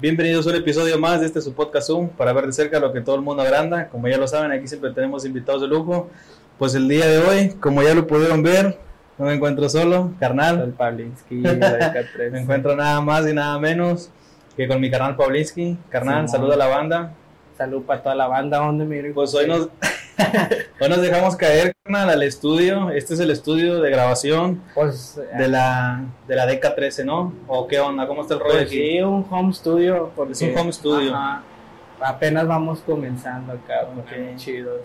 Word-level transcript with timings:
Bienvenidos 0.00 0.46
a 0.46 0.50
un 0.50 0.56
episodio 0.56 0.98
más 0.98 1.20
de 1.20 1.26
este 1.26 1.42
su 1.42 1.52
podcast 1.52 1.88
Zoom 1.88 2.08
para 2.08 2.32
ver 2.32 2.46
de 2.46 2.54
cerca 2.54 2.80
lo 2.80 2.90
que 2.90 3.02
todo 3.02 3.16
el 3.16 3.20
mundo 3.20 3.42
agranda. 3.42 3.90
Como 3.90 4.08
ya 4.08 4.16
lo 4.16 4.26
saben, 4.26 4.50
aquí 4.50 4.66
siempre 4.66 4.94
tenemos 4.94 5.26
invitados 5.26 5.60
de 5.60 5.68
lujo. 5.68 6.08
Pues 6.58 6.74
el 6.74 6.88
día 6.88 7.06
de 7.06 7.18
hoy, 7.18 7.50
como 7.60 7.82
ya 7.82 7.94
lo 7.94 8.06
pudieron 8.06 8.42
ver, 8.42 8.78
no 9.18 9.26
me 9.26 9.34
encuentro 9.34 9.68
solo, 9.68 10.14
carnal. 10.18 10.62
El 10.62 10.72
Pavlinsky, 10.72 11.34
me 11.34 12.40
encuentro 12.40 12.74
nada 12.74 12.98
más 13.02 13.28
y 13.28 13.34
nada 13.34 13.58
menos 13.58 14.08
que 14.56 14.66
con 14.66 14.80
mi 14.80 14.90
carnal 14.90 15.16
Pavlinsky. 15.16 15.76
Carnal, 15.90 16.26
Sí, 16.26 16.32
saluda 16.32 16.54
a 16.54 16.56
la 16.56 16.66
banda. 16.68 17.12
Salud 17.58 17.82
para 17.82 18.02
toda 18.02 18.14
la 18.14 18.26
banda, 18.26 18.56
¿dónde 18.56 18.86
me 18.86 19.02
Pues 19.12 19.34
hoy 19.34 19.48
nos, 19.48 19.68
hoy 20.80 20.88
nos 20.88 21.00
dejamos 21.00 21.36
caer, 21.36 21.72
carnal, 21.84 22.10
al 22.10 22.22
estudio. 22.22 22.90
Este 22.90 23.14
es 23.14 23.20
el 23.20 23.30
estudio 23.30 23.80
de 23.80 23.90
grabación 23.90 24.62
Pues, 24.74 25.20
de 25.38 25.48
la, 25.48 26.04
de 26.28 26.36
la 26.36 26.46
DK 26.46 26.74
13, 26.74 27.04
¿no? 27.04 27.32
¿O 27.46 27.66
qué 27.66 27.80
onda? 27.80 28.06
¿Cómo 28.06 28.22
está 28.22 28.34
el 28.34 28.40
rollo 28.40 28.52
pues 28.54 28.66
aquí? 28.66 28.76
sí, 28.76 29.00
un 29.00 29.26
home 29.30 29.52
studio. 29.52 30.10
Porque, 30.14 30.32
Es 30.32 30.42
un 30.42 30.56
home 30.56 30.72
studio. 30.72 31.14
Ajá, 31.14 31.42
apenas 32.00 32.46
vamos 32.46 32.80
comenzando 32.80 33.52
acá, 33.52 33.86
Ok. 33.98 34.18
muy 34.18 34.36
chidos. 34.36 34.80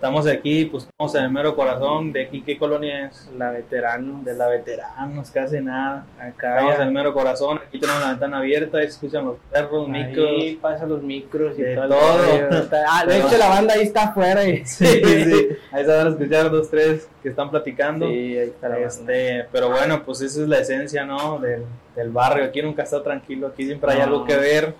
Estamos 0.00 0.26
aquí, 0.26 0.64
pues 0.64 0.84
estamos 0.84 1.14
en 1.14 1.24
el 1.24 1.30
mero 1.30 1.54
corazón. 1.54 2.10
¿De 2.10 2.22
aquí 2.22 2.40
qué 2.40 2.56
colonia 2.56 3.08
es? 3.08 3.30
La 3.36 3.50
veterano 3.50 4.22
De 4.24 4.32
la 4.32 4.48
veteranos, 4.48 5.30
casi 5.30 5.60
nada. 5.60 6.06
acá. 6.18 6.54
Estamos 6.54 6.76
en 6.76 6.80
el 6.88 6.92
mero 6.94 7.12
corazón. 7.12 7.58
Aquí 7.68 7.78
tenemos 7.78 8.00
la 8.00 8.08
ventana 8.12 8.38
abierta. 8.38 8.78
Ahí 8.78 8.84
se 8.84 8.92
escuchan 8.92 9.26
los 9.26 9.36
perros, 9.52 9.86
ahí 9.92 10.04
micros. 10.06 10.30
pasa 10.62 10.86
los 10.86 11.02
micros 11.02 11.58
y 11.58 11.62
de 11.62 11.74
todo. 11.76 11.88
todo. 11.88 12.68
Ah, 12.88 13.04
de 13.06 13.18
hecho, 13.18 13.36
la 13.36 13.48
banda 13.50 13.74
ahí 13.74 13.82
está 13.82 14.04
afuera. 14.04 14.42
Y... 14.48 14.64
Sí, 14.64 14.86
sí. 14.86 15.48
Ahí 15.70 15.84
se 15.84 15.90
van 15.94 16.06
a 16.06 16.10
escuchar 16.10 16.50
dos, 16.50 16.70
tres 16.70 17.06
que 17.22 17.28
están 17.28 17.50
platicando. 17.50 18.06
Sí, 18.08 18.38
ahí 18.38 18.48
está 18.48 18.70
la 18.70 18.74
banda. 18.76 18.88
Este, 18.88 19.46
pero 19.52 19.68
bueno, 19.68 20.02
pues 20.02 20.22
esa 20.22 20.40
es 20.40 20.48
la 20.48 20.60
esencia, 20.60 21.04
¿no? 21.04 21.38
Del, 21.40 21.62
del 21.94 22.08
barrio. 22.08 22.44
Aquí 22.46 22.62
nunca 22.62 22.84
está 22.84 23.02
tranquilo. 23.02 23.48
Aquí 23.48 23.66
siempre 23.66 23.92
hay 23.92 23.98
No. 23.98 24.04
algo 24.04 24.24
que 24.24 24.36
ver. 24.38 24.74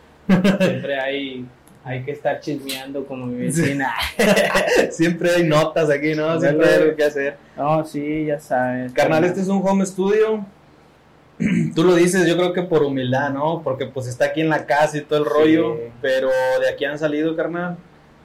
Siempre 0.60 0.98
hay, 0.98 1.44
hay 1.84 2.02
que 2.04 2.12
estar 2.12 2.40
chismeando 2.40 3.06
como 3.06 3.26
mi 3.26 3.46
vecina. 3.46 3.92
siempre 4.90 5.30
hay 5.30 5.44
notas 5.44 5.88
aquí, 5.90 6.14
¿no? 6.14 6.38
Siempre 6.40 6.68
hay 6.68 6.74
algo 6.82 6.96
que 6.96 7.04
hacer. 7.04 7.36
No, 7.56 7.84
sí, 7.84 8.26
ya 8.26 8.38
sabes. 8.38 8.92
Carnal, 8.92 9.24
este 9.24 9.40
es 9.40 9.48
un 9.48 9.66
home 9.66 9.84
studio. 9.86 10.44
Tú 11.74 11.84
lo 11.84 11.94
dices, 11.94 12.26
yo 12.28 12.36
creo 12.36 12.52
que 12.52 12.62
por 12.62 12.82
humildad, 12.82 13.30
¿no? 13.30 13.62
Porque 13.62 13.86
pues 13.86 14.06
está 14.06 14.26
aquí 14.26 14.42
en 14.42 14.50
la 14.50 14.66
casa 14.66 14.98
y 14.98 15.00
todo 15.02 15.20
el 15.20 15.24
Sí. 15.24 15.30
rollo. 15.32 15.78
Pero 16.02 16.28
de 16.60 16.68
aquí 16.68 16.84
han 16.84 16.98
salido, 16.98 17.34
carnal, 17.34 17.78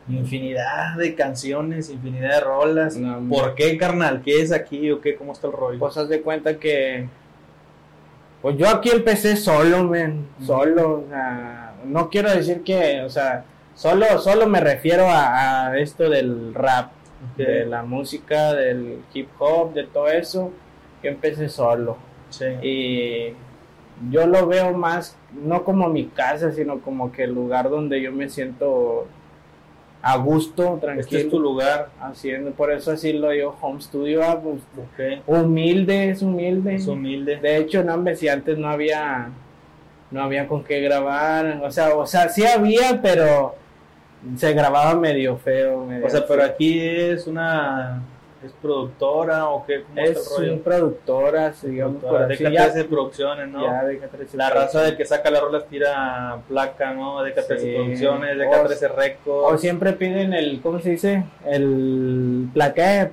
infinidad 0.09 0.97
de 0.97 1.15
canciones, 1.15 1.89
infinidad 1.89 2.31
de 2.35 2.39
rolas. 2.41 2.97
No, 2.97 3.25
¿Por 3.29 3.55
qué, 3.55 3.77
carnal? 3.77 4.21
¿Qué 4.21 4.41
es 4.41 4.51
aquí 4.51 4.91
o 4.91 4.99
qué? 4.99 5.15
¿Cómo 5.15 5.31
está 5.31 5.47
el 5.47 5.53
rollo? 5.53 5.79
Pues 5.79 5.95
haz 5.97 6.09
de 6.09 6.21
cuenta 6.21 6.57
que. 6.57 7.07
Pues 8.41 8.57
yo 8.57 8.67
aquí 8.69 8.89
empecé 8.91 9.35
solo, 9.37 9.85
men. 9.85 10.27
Solo. 10.45 11.05
O 11.05 11.09
sea, 11.09 11.73
no 11.85 12.09
quiero 12.09 12.29
decir 12.31 12.63
que. 12.63 13.01
O 13.01 13.09
sea, 13.09 13.45
solo, 13.75 14.05
solo 14.19 14.47
me 14.47 14.59
refiero 14.59 15.07
a, 15.07 15.67
a 15.67 15.77
esto 15.77 16.09
del 16.09 16.53
rap, 16.53 16.91
de 17.37 17.65
la 17.65 17.83
música, 17.83 18.53
del 18.53 18.99
hip 19.13 19.29
hop, 19.39 19.73
de 19.73 19.83
todo 19.83 20.07
eso. 20.07 20.51
Que 21.01 21.09
empecé 21.09 21.49
solo. 21.49 21.97
Sí. 22.29 22.45
Y 22.61 23.33
yo 24.11 24.25
lo 24.27 24.47
veo 24.47 24.73
más, 24.73 25.15
no 25.33 25.63
como 25.63 25.87
mi 25.89 26.05
casa, 26.05 26.51
sino 26.51 26.79
como 26.79 27.11
que 27.11 27.23
el 27.23 27.33
lugar 27.33 27.69
donde 27.69 28.01
yo 28.01 28.11
me 28.11 28.29
siento 28.29 29.07
a 30.01 30.17
gusto, 30.17 30.77
tranquilo. 30.81 31.01
Este 31.01 31.21
es 31.21 31.29
tu 31.29 31.39
lugar. 31.39 31.89
Haciendo, 31.99 32.51
por 32.51 32.71
eso 32.71 32.91
así 32.91 33.13
lo 33.13 33.29
digo 33.29 33.55
home 33.61 33.81
studio, 33.81 34.21
ah, 34.23 34.39
pues, 34.41 34.61
Ok. 34.77 35.23
humilde, 35.27 36.09
es 36.09 36.21
humilde. 36.21 36.75
Es 36.75 36.87
humilde. 36.87 37.37
De 37.37 37.57
hecho, 37.57 37.83
no, 37.83 37.93
hombre, 37.95 38.15
si 38.15 38.27
antes 38.27 38.57
no 38.57 38.67
había, 38.69 39.29
no 40.11 40.21
había 40.23 40.47
con 40.47 40.63
qué 40.63 40.81
grabar, 40.81 41.61
o 41.63 41.71
sea, 41.71 41.95
o 41.95 42.05
sea, 42.05 42.29
sí 42.29 42.45
había, 42.45 43.01
pero 43.01 43.55
se 44.37 44.53
grababa 44.53 44.95
medio 44.95 45.37
feo. 45.37 45.85
medio 45.85 46.05
O 46.05 46.09
sea, 46.09 46.25
pero 46.27 46.43
aquí 46.43 46.79
es 46.79 47.27
una. 47.27 48.01
¿Es 48.43 48.51
productora 48.61 49.47
o 49.49 49.65
qué? 49.65 49.81
¿Cómo 49.81 49.99
es 50.01 50.09
está 50.11 50.19
el 50.19 50.37
rollo? 50.41 50.53
un 50.53 50.59
productora, 50.59 51.53
digamos, 51.63 52.03
por 52.03 52.11
Productora, 52.11 52.33
así, 52.35 52.43
DK13 52.43 52.83
ya, 52.83 52.89
Producciones, 52.89 53.47
¿no? 53.47 53.63
ya 53.63 53.83
de 53.85 53.99
K13 54.01 54.33
La 54.33 54.49
raza 54.51 54.81
de 54.83 54.95
que 54.97 55.05
saca 55.05 55.31
las 55.31 55.41
rolas 55.41 55.65
tira 55.67 56.37
placa, 56.47 56.93
¿no? 56.93 57.25
DK13 57.25 57.57
Sí. 57.57 57.73
Producciones, 57.75 58.37
DK13 58.37 58.91
O 58.91 58.95
Records. 58.95 59.61
siempre 59.61 59.93
piden 59.93 60.33
el, 60.33 60.61
¿cómo 60.61 60.79
se 60.79 60.91
dice? 60.91 61.23
El 61.45 62.49
plaqué, 62.53 63.09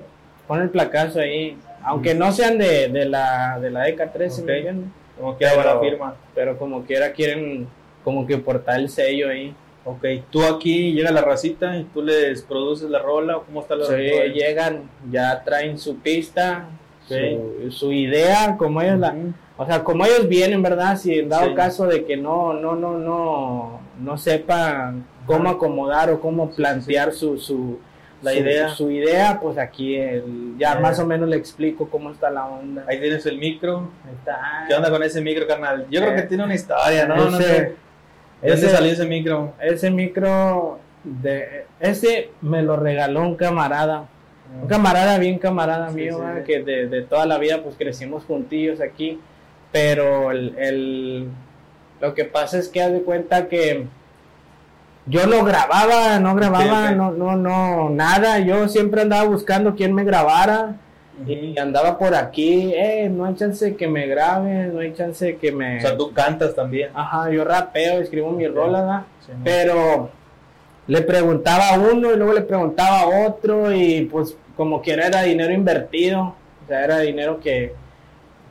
pon 0.47 0.61
el 0.61 0.69
placazo 0.69 1.19
ahí, 1.19 1.57
aunque 1.83 2.13
no 2.13 2.31
sean 2.31 2.59
de, 2.59 2.89
de 2.89 3.05
la 3.05 3.57
de 3.59 3.71
la 3.71 3.87
DK13, 3.87 4.39
Ok. 4.39 4.45
¿me 4.45 4.57
entiendes? 4.57 4.89
Como 5.19 5.37
quiera 5.37 5.63
la 5.63 5.79
firma. 5.79 6.15
Pero 6.35 6.57
como 6.59 6.83
quiera 6.83 7.11
quieren 7.11 7.67
como 8.03 8.27
que 8.27 8.37
portar 8.37 8.79
el 8.79 8.89
sello 8.89 9.29
ahí. 9.29 9.55
Ok, 9.85 10.05
tú 10.31 10.43
aquí 10.45 10.93
llega 10.93 11.11
la 11.11 11.21
racita 11.21 11.75
y 11.77 11.83
tú 11.85 12.01
les 12.01 12.41
produces 12.41 12.89
la 12.89 12.99
rola 12.99 13.37
o 13.37 13.43
cómo 13.43 13.61
está 13.61 13.75
la 13.75 13.85
Sí, 13.85 13.91
rola? 13.93 14.25
llegan, 14.33 14.89
ya 15.11 15.43
traen 15.43 15.77
su 15.77 15.97
pista, 15.97 16.67
su, 17.07 17.69
su 17.69 17.91
idea, 17.91 18.55
como 18.57 18.81
ellos 18.81 18.99
la, 18.99 19.13
o 19.57 19.65
sea, 19.65 19.83
como 19.83 20.05
ellos 20.05 20.29
vienen, 20.29 20.61
¿verdad? 20.61 20.95
Si 20.97 21.19
en 21.19 21.27
dado 21.27 21.49
Sí. 21.49 21.53
caso 21.55 21.85
de 21.85 22.05
que 22.05 22.15
no, 22.15 22.53
no, 22.53 22.75
no, 22.75 22.97
no, 22.97 23.81
no 23.99 24.17
sepan 24.17 25.05
cómo 25.25 25.49
acomodar 25.49 26.09
o 26.11 26.21
cómo 26.21 26.49
plantear 26.51 27.11
su, 27.11 27.37
su, 27.37 27.77
La 28.21 28.31
su- 28.31 28.37
idea. 28.37 28.69
su 28.69 28.89
idea, 28.89 29.39
pues 29.41 29.57
aquí 29.57 29.95
el- 29.97 30.55
ya 30.57 30.75
Ya. 30.75 30.79
más 30.79 30.97
o 30.99 31.05
menos 31.05 31.27
le 31.27 31.35
explico 31.35 31.89
cómo 31.89 32.09
está 32.11 32.29
la 32.29 32.45
onda. 32.45 32.85
Ahí 32.87 33.01
tienes 33.01 33.25
el 33.25 33.37
micro. 33.37 33.89
Ahí 34.07 34.13
está. 34.17 34.65
¿Qué 34.65 34.73
onda 34.75 34.89
con 34.89 35.03
ese 35.03 35.19
micro, 35.19 35.45
carnal? 35.45 35.85
Yo 35.91 35.99
creo 35.99 36.13
Eh, 36.13 36.15
que 36.15 36.21
tiene 36.23 36.45
una 36.45 36.55
historia, 36.55 37.05
¿no? 37.05 37.15
no 37.29 37.37
sé. 37.37 37.75
¿De 38.43 38.49
dónde 38.51 38.65
ese- 38.67 38.75
salió 38.75 38.91
ese 38.91 39.05
micro? 39.05 39.53
Ese 39.61 39.89
micro, 39.91 40.79
de, 41.03 41.65
ese 41.79 42.29
me 42.41 42.61
lo 42.61 42.75
regaló 42.75 43.21
un 43.21 43.35
camarada. 43.35 44.05
Un 44.61 44.67
camarada 44.67 45.17
bien 45.17 45.39
camarada 45.39 45.89
Sí, 45.89 45.95
mío, 45.95 46.19
que 46.45 46.61
de, 46.61 46.87
de 46.87 47.01
toda 47.01 47.25
la 47.25 47.37
vida 47.39 47.63
pues 47.63 47.75
crecimos 47.75 48.23
juntillos 48.25 48.81
aquí, 48.81 49.19
pero 49.71 50.29
el, 50.31 50.55
el- 50.59 51.27
lo 52.01 52.13
que 52.13 52.25
pasa 52.25 52.59
es 52.59 52.67
que 52.67 52.81
haz 52.83 52.91
de 52.91 53.01
cuenta 53.01 53.47
que 53.47 53.87
yo 55.05 55.25
no 55.27 55.43
grababa, 55.43 56.19
no 56.19 56.35
grababa, 56.35 56.91
no, 56.91 57.11
no, 57.11 57.35
no, 57.35 57.89
nada, 57.89 58.39
yo 58.39 58.67
siempre 58.69 59.01
andaba 59.01 59.23
buscando 59.23 59.75
quién 59.75 59.93
me 59.93 60.03
grabara 60.03 60.75
y 61.27 61.57
andaba 61.57 61.97
por 61.97 62.15
aquí, 62.15 62.73
eh, 62.75 63.07
no 63.09 63.25
hay 63.25 63.35
chance 63.35 63.75
que 63.75 63.87
me 63.87 64.07
grabe, 64.07 64.67
no 64.67 64.79
hay 64.79 64.93
chance 64.93 65.37
que 65.37 65.51
me... 65.51 65.77
O 65.77 65.81
sea, 65.81 65.95
tú 65.97 66.11
cantas 66.11 66.55
también. 66.55 66.89
Ajá, 66.93 67.29
yo 67.29 67.43
rapeo, 67.43 68.01
escribo 68.01 68.37
rolas, 68.53 68.81
¿verdad? 68.81 69.01
Sí, 69.25 69.31
pero 69.43 70.09
le 70.87 71.01
preguntaba 71.01 71.69
a 71.69 71.79
uno 71.79 72.11
y 72.11 72.17
luego 72.17 72.33
le 72.33 72.41
preguntaba 72.41 73.01
a 73.01 73.27
otro 73.27 73.71
y 73.71 74.05
pues 74.05 74.35
como 74.57 74.81
quiera 74.81 75.07
era 75.07 75.23
dinero 75.23 75.53
invertido, 75.53 76.35
o 76.63 76.67
sea, 76.67 76.83
era 76.83 76.99
dinero 76.99 77.39
que, 77.39 77.73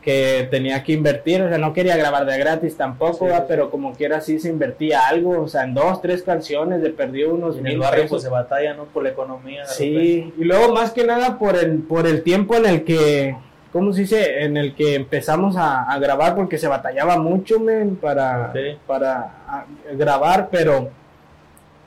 que 0.03 0.49
tenía 0.51 0.83
que 0.83 0.93
invertir, 0.93 1.41
o 1.43 1.49
sea, 1.49 1.59
no 1.59 1.73
quería 1.73 1.97
grabar 1.97 2.27
de 2.27 2.37
gratis 2.37 2.77
tampoco, 2.77 3.19
Sí, 3.19 3.25
¿verdad? 3.27 3.39
sí. 3.43 3.45
pero 3.49 3.71
como 3.71 3.93
quiera 3.95 4.21
sí 4.21 4.41
se 4.41 4.49
invertía 4.49 5.07
algo, 5.07 5.41
o 5.41 5.49
sea, 5.49 5.63
en 5.63 5.75
dos, 5.75 6.03
tres 6.03 6.23
canciones 6.25 6.81
le 6.83 6.91
perdió 6.91 7.33
unos 7.33 7.57
en 7.57 7.67
el 7.67 7.73
mil 7.75 7.81
barrio 7.83 8.03
pesos. 8.03 8.11
pues 8.11 8.23
se 8.25 8.29
batalla, 8.29 8.75
¿no? 8.75 8.87
Por 8.87 9.05
la 9.05 9.11
economía. 9.11 9.63
de. 9.63 9.69
Sí, 9.69 10.35
y 10.37 10.45
luego 10.45 10.75
más 10.75 10.91
que 10.91 11.05
nada 11.07 11.39
por 11.39 11.57
el, 11.57 11.79
por 11.79 12.07
el 12.09 12.23
tiempo 12.25 12.57
en 12.57 12.67
el 12.67 12.83
que, 12.85 13.37
¿cómo 13.73 13.93
se 13.93 14.01
dice? 14.01 14.43
En 14.43 14.57
el 14.57 14.75
que 14.75 14.97
empezamos 14.97 15.57
a, 15.57 15.85
a 15.85 15.99
grabar 16.01 16.35
porque 16.35 16.59
se 16.59 16.67
batallaba 16.67 17.17
mucho, 17.17 17.61
men, 17.61 17.95
para, 17.95 18.53
para 18.89 19.21
a- 19.47 19.67
grabar, 19.95 20.49
pero 20.51 20.91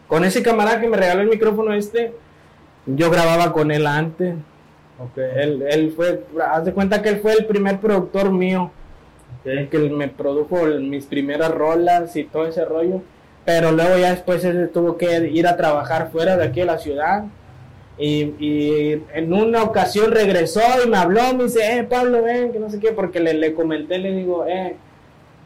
con 0.07 0.23
ese 0.23 0.41
camarada 0.41 0.79
que 0.79 0.87
me 0.87 0.95
regaló 0.97 1.21
el 1.21 1.29
micrófono 1.29 1.73
este, 1.73 2.13
yo 2.85 3.09
grababa 3.11 3.51
con 3.51 3.71
él 3.71 3.85
antes. 3.87 4.35
Ok. 4.97 5.17
Él, 5.17 5.63
él 5.69 5.93
fue, 5.95 6.23
haz 6.49 6.65
de 6.65 6.73
cuenta 6.73 7.01
que 7.01 7.09
él 7.09 7.19
fue 7.19 7.33
el 7.33 7.45
primer 7.45 7.79
productor 7.79 8.31
mío, 8.31 8.71
el 9.43 9.65
ok. 9.65 9.69
que 9.69 9.77
me 9.89 10.07
produjo 10.07 10.65
mis 10.79 11.05
primeras 11.05 11.51
rolas 11.51 12.15
y 12.15 12.23
todo 12.23 12.47
ese 12.47 12.63
rollo. 12.65 13.01
Pero 13.45 13.71
luego 13.71 13.97
ya 13.97 14.11
después 14.11 14.43
él 14.43 14.69
tuvo 14.73 14.97
que 14.97 15.27
ir 15.29 15.47
a 15.47 15.55
trabajar 15.57 16.09
fuera 16.11 16.35
de 16.37 16.45
aquí 16.45 16.61
de 16.61 16.65
la 16.65 16.77
ciudad. 16.77 17.25
Y, 17.97 18.33
y 18.39 19.03
en 19.13 19.31
una 19.31 19.63
ocasión 19.63 20.11
regresó 20.11 20.61
y 20.85 20.89
me 20.89 20.97
habló, 20.97 21.33
me 21.33 21.45
dice, 21.45 21.77
eh, 21.77 21.83
Pablo, 21.83 22.23
ven, 22.23 22.51
que 22.51 22.59
no 22.59 22.69
sé 22.69 22.79
qué, 22.79 22.91
porque 22.91 23.19
le, 23.21 23.33
le 23.35 23.53
comenté, 23.53 23.99
le 23.99 24.11
digo, 24.13 24.45
eh, 24.47 24.75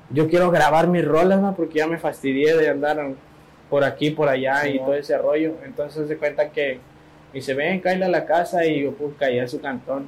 yo 0.10 0.28
quiero 0.28 0.50
grabar 0.50 0.88
mis 0.88 1.06
rolas, 1.06 1.40
¿no? 1.42 1.56
porque 1.56 1.80
ya 1.80 1.88
me 1.88 2.00
fastidié 2.00 2.56
de 2.58 2.70
andar 2.70 3.12
por 3.70 3.84
aquí, 3.84 4.10
por 4.10 4.30
allá 4.30 4.68
y 4.68 4.72
Sí, 4.74 4.80
¿no? 4.80 4.86
todo 4.86 4.96
ese 4.96 5.18
rollo. 5.20 5.54
Entonces 5.64 6.08
se 6.08 6.18
cuenta 6.18 6.50
que 6.50 6.80
me 7.32 7.40
dice, 7.40 7.54
ven, 7.54 7.80
cállate 7.80 8.06
a 8.06 8.10
la 8.10 8.26
casa 8.26 8.66
y 8.66 8.84
yo 8.84 8.92
pues 8.94 9.14
caí 9.20 9.40
a 9.40 9.48
su 9.48 9.62
cantón. 9.62 10.08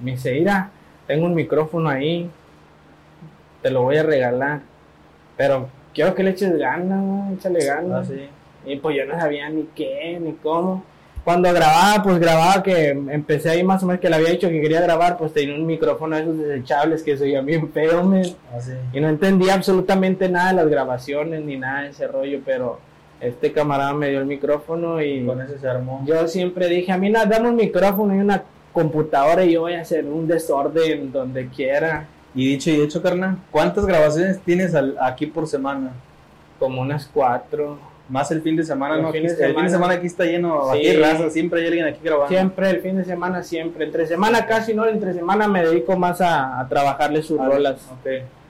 Me 0.00 0.12
dice, 0.12 0.32
mira, 0.32 0.70
tengo 1.06 1.26
un 1.26 1.34
micrófono 1.34 1.88
ahí, 1.88 2.30
te 3.62 3.70
lo 3.70 3.82
voy 3.82 3.96
a 3.96 4.02
regalar, 4.02 4.60
pero 5.36 5.68
quiero 5.92 6.14
que 6.14 6.22
le 6.22 6.30
eches 6.30 6.56
ganas, 6.56 7.32
échale 7.34 7.64
ganas. 7.64 8.08
Ah, 8.08 8.12
sí. 8.12 8.28
Y 8.66 8.76
pues 8.76 8.96
yo 8.96 9.04
no 9.04 9.14
sabía 9.14 9.48
ni 9.50 9.68
qué, 9.74 10.18
ni 10.20 10.32
cómo. 10.32 10.84
cuando 11.22 11.52
grababa, 11.52 12.02
pues 12.02 12.18
grababa 12.18 12.62
que 12.62 12.88
empecé 12.88 13.50
ahí 13.50 13.62
más 13.62 13.82
o 13.82 13.86
menos 13.86 14.00
que 14.00 14.08
le 14.08 14.16
había 14.16 14.30
dicho 14.30 14.48
que 14.48 14.60
quería 14.60 14.80
grabar, 14.80 15.18
pues 15.18 15.32
tenía 15.32 15.54
un 15.54 15.66
micrófono 15.66 16.16
de 16.16 16.22
esos 16.22 16.38
desechables 16.38 17.02
que 17.02 17.16
soy 17.16 17.34
a 17.34 17.42
mí 17.42 17.58
feo. 17.72 18.10
Ah, 18.52 18.60
sí. 18.60 18.72
Y 18.92 19.00
no 19.00 19.08
entendía 19.08 19.54
absolutamente 19.54 20.28
nada 20.30 20.48
de 20.48 20.54
las 20.56 20.68
grabaciones 20.68 21.44
ni 21.44 21.56
nada 21.56 21.82
de 21.82 21.90
ese 21.90 22.06
rollo, 22.06 22.40
pero 22.44 22.78
este 23.20 23.52
camarada 23.52 23.92
me 23.94 24.10
dio 24.10 24.20
el 24.20 24.26
micrófono 24.26 25.00
y 25.02 25.24
Con 25.24 25.40
ese 25.40 25.58
se 25.58 25.68
armó. 25.68 26.02
yo 26.06 26.26
siempre 26.28 26.68
dije, 26.68 26.92
a 26.92 26.98
mí 26.98 27.10
nada, 27.10 27.26
dame 27.26 27.48
un 27.48 27.56
micrófono 27.56 28.14
y 28.14 28.18
una 28.18 28.42
computadora 28.72 29.44
y 29.44 29.52
yo 29.52 29.62
voy 29.62 29.74
a 29.74 29.80
hacer 29.82 30.04
un 30.04 30.26
desorden 30.26 31.12
donde 31.12 31.48
quiera, 31.48 32.06
Y 32.36 32.48
dicho 32.48 32.68
y 32.70 32.80
hecho, 32.80 33.00
carnal, 33.00 33.36
¿cuántas 33.52 33.86
grabaciones 33.86 34.40
tienes 34.40 34.74
al- 34.74 34.96
aquí 35.00 35.26
por 35.26 35.46
semana? 35.46 35.92
como 36.58 36.80
unas 36.82 37.06
cuatro. 37.12 37.78
Más 38.08 38.30
el 38.30 38.42
fin 38.42 38.56
de 38.56 38.64
semana, 38.64 38.96
El 38.96 39.02
¿no? 39.02 39.12
fin 39.12 39.24
Aquí- 39.24 39.34
de 39.36 39.44
el 39.46 39.54
fin 39.54 39.64
de 39.64 39.70
semana. 39.70 39.70
semana 39.70 39.94
aquí 39.94 40.06
está 40.06 40.24
lleno, 40.24 40.70
aquí 40.70 40.82
Sí. 40.82 40.88
hay 40.90 40.96
raza, 40.98 41.30
siempre 41.30 41.60
hay 41.60 41.66
alguien 41.68 41.86
aquí 41.86 42.00
grabando. 42.02 42.28
Siempre, 42.28 42.70
el 42.70 42.80
fin 42.80 42.96
de 42.96 43.04
semana 43.04 43.42
siempre. 43.42 43.84
Entre 43.86 44.06
semana 44.06 44.46
casi 44.46 44.74
no, 44.74 44.86
entre 44.86 45.14
semana 45.14 45.48
me 45.48 45.64
dedico 45.64 45.96
más 45.96 46.20
a, 46.20 46.60
a 46.60 46.68
trabajarle 46.68 47.22
sus 47.22 47.38
rolas 47.38 47.88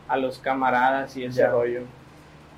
a 0.08 0.16
los 0.16 0.38
camaradas 0.38 1.16
y 1.16 1.24
ese 1.24 1.40
Ya. 1.40 1.50
rollo. 1.50 1.80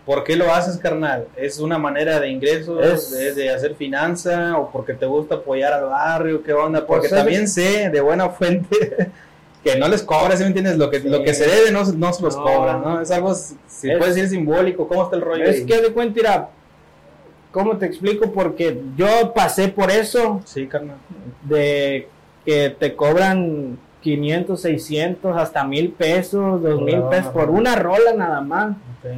¿Por 0.06 0.23
qué 0.23 0.37
lo 0.37 0.55
haces, 0.55 0.79
carnal? 0.79 1.26
¿Es 1.37 1.58
una 1.58 1.79
manera 1.79 2.20
de 2.20 2.29
ingresos, 2.31 2.82
Es- 2.87 3.11
de, 3.11 3.35
de 3.35 3.50
hacer 3.50 3.75
finanza 3.75 4.56
o 4.56 4.70
porque 4.70 4.94
te 4.94 5.05
gusta 5.05 5.35
apoyar 5.37 5.73
al 5.73 5.87
barrio? 5.87 6.43
¿Qué 6.44 6.53
onda? 6.53 6.87
Porque 6.87 7.08
Pues 7.08 7.12
es- 7.12 7.19
también 7.19 7.49
sé 7.49 7.91
de 7.91 8.00
buena 8.00 8.29
fuente 8.31 8.69
que 9.64 9.75
no 9.76 9.88
les 9.88 10.03
cobras, 10.05 10.38
¿sí 10.38 10.44
me 10.44 10.49
entiendes? 10.49 10.79
Lo 10.79 10.88
que, 10.91 11.00
Sí. 11.00 11.08
lo 11.08 11.25
que 11.25 11.35
se 11.35 11.47
debe 11.49 11.73
no, 11.73 11.82
no 11.85 12.12
se 12.12 12.23
los 12.23 12.37
No. 12.37 12.44
cobran, 12.44 12.82
¿no? 12.82 13.00
Es 13.00 13.11
algo, 13.11 13.35
si 13.35 13.91
Es- 13.91 13.99
puedes 13.99 14.14
decir 14.14 14.31
simbólico, 14.31 14.87
¿cómo 14.87 15.03
está 15.03 15.17
el 15.17 15.23
rollo? 15.23 15.43
Es 15.44 15.56
ahí? 15.56 15.67
que 15.67 15.82
de 15.82 15.93
cuenta, 15.93 16.14
mira, 16.14 16.49
¿cómo 17.50 17.76
te 17.76 17.87
explico? 17.87 18.31
Porque 18.31 18.81
yo 18.97 19.32
pasé 19.35 19.67
por 19.69 19.91
eso 19.91 20.41
Sí, 20.44 20.69
carnal. 20.69 20.99
de 21.43 22.09
que 22.44 22.70
te 22.79 22.94
cobran 22.94 23.76
500, 24.02 24.61
600, 24.61 25.37
hasta 25.37 25.64
mil 25.64 25.91
pesos, 25.91 26.62
dos 26.62 26.81
mil 26.81 27.02
pesos 27.11 27.32
por 27.32 27.50
una 27.50 27.75
rola 27.75 28.12
nada 28.17 28.41
más. 28.41 28.70
Ok. 28.70 29.11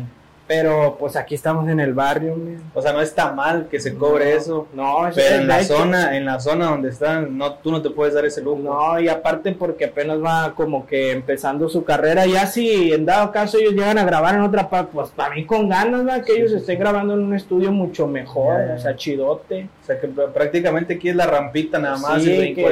Pero 0.49 0.97
pues 0.99 1.15
aquí 1.15 1.35
estamos 1.35 1.69
en 1.69 1.79
el 1.79 1.93
barrio, 1.93 2.35
man. 2.35 2.61
O 2.75 2.81
sea, 2.81 2.95
no 2.95 3.03
está 3.03 3.33
mal 3.33 3.69
que 3.71 3.79
se 3.79 3.95
cobre 3.95 4.25
No, 4.33 4.37
eso, 4.39 4.67
No, 4.73 5.09
pero 5.15 5.37
en 5.37 5.47
la 5.47 5.61
hecho- 5.61 5.77
zona, 5.77 6.17
en 6.17 6.25
la 6.25 6.41
zona 6.41 6.71
donde 6.71 6.89
están, 6.89 7.37
no, 7.37 7.55
tú 7.57 7.71
no 7.71 7.83
te 7.83 7.91
puedes 7.91 8.15
dar 8.15 8.25
ese 8.25 8.41
lujo. 8.41 8.59
No, 8.63 8.99
y 8.99 9.09
aparte 9.09 9.53
porque 9.53 9.85
apenas 9.85 10.19
va 10.25 10.55
como 10.55 10.87
que 10.87 11.13
empezando 11.13 11.69
su 11.69 11.85
carrera, 11.85 12.25
ya 12.25 12.47
si 12.47 12.93
en 12.95 13.05
dado 13.05 13.31
caso 13.31 13.59
ellos 13.59 13.75
llegan 13.75 13.99
a 13.99 14.05
grabar 14.05 14.37
en 14.37 14.41
otra 14.41 14.71
parte, 14.71 14.91
pues 14.95 15.11
para 15.11 15.35
mí 15.35 15.45
con 15.45 15.69
ganas, 15.69 16.03
¿verdad? 16.05 16.25
Que 16.25 16.33
Sí, 16.33 16.39
ellos 16.39 16.53
sí, 16.53 16.57
estén 16.57 16.79
grabando 16.81 17.13
en 17.13 17.21
un 17.21 17.35
estudio 17.35 17.71
mucho 17.71 18.07
mejor, 18.07 18.63
o 18.75 18.79
sea, 18.79 18.97
chidote. 18.97 19.69
O 19.83 19.85
sea, 19.87 20.01
que 20.01 20.09
pr- 20.09 20.33
prácticamente 20.33 20.95
aquí 20.95 21.11
es 21.11 21.17
la 21.17 21.27
rampita 21.27 21.79
nada 21.79 21.99
más, 21.99 22.23
Sí, 22.23 22.33
el 22.33 22.55
que- 22.55 22.63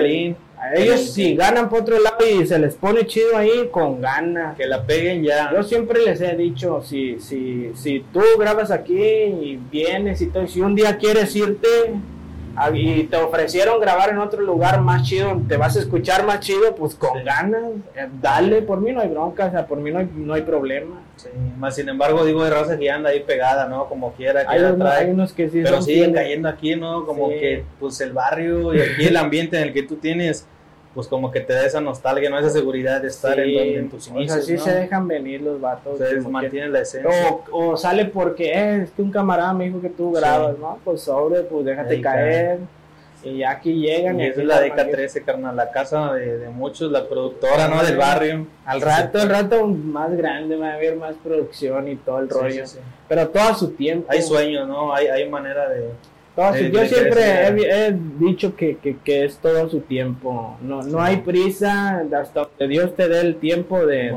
A 0.56 0.56
ellos 0.75 1.01
Sí, 1.01 1.07
si 1.13 1.37
ganan 1.37 1.69
por 1.69 1.83
otro 1.83 1.99
lado 2.01 2.17
y 2.27 2.47
se 2.47 2.59
les 2.59 2.75
pone 2.75 3.07
chido 3.07 3.37
ahí, 3.37 3.69
con 3.71 4.01
ganas. 4.01 4.57
que 4.57 4.67
la 4.67 4.83
peguen 4.85 5.23
ya. 5.23 5.53
Yo 5.53 5.63
siempre 5.63 6.03
les 6.05 6.21
he 6.21 6.35
dicho, 6.37 6.83
si, 6.83 7.19
si, 7.21 7.73
si 7.75 8.05
tú 8.13 8.21
grabas 8.39 8.71
aquí 8.71 8.95
y 9.01 9.61
vienes 9.71 10.21
y 10.23 10.27
todo, 10.27 10.47
si 10.47 10.61
un 10.61 10.75
día 10.75 10.97
quieres 10.99 11.35
irte 11.37 11.69
y 12.73 13.03
te 13.05 13.17
ofrecieron 13.19 13.79
grabar 13.81 14.09
en 14.11 14.19
otro 14.19 14.41
lugar 14.41 14.81
más 14.81 15.03
chido, 15.03 15.39
te 15.47 15.59
vas 15.59 15.77
a 15.77 15.81
escuchar 15.81 16.25
más 16.25 16.41
chido, 16.41 16.75
pues 16.75 16.95
con 16.95 17.19
Sí. 17.19 17.25
ganas, 17.25 17.63
eh, 17.95 18.09
dale, 18.23 18.63
por 18.63 18.81
mí 18.81 18.93
no 18.93 19.03
hay 19.03 19.09
bronca, 19.09 19.45
o 19.47 19.51
sea, 19.51 19.67
por 19.67 19.77
mí 19.79 19.91
no 19.91 19.99
hay, 19.99 20.09
no 20.15 20.33
hay 20.33 20.41
problema. 20.41 21.03
Sí, 21.17 21.29
más 21.59 21.75
sin 21.77 21.89
embargo, 21.91 22.25
digo, 22.25 22.43
de 22.45 22.51
raza 22.51 22.79
que 22.79 22.91
anda 22.91 23.11
ahí 23.11 23.21
pegada, 23.21 23.69
¿no? 23.69 23.87
Como 23.91 24.13
quiera, 24.15 24.41
que 24.43 24.49
Hay, 24.49 24.61
la 24.61 24.75
trae. 24.75 25.05
hay 25.05 25.11
unos 25.11 25.35
que 25.35 25.51
sí 25.51 25.61
pero 25.63 25.83
siguen 25.83 26.05
fieles. 26.13 26.23
cayendo 26.23 26.49
aquí, 26.49 26.77
¿no? 26.77 27.05
Como 27.05 27.29
Sí. 27.29 27.35
que, 27.41 27.65
pues, 27.79 28.01
el 28.01 28.13
barrio 28.13 28.75
y 28.75 28.81
aquí 28.81 29.05
el 29.05 29.17
ambiente 29.19 29.59
en 29.59 29.65
el 29.65 29.73
que 29.75 29.83
tú 29.83 29.97
tienes, 29.97 30.47
pues, 30.97 31.07
como 31.07 31.31
que 31.31 31.41
te 31.41 31.53
da 31.53 31.65
esa 31.65 31.81
nostalgia, 31.81 32.29
¿no? 32.29 32.39
Esa 32.39 32.51
seguridad 32.51 33.01
de 33.03 33.09
estar 33.09 33.39
en, 33.39 33.55
donde, 33.55 33.77
en 33.79 33.89
tus 33.91 34.03
o 34.09 34.11
sea, 34.11 34.17
inicios, 34.17 34.45
sí 34.47 34.55
¿no? 34.55 34.59
se 34.65 34.73
dejan 34.75 35.07
venir 35.07 35.43
los 35.43 35.61
vatos. 35.61 36.01
Que- 36.01 36.21
mantienen 36.29 36.73
la 36.73 36.81
esencia. 36.81 37.11
O, 37.53 37.71
o 37.71 37.77
sale 37.77 38.07
porque 38.07 38.51
eh, 38.53 38.83
es 38.83 38.91
que 38.91 39.03
un 39.03 39.13
camarada 39.13 39.53
me 39.53 39.67
dijo 39.67 39.81
que 39.81 39.91
tú 39.91 40.13
Sí. 40.15 40.21
grabas, 40.21 40.59
¿no? 40.59 40.79
Pues 40.85 41.03
sobre, 41.03 41.43
pues 41.43 41.65
déjate 41.65 41.95
Ahí 41.95 42.01
caer. 42.03 42.59
Y 43.23 43.43
aquí 43.43 43.75
llegan. 43.75 44.21
y 44.21 44.25
y 44.25 44.27
esa 44.29 44.41
es 44.41 44.47
la 44.47 44.55
manguera. 44.61 44.89
13, 44.91 45.23
carnal, 45.23 45.57
la 45.57 45.71
casa 45.71 46.13
de, 46.15 46.39
de 46.39 46.49
muchos, 46.49 46.91
la 46.93 47.07
productora, 47.09 47.69
¿no? 47.69 47.81
Sí. 47.81 47.87
Del 47.87 47.97
barrio. 47.97 48.47
Al 48.65 48.81
rato, 48.81 49.21
al 49.21 49.29
rato 49.29 49.67
más 49.67 50.17
grande 50.17 50.57
va 50.57 50.71
a 50.71 50.75
haber 50.75 50.97
más 50.97 51.15
producción 51.23 51.89
y 51.89 51.97
todo 51.97 52.21
el 52.21 52.29
rollo. 52.29 52.65
Pero 53.09 53.29
todo 53.29 53.43
a 53.43 53.55
su 53.55 53.71
tiempo. 53.73 54.07
Hay 54.11 54.23
sueños, 54.23 54.67
¿no? 54.69 54.95
Hay, 54.95 55.09
hay 55.09 55.29
manera 55.29 55.69
de... 55.69 55.91
De- 56.53 56.71
yo 56.71 56.81
siempre 56.87 57.23
he, 57.23 57.87
he 57.89 57.97
dicho 58.19 58.55
que, 58.57 58.77
que, 58.77 58.97
que 58.99 59.25
es 59.25 59.39
todo 59.39 59.69
su 59.71 59.81
tiempo. 59.81 60.57
No, 60.63 60.83
no 60.83 61.01
hay 61.01 61.17
prisa 61.19 62.05
hasta 62.21 62.49
que 62.59 62.69
Dios 62.69 62.95
te 62.95 63.09
dé 63.09 63.21
el 63.21 63.37
tiempo 63.37 63.87
de, 63.87 64.13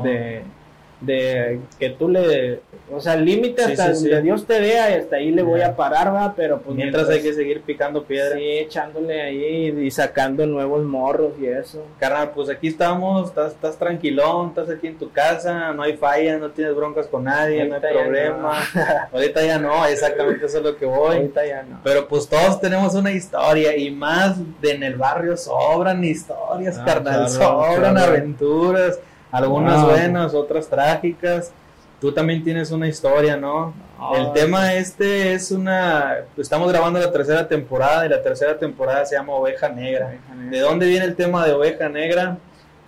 de 1.00 1.60
que 1.78 1.90
tú 1.90 2.08
le. 2.08 2.60
O 2.92 3.00
sea, 3.00 3.14
el 3.14 3.24
límite 3.24 3.62
Sí, 3.64 3.70
hasta 3.72 3.94
sí, 3.94 4.02
sí. 4.02 4.08
donde 4.08 4.22
Dios 4.22 4.44
te 4.46 4.60
vea 4.60 4.90
y 4.90 4.94
hasta 5.00 5.16
ahí 5.16 5.30
le 5.30 5.42
voy 5.42 5.60
a 5.62 5.76
parar, 5.76 6.12
va. 6.14 6.34
Pero 6.36 6.60
pues 6.60 6.76
Mientras 6.76 7.08
hay 7.08 7.22
que 7.22 7.32
seguir 7.32 7.62
picando 7.62 8.02
piedra. 8.04 8.36
Sí, 8.36 8.42
echándole 8.58 9.20
ahí 9.22 9.66
y 9.80 9.90
sacando 9.90 10.44
nuevos 10.46 10.84
morros 10.84 11.32
y 11.40 11.46
eso. 11.46 11.84
Carnal, 11.98 12.32
pues 12.34 12.48
aquí 12.50 12.68
estamos, 12.68 13.28
estás, 13.28 13.52
estás 13.52 13.78
tranquilón, 13.78 14.48
estás 14.48 14.68
aquí 14.70 14.88
en 14.88 14.98
tu 14.98 15.10
casa, 15.10 15.72
no 15.72 15.82
hay 15.84 15.96
falla, 15.96 16.36
no 16.38 16.50
tienes 16.50 16.74
broncas 16.74 17.06
con 17.06 17.24
nadie, 17.24 17.64
no 17.64 17.76
hay 17.76 17.80
Ahorita 17.82 17.88
problema. 18.02 18.58
Ahorita 19.12 19.42
ya 19.44 19.58
no, 19.58 19.86
exactamente 19.86 20.46
eso 20.46 20.58
es 20.58 20.64
lo 20.64 20.76
que 20.76 20.86
voy. 20.86 21.16
Ahorita 21.16 21.46
ya 21.46 21.62
no. 21.62 21.80
Pero 21.84 22.08
pues 22.08 22.28
todos 22.28 22.60
tenemos 22.60 22.94
una 22.96 23.12
historia 23.12 23.76
y 23.76 23.90
más 23.90 24.36
de 24.60 24.72
en 24.72 24.82
el 24.82 24.96
barrio 24.96 25.36
sobran 25.36 26.02
historias, 26.04 26.76
Ah, 26.78 26.84
carnal, 26.84 27.26
chorro, 27.28 27.38
sobran 27.74 27.94
chorro. 27.96 28.06
aventuras, 28.08 28.98
algunas 29.30 29.84
buenas, 29.84 30.34
otras 30.34 30.68
trágicas. 30.68 31.52
Tú 32.00 32.12
también 32.12 32.42
tienes 32.42 32.70
una 32.70 32.88
historia, 32.88 33.36
¿no? 33.36 33.74
El 34.16 34.32
tema 34.32 34.74
este 34.74 35.34
es 35.34 35.50
una... 35.50 36.20
Estamos 36.38 36.70
grabando 36.72 36.98
la 36.98 37.12
tercera 37.12 37.46
temporada 37.46 38.06
y 38.06 38.08
la 38.08 38.22
tercera 38.22 38.58
temporada 38.58 39.04
se 39.04 39.16
llama 39.16 39.34
Oveja 39.34 39.68
Negra. 39.68 40.18
¿De 40.50 40.60
dónde 40.60 40.86
viene 40.86 41.04
el 41.04 41.14
tema 41.14 41.46
de 41.46 41.52
oveja 41.52 41.88
negra? 41.90 42.38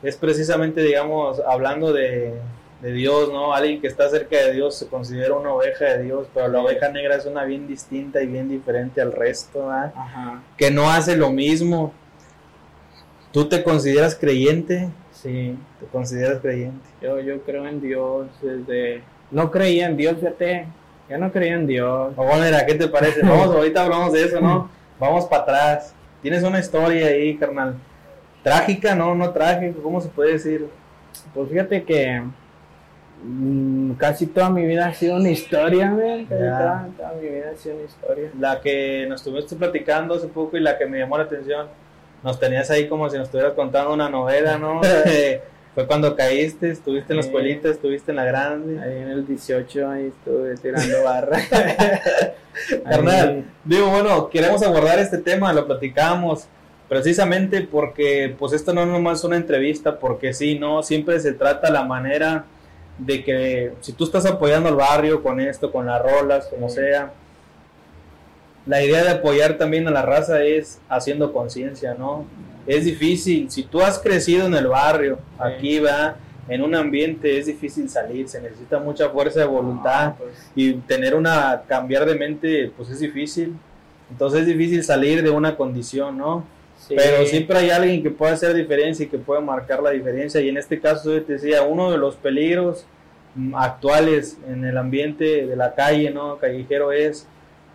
Es 0.02 0.16
precisamente, 0.16 0.80
digamos, 0.80 1.40
hablando 1.46 1.92
de, 1.92 2.34
de 2.80 2.92
Dios, 2.92 3.30
¿no? 3.30 3.54
Alguien 3.54 3.80
que 3.80 3.86
está 3.86 4.08
cerca 4.08 4.36
de 4.36 4.52
Dios 4.52 4.76
se 4.76 4.88
considera 4.88 5.34
una 5.34 5.52
oveja 5.52 5.84
de 5.84 6.02
Dios, 6.02 6.26
pero 6.34 6.48
la 6.48 6.60
oveja 6.60 6.88
negra 6.88 7.16
es 7.16 7.26
una 7.26 7.44
bien 7.44 7.68
distinta 7.68 8.22
y 8.22 8.26
bien 8.26 8.48
diferente 8.48 9.00
al 9.00 9.12
resto, 9.12 9.66
¿verdad? 9.66 9.92
Ajá, 9.94 10.42
Que 10.56 10.70
no 10.70 10.90
hace 10.90 11.16
lo 11.16 11.30
mismo. 11.30 11.92
¿Tú 13.30 13.48
te 13.48 13.62
consideras 13.62 14.16
creyente? 14.16 14.88
Sí. 15.22 15.56
¿Te 15.80 15.86
consideras 15.86 16.40
creyente? 16.40 16.86
Yo, 17.00 17.20
yo 17.20 17.40
creo 17.42 17.66
en 17.66 17.80
Dios 17.80 18.26
desde... 18.40 19.02
No 19.30 19.50
creía 19.50 19.86
en 19.86 19.96
Dios, 19.96 20.16
fíjate. 20.18 20.66
Yo 21.08 21.18
no 21.18 21.32
creía 21.32 21.54
en 21.54 21.66
Dios. 21.66 22.12
O 22.16 22.24
bueno, 22.24 22.44
mira, 22.44 22.64
¿qué 22.66 22.74
te 22.74 22.88
parece? 22.88 23.22
Vamos, 23.26 23.54
ahorita 23.54 23.84
hablamos 23.84 24.12
de 24.12 24.24
eso, 24.24 24.40
¿no? 24.40 24.68
Vamos 24.98 25.26
para 25.26 25.42
atrás. 25.42 25.94
Tienes 26.20 26.42
una 26.42 26.58
historia 26.58 27.06
ahí, 27.06 27.36
carnal. 27.36 27.74
Trágica, 28.42 28.94
¿no? 28.94 29.14
No 29.14 29.30
trágica, 29.30 29.78
¿cómo 29.82 30.00
se 30.00 30.08
puede 30.08 30.32
decir? 30.32 30.66
Pues 31.34 31.48
fíjate 31.48 31.82
que 31.84 32.22
mm, 33.24 33.92
casi 33.92 34.26
toda 34.26 34.50
mi 34.50 34.64
vida 34.66 34.86
ha 34.86 34.94
sido 34.94 35.16
una 35.16 35.30
historia, 35.30 35.90
man. 35.90 36.26
Casi 36.26 36.40
toda, 36.40 36.88
toda 36.96 37.12
mi 37.20 37.28
vida 37.28 37.50
ha 37.52 37.56
sido 37.56 37.76
una 37.76 37.84
historia. 37.84 38.30
La 38.38 38.60
que 38.60 39.06
nos 39.08 39.20
estuviste 39.20 39.56
platicando 39.56 40.14
hace 40.14 40.28
poco 40.28 40.56
y 40.56 40.60
la 40.60 40.78
que 40.78 40.86
me 40.86 40.98
llamó 40.98 41.18
la 41.18 41.24
atención, 41.24 41.68
nos 42.22 42.38
tenías 42.38 42.70
ahí 42.70 42.88
como 42.88 43.08
si 43.10 43.16
nos 43.18 43.26
estuvieras 43.26 43.54
contando 43.54 43.92
una 43.92 44.08
novela, 44.08 44.58
¿no? 44.58 44.80
Fue 45.74 45.86
cuando 45.86 46.14
caíste, 46.14 46.70
estuviste 46.70 47.14
en 47.14 47.16
la 47.16 47.22
Sí. 47.22 47.28
escuelita, 47.30 47.68
estuviste 47.70 48.10
en 48.12 48.16
la 48.16 48.24
grande. 48.26 48.78
Ahí 48.78 48.98
en 48.98 49.08
el 49.08 49.26
18 49.26 49.88
ahí 49.88 50.06
estuve 50.08 50.54
tirando 50.58 51.02
barra. 51.04 51.38
Carnal, 52.84 53.44
digo, 53.64 53.88
bueno, 53.88 54.28
queremos 54.28 54.62
abordar 54.62 54.98
este 54.98 55.18
tema, 55.18 55.52
lo 55.52 55.66
platicamos 55.66 56.46
precisamente 56.88 57.62
porque 57.62 58.34
pues 58.38 58.52
esto 58.52 58.74
no 58.74 58.82
es 58.82 58.88
nomás 58.88 59.24
una 59.24 59.36
entrevista, 59.36 59.98
porque 59.98 60.34
sí, 60.34 60.58
no, 60.58 60.82
siempre 60.82 61.18
se 61.20 61.32
trata 61.32 61.70
la 61.70 61.84
manera 61.84 62.44
de 62.98 63.24
que 63.24 63.72
si 63.80 63.92
tú 63.94 64.04
estás 64.04 64.26
apoyando 64.26 64.68
al 64.68 64.76
barrio 64.76 65.22
con 65.22 65.40
esto, 65.40 65.72
con 65.72 65.86
las 65.86 66.02
rolas, 66.02 66.46
como 66.48 66.68
Sí. 66.68 66.76
sea, 66.76 67.12
la 68.66 68.82
idea 68.82 69.02
de 69.02 69.10
apoyar 69.10 69.58
también 69.58 69.86
a 69.88 69.90
la 69.90 70.02
raza 70.02 70.42
es 70.44 70.80
haciendo 70.88 71.32
conciencia, 71.32 71.94
¿no? 71.98 72.24
Es 72.66 72.84
difícil, 72.84 73.50
si 73.50 73.64
tú 73.64 73.80
has 73.80 73.98
crecido 73.98 74.46
en 74.46 74.54
el 74.54 74.68
barrio, 74.68 75.16
Sí. 75.16 75.42
aquí 75.42 75.78
va, 75.80 76.16
en 76.48 76.62
un 76.62 76.74
ambiente 76.74 77.38
es 77.38 77.46
difícil 77.46 77.88
salir, 77.88 78.28
se 78.28 78.40
necesita 78.40 78.78
mucha 78.78 79.08
fuerza 79.10 79.40
de 79.40 79.46
voluntad 79.46 80.06
Ah, 80.08 80.14
pues, 80.18 80.50
y 80.54 80.72
tener 80.74 81.14
una 81.14 81.62
cambiar 81.68 82.04
de 82.04 82.14
mente 82.16 82.70
pues 82.76 82.90
es 82.90 82.98
difícil 83.00 83.54
entonces 84.10 84.40
es 84.42 84.46
difícil 84.48 84.82
salir 84.82 85.22
de 85.22 85.30
una 85.30 85.56
condición 85.56 86.18
no 86.18 86.44
sí. 86.78 86.94
pero 86.96 87.24
siempre 87.26 87.58
hay 87.58 87.70
alguien 87.70 88.02
que 88.02 88.10
puede 88.10 88.32
hacer 88.32 88.54
diferencia 88.54 89.04
y 89.06 89.08
que 89.08 89.18
puede 89.18 89.40
marcar 89.40 89.80
la 89.82 89.90
diferencia 89.90 90.40
y 90.40 90.48
en 90.48 90.56
este 90.56 90.80
caso 90.80 91.12
yo 91.14 91.22
te 91.22 91.34
decía 91.34 91.62
uno 91.62 91.92
de 91.92 91.98
los 91.98 92.16
peligros 92.16 92.86
actuales 93.54 94.36
en 94.48 94.64
el 94.64 94.76
ambiente 94.76 95.46
de 95.46 95.56
la 95.56 95.74
calle 95.74 96.10
no 96.10 96.36
callejero 96.38 96.92
es 96.92 97.26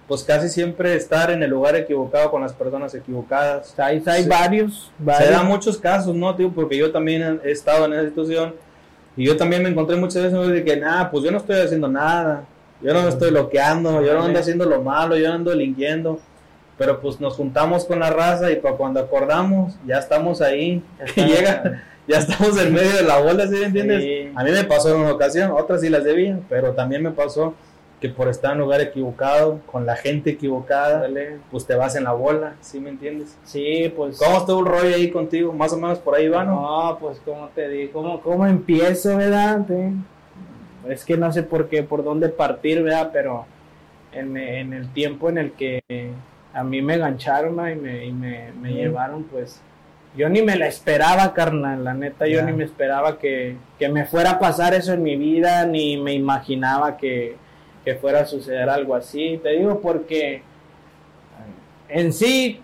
pues 0.08 0.24
casi 0.24 0.48
siempre 0.50 0.96
estar 0.96 1.32
en 1.32 1.44
el 1.44 1.50
lugar 1.50 1.76
equivocado 1.76 2.32
con 2.32 2.42
las 2.42 2.54
personas 2.54 2.94
equivocadas. 2.96 3.78
Hay, 3.80 4.02
hay 4.06 4.24
Sí. 4.24 4.30
varios, 4.30 4.92
Se 4.98 5.04
varios. 5.04 5.32
dan 5.32 5.48
muchos 5.48 5.78
casos, 5.78 6.16
¿no, 6.16 6.34
tío? 6.36 6.52
Porque 6.52 6.78
yo 6.78 6.92
también 6.92 7.42
he 7.44 7.52
estado 7.52 7.86
en 7.86 7.94
esa 7.94 8.06
situación 8.08 8.56
y 9.18 9.26
yo 9.26 9.36
también 9.36 9.64
me 9.64 9.70
encontré 9.70 9.96
muchas 9.98 10.24
veces 10.24 10.48
de 10.48 10.64
que, 10.64 10.78
nada, 10.78 11.12
pues 11.12 11.24
yo 11.26 11.32
no 11.32 11.38
estoy 11.38 11.60
haciendo 11.60 11.88
nada, 11.90 12.46
yo 12.82 12.94
no 12.94 13.02
me 13.02 13.10
estoy 13.10 13.32
bloqueando, 13.32 14.02
yo 14.04 14.14
no 14.14 14.24
ando 14.24 14.40
haciendo 14.40 14.66
lo 14.66 14.82
malo, 14.82 15.18
yo 15.18 15.28
no 15.30 15.34
ando 15.36 15.52
delinquiendo. 15.52 16.20
Pero 16.78 17.02
pues 17.02 17.20
nos 17.20 17.34
juntamos 17.34 17.86
con 17.86 18.00
la 18.00 18.12
raza 18.12 18.52
y 18.52 18.58
para 18.58 18.76
cuando 18.76 19.00
acordamos, 19.00 19.74
ya 19.88 19.98
estamos 19.98 20.42
ahí. 20.42 20.84
Ya 21.16 21.26
llega, 21.28 21.84
ya 22.08 22.20
estamos 22.20 22.56
en 22.62 22.72
medio 22.72 22.96
de 22.96 23.02
la 23.02 23.18
bola, 23.18 23.46
¿sí 23.48 23.56
me 23.56 23.66
entiendes? 23.66 24.04
Sí. 24.04 24.32
A 24.36 24.44
mí 24.44 24.52
me 24.52 24.64
pasó 24.64 24.94
en 24.94 25.02
una 25.02 25.12
ocasión, 25.12 25.52
otras 25.52 25.82
sí 25.82 25.90
las 25.90 26.04
debía, 26.04 26.38
pero 26.48 26.74
también 26.74 27.02
me 27.02 27.10
pasó 27.10 27.56
que 28.00 28.10
por 28.10 28.28
estar 28.28 28.54
en 28.54 28.60
lugar 28.60 28.80
equivocado, 28.82 29.60
con 29.66 29.86
la 29.86 29.96
gente 29.96 30.32
equivocada, 30.32 30.98
Ándale. 30.98 31.38
pues 31.50 31.66
te 31.66 31.76
vas 31.76 31.96
en 31.96 32.04
la 32.04 32.14
bola, 32.14 32.54
¿sí 32.62 32.80
me 32.80 32.90
entiendes? 32.90 33.38
Sí, 33.44 33.92
pues. 33.96 34.20
¿Cómo 34.20 34.38
estuvo 34.38 34.60
el 34.60 34.66
rollo 34.66 34.96
ahí 34.96 35.10
contigo? 35.10 35.52
Más 35.52 35.74
o 35.74 35.78
menos 35.78 36.00
por 36.00 36.16
ahí 36.16 36.28
va, 36.28 36.44
¿no? 36.44 36.62
No, 36.62 36.98
pues 37.00 37.20
como 37.26 37.48
te 37.50 37.68
digo, 37.70 37.94
¿cómo, 37.94 38.22
cómo 38.22 38.46
empiezo, 38.46 39.18
verdad? 39.18 39.66
Sí. 39.68 39.94
Es 40.90 41.04
que 41.04 41.18
no 41.18 41.32
sé 41.34 41.44
por 41.44 41.68
qué, 41.70 41.84
por 41.84 42.04
dónde 42.04 42.30
partir, 42.30 42.84
¿verdad? 42.84 43.10
Pero 43.12 43.46
en, 44.12 44.38
en 44.38 44.74
el 44.74 44.94
tiempo 44.94 45.30
en 45.30 45.38
el 45.40 45.52
que 45.54 45.82
a 46.54 46.64
mí 46.64 46.82
me 46.82 46.98
gancharon 46.98 47.58
¿va? 47.58 47.72
y 47.72 47.76
me, 47.76 48.06
y 48.06 48.12
me, 48.12 48.74
llevaron, 48.74 49.24
pues 49.26 49.62
yo 50.16 50.28
ni 50.30 50.42
me 50.42 50.56
la 50.56 50.68
esperaba, 50.68 51.34
carnal, 51.34 51.84
la 51.84 51.94
neta, 51.94 52.26
yo 52.28 52.42
ni 52.42 52.52
me 52.52 52.64
esperaba 52.64 53.20
que, 53.20 53.58
que 53.78 53.90
me 53.90 54.06
fuera 54.06 54.32
a 54.32 54.40
pasar 54.40 54.74
eso 54.74 54.94
en 54.94 55.04
mi 55.04 55.16
vida, 55.16 55.66
ni 55.66 55.98
me 55.98 56.14
imaginaba 56.14 56.98
que, 56.98 57.36
que 57.88 57.96
fuera 57.96 58.20
a 58.20 58.26
suceder 58.26 58.68
algo 58.70 58.96
así. 58.96 59.40
Te 59.42 59.52
digo 59.52 59.80
porque 59.80 60.42
en 61.88 62.12
sí 62.12 62.60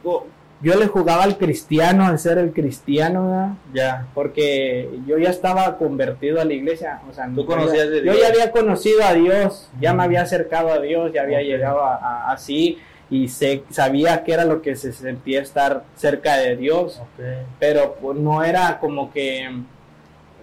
yo 0.62 0.76
le 0.76 0.88
jugaba 0.88 1.24
al 1.24 1.38
cristiano, 1.38 2.06
al 2.06 2.20
ser 2.20 2.38
el 2.40 2.52
cristiano. 2.52 3.58
Ya. 3.74 4.06
porque 4.14 4.90
yo 5.08 5.18
ya 5.18 5.30
estaba 5.30 5.78
convertido 5.78 6.42
a 6.42 6.46
la 6.46 6.52
iglesia, 6.54 7.00
o 7.10 7.14
sea, 7.14 7.28
Tú 7.28 7.42
yo 7.42 7.46
conocías 7.46 7.88
ya- 7.90 8.02
yo 8.14 8.28
había 8.28 8.52
conocido 8.52 9.02
a 9.06 9.14
Dios, 9.14 9.70
ya 9.80 9.94
me 9.94 10.04
había 10.04 10.24
acercado 10.24 10.74
a 10.74 10.80
Dios, 10.80 11.14
ya 11.14 11.22
había 11.22 11.42
llegado 11.42 11.82
a, 11.86 12.30
así 12.34 12.78
y 13.10 13.30
sé, 13.30 13.64
sabía 13.70 14.26
que 14.26 14.34
era 14.34 14.44
lo 14.44 14.62
que 14.62 14.76
se 14.76 14.92
sentía 14.92 15.42
estar 15.42 15.84
cerca 15.96 16.36
de 16.36 16.58
Dios, 16.58 17.02
pero 17.60 17.96
pues 18.02 18.18
no 18.18 18.44
era 18.44 18.78
como 18.80 19.10
que 19.14 19.50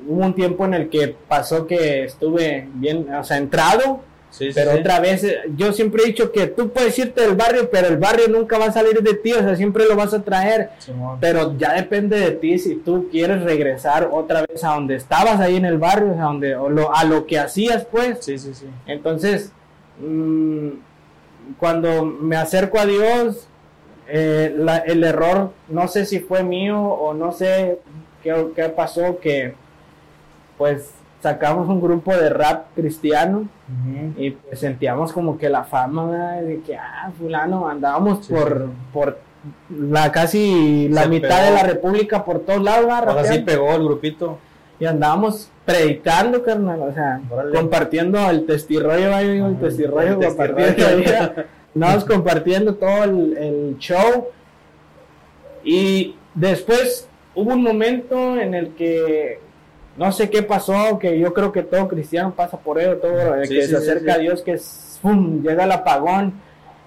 hubo 0.08 0.24
un 0.24 0.34
tiempo 0.34 0.64
en 0.64 0.72
el 0.72 0.88
que 0.88 1.14
pasó 1.28 1.66
que 1.66 2.04
estuve 2.04 2.66
bien, 2.74 3.12
o 3.14 3.24
sea, 3.24 3.36
entrado, 3.36 4.00
Sí, 4.30 4.50
pero 4.54 4.72
sí. 4.72 4.78
otra 4.78 5.00
vez, 5.00 5.24
eh, 5.24 5.38
yo 5.56 5.72
siempre 5.72 6.04
he 6.04 6.06
dicho 6.06 6.30
que 6.30 6.46
tú 6.46 6.70
puedes 6.70 6.96
irte 6.98 7.20
del 7.22 7.34
barrio, 7.34 7.68
pero 7.70 7.88
el 7.88 7.96
barrio 7.96 8.28
nunca 8.28 8.58
va 8.58 8.66
a 8.66 8.72
salir 8.72 9.02
de 9.02 9.14
ti, 9.14 9.32
o 9.32 9.40
sea, 9.40 9.56
siempre 9.56 9.86
lo 9.86 9.96
vas 9.96 10.14
a 10.14 10.22
traer. 10.22 10.70
Pero 11.20 11.56
ya 11.58 11.72
depende 11.74 12.18
de 12.20 12.30
ti 12.32 12.58
si 12.58 12.76
tú 12.76 13.08
quieres 13.10 13.42
regresar 13.42 14.08
otra 14.12 14.44
vez 14.48 14.62
a 14.62 14.74
donde 14.74 14.94
estabas 14.94 15.40
ahí 15.40 15.56
en 15.56 15.64
el 15.64 15.78
barrio, 15.78 16.12
a 16.12 16.22
donde 16.24 16.54
o 16.54 16.68
lo, 16.70 16.94
a 16.94 17.04
lo 17.04 17.26
que 17.26 17.38
hacías, 17.40 17.84
pues. 17.90 18.18
Sí, 18.24 18.38
sí, 18.38 18.54
sí. 18.54 18.66
Entonces, 18.86 19.52
mm, 19.98 20.68
cuando 21.58 22.04
me 22.04 22.36
acerco 22.36 22.78
a 22.78 22.86
Dios, 22.86 23.48
eh, 24.08 24.54
la- 24.56 24.78
el 24.78 25.02
error, 25.04 25.52
no 25.68 25.88
sé 25.88 26.06
si 26.06 26.20
fue 26.20 26.42
mío 26.44 26.80
o 26.80 27.14
no 27.14 27.32
sé 27.32 27.78
qué, 28.22 28.46
qué 28.54 28.68
pasó, 28.68 29.18
que 29.20 29.54
pues 30.58 30.90
sacamos 31.20 31.68
un 31.68 31.80
grupo 31.80 32.14
de 32.16 32.30
rap 32.30 32.66
cristiano 32.74 33.40
Ujú. 33.68 34.12
y 34.16 34.30
pues 34.30 34.58
sentíamos 34.58 35.12
como 35.12 35.36
que 35.38 35.48
la 35.48 35.64
fama 35.64 36.06
¿verdad? 36.10 36.42
de 36.42 36.60
que 36.60 36.76
ah 36.76 37.10
fulano 37.18 37.68
andábamos 37.68 38.24
Sí, 38.26 38.32
por 38.32 38.58
sí. 38.58 38.64
por 38.92 39.18
la 39.70 40.10
casi 40.12 40.88
la 40.88 41.02
Se 41.02 41.08
mitad 41.08 41.28
pegó. 41.28 41.42
de 41.44 41.50
la 41.52 41.62
república 41.62 42.24
por 42.24 42.40
todos 42.40 42.62
lados 42.62 42.86
¿verdad? 42.86 43.16
O 43.18 43.22
sea, 43.24 43.32
sí 43.34 43.38
pegó 43.40 43.74
el 43.74 43.84
grupito. 43.84 44.38
y 44.78 44.86
andábamos 44.86 45.50
predicando 45.66 46.42
carnal 46.42 46.80
o 46.80 46.92
sea 46.92 47.20
Órale. 47.30 47.54
compartiendo 47.56 48.30
el 48.30 48.46
testirollo 48.46 48.88
¿verdad? 49.10 49.22
yo 49.22 49.30
digo 49.32 49.46
el 49.48 49.58
testirollo 49.60 50.08
el 50.20 50.26
compartiendo 50.26 50.84
andábamos 51.74 52.04
compartiendo 52.04 52.74
todo 52.74 53.04
el, 53.04 53.36
el 53.36 53.76
show 53.78 54.26
y 55.62 56.14
después 56.34 57.08
hubo 57.34 57.52
un 57.52 57.62
momento 57.62 58.36
en 58.38 58.54
el 58.54 58.70
que 58.74 59.38
no 60.00 60.10
sé 60.12 60.30
qué 60.30 60.42
pasó, 60.42 60.98
que 60.98 61.18
yo 61.18 61.32
creo 61.34 61.52
que 61.52 61.62
todo 61.62 61.86
cristiano 61.86 62.32
pasa 62.34 62.56
por 62.56 62.80
ello, 62.80 62.96
todo 62.96 63.34
el 63.34 63.46
Sí, 63.46 63.54
que 63.54 63.62
sí, 63.62 63.68
se 63.68 63.76
acerca 63.76 64.14
sí. 64.14 64.18
a 64.18 64.22
Dios, 64.22 64.42
que 64.42 64.52
es, 64.52 64.98
¡pum! 65.02 65.42
llega 65.42 65.64
el 65.64 65.72
apagón. 65.72 66.32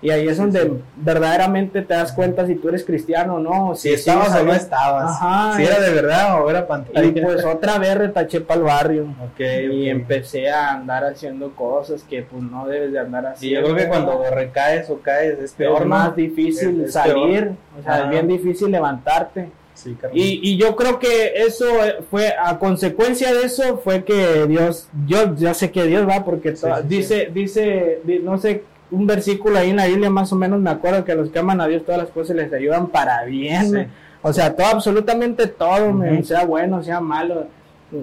Y 0.01 0.09
ahí 0.09 0.27
es 0.27 0.37
donde 0.37 0.81
verdaderamente 0.97 1.81
te 1.81 1.93
das 1.93 2.11
cuenta 2.11 2.45
si 2.45 2.55
tú 2.55 2.67
eres 2.67 2.83
cristiano 2.83 3.35
o 3.35 3.39
no. 3.39 3.73
Si 3.73 3.93
estabas 3.93 4.35
o 4.35 4.43
no 4.43 4.53
estabas. 4.53 5.11
Ajá, 5.11 5.55
si 5.55 5.63
y- 5.63 5.65
era 5.65 5.79
de 5.79 5.93
verdad 5.93 6.43
o 6.43 6.49
era 6.49 6.67
pantalla. 6.67 7.05
Y 7.05 7.11
pues 7.13 7.45
otra 7.45 7.77
vez 7.77 7.95
retaché 7.97 8.41
para 8.41 8.59
el 8.59 8.65
barrio. 8.65 9.03
Ok, 9.23 9.39
Y 9.71 9.87
empecé 9.89 10.49
a 10.49 10.73
andar 10.73 11.05
haciendo 11.05 11.55
cosas 11.55 12.03
que 12.03 12.21
pues 12.23 12.43
no 12.43 12.67
debes 12.67 12.91
de 12.91 12.99
andar 12.99 13.23
Y 13.23 13.27
haciendo. 13.27 13.69
yo 13.69 13.73
creo 13.75 13.85
que 13.85 13.89
cuando 13.89 14.23
recaes 14.29 14.89
o 14.89 14.99
caes 14.99 15.39
es 15.39 15.53
peor, 15.53 15.75
es 15.77 15.81
¿no? 15.83 15.87
más 15.87 16.13
difícil 16.17 16.81
Es- 16.81 16.87
es 16.87 16.93
salir, 16.93 17.51
o 17.79 17.81
sea, 17.83 18.03
es 18.03 18.09
bien 18.09 18.27
difícil 18.27 18.71
levantarte. 18.71 19.49
Sí. 19.73 19.97
Y, 20.13 20.39
y 20.51 20.57
yo 20.57 20.75
creo 20.75 20.99
que 20.99 21.33
eso 21.35 21.65
eh, 21.83 21.97
fue, 22.09 22.33
a 22.41 22.59
consecuencia 22.59 23.33
de 23.33 23.43
eso, 23.43 23.77
fue 23.83 24.03
que 24.03 24.45
Dios, 24.47 24.87
yo 25.07 25.35
ya 25.35 25.53
sé 25.53 25.71
que 25.71 25.83
Dios 25.85 26.07
va, 26.07 26.23
porque 26.23 26.55
Sí, 26.55 26.67
sí, 26.83 26.87
dice, 26.87 27.29
dice, 27.33 28.01
di- 28.03 28.19
no 28.19 28.37
sé, 28.37 28.63
un 28.91 29.07
versículo 29.07 29.57
ahí 29.57 29.71
en 29.71 29.77
la 29.77 29.87
Biblia 29.87 30.09
más 30.11 30.31
o 30.31 30.35
menos 30.35 30.59
me 30.59 30.69
acuerdo 30.69 31.03
que 31.03 31.13
a 31.13 31.15
los 31.15 31.29
que 31.31 31.39
aman 31.39 31.59
a 31.59 31.67
Dios 31.67 31.83
todas 31.83 31.99
las 32.01 32.11
cosas 32.11 32.35
les 32.35 32.53
ayudan 32.53 32.87
para 32.87 33.23
bien. 33.25 33.89
O 34.21 34.31
sea, 34.31 34.55
todo, 34.55 34.67
absolutamente 34.67 35.47
todo, 35.47 35.91
sea 36.23 36.45
bueno, 36.45 36.81
sea 36.83 37.01
malo, 37.01 37.47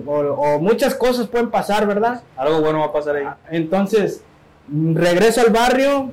o, 0.07 0.13
o 0.13 0.59
muchas 0.61 0.95
cosas 0.95 1.29
pueden 1.29 1.51
pasar, 1.51 1.87
¿verdad? 1.87 2.23
Algo 2.37 2.61
bueno 2.61 2.81
va 2.81 2.87
a 2.87 2.93
pasar 2.93 3.17
ahí. 3.17 3.25
Entonces, 3.51 4.23
mm, 4.69 4.97
regreso 4.97 5.41
al 5.41 5.51
barrio, 5.53 6.11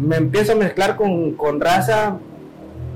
me 0.00 0.16
empiezo 0.16 0.52
a 0.52 0.56
mezclar 0.56 0.96
con, 0.96 1.32
con 1.32 1.60
raza, 1.60 2.16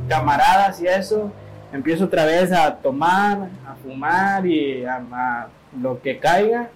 camaradas 0.09 0.81
y 0.83 0.87
eso. 0.87 1.31
Empiezo 1.73 2.05
otra 2.07 2.25
vez 2.25 2.53
a 2.53 2.75
tomar, 2.77 3.49
a 3.67 3.75
fumar 3.83 4.47
y 4.47 4.85
a, 4.85 5.03
a 5.13 5.49
lo 5.81 6.01
que 6.03 6.19
caiga. 6.19 6.69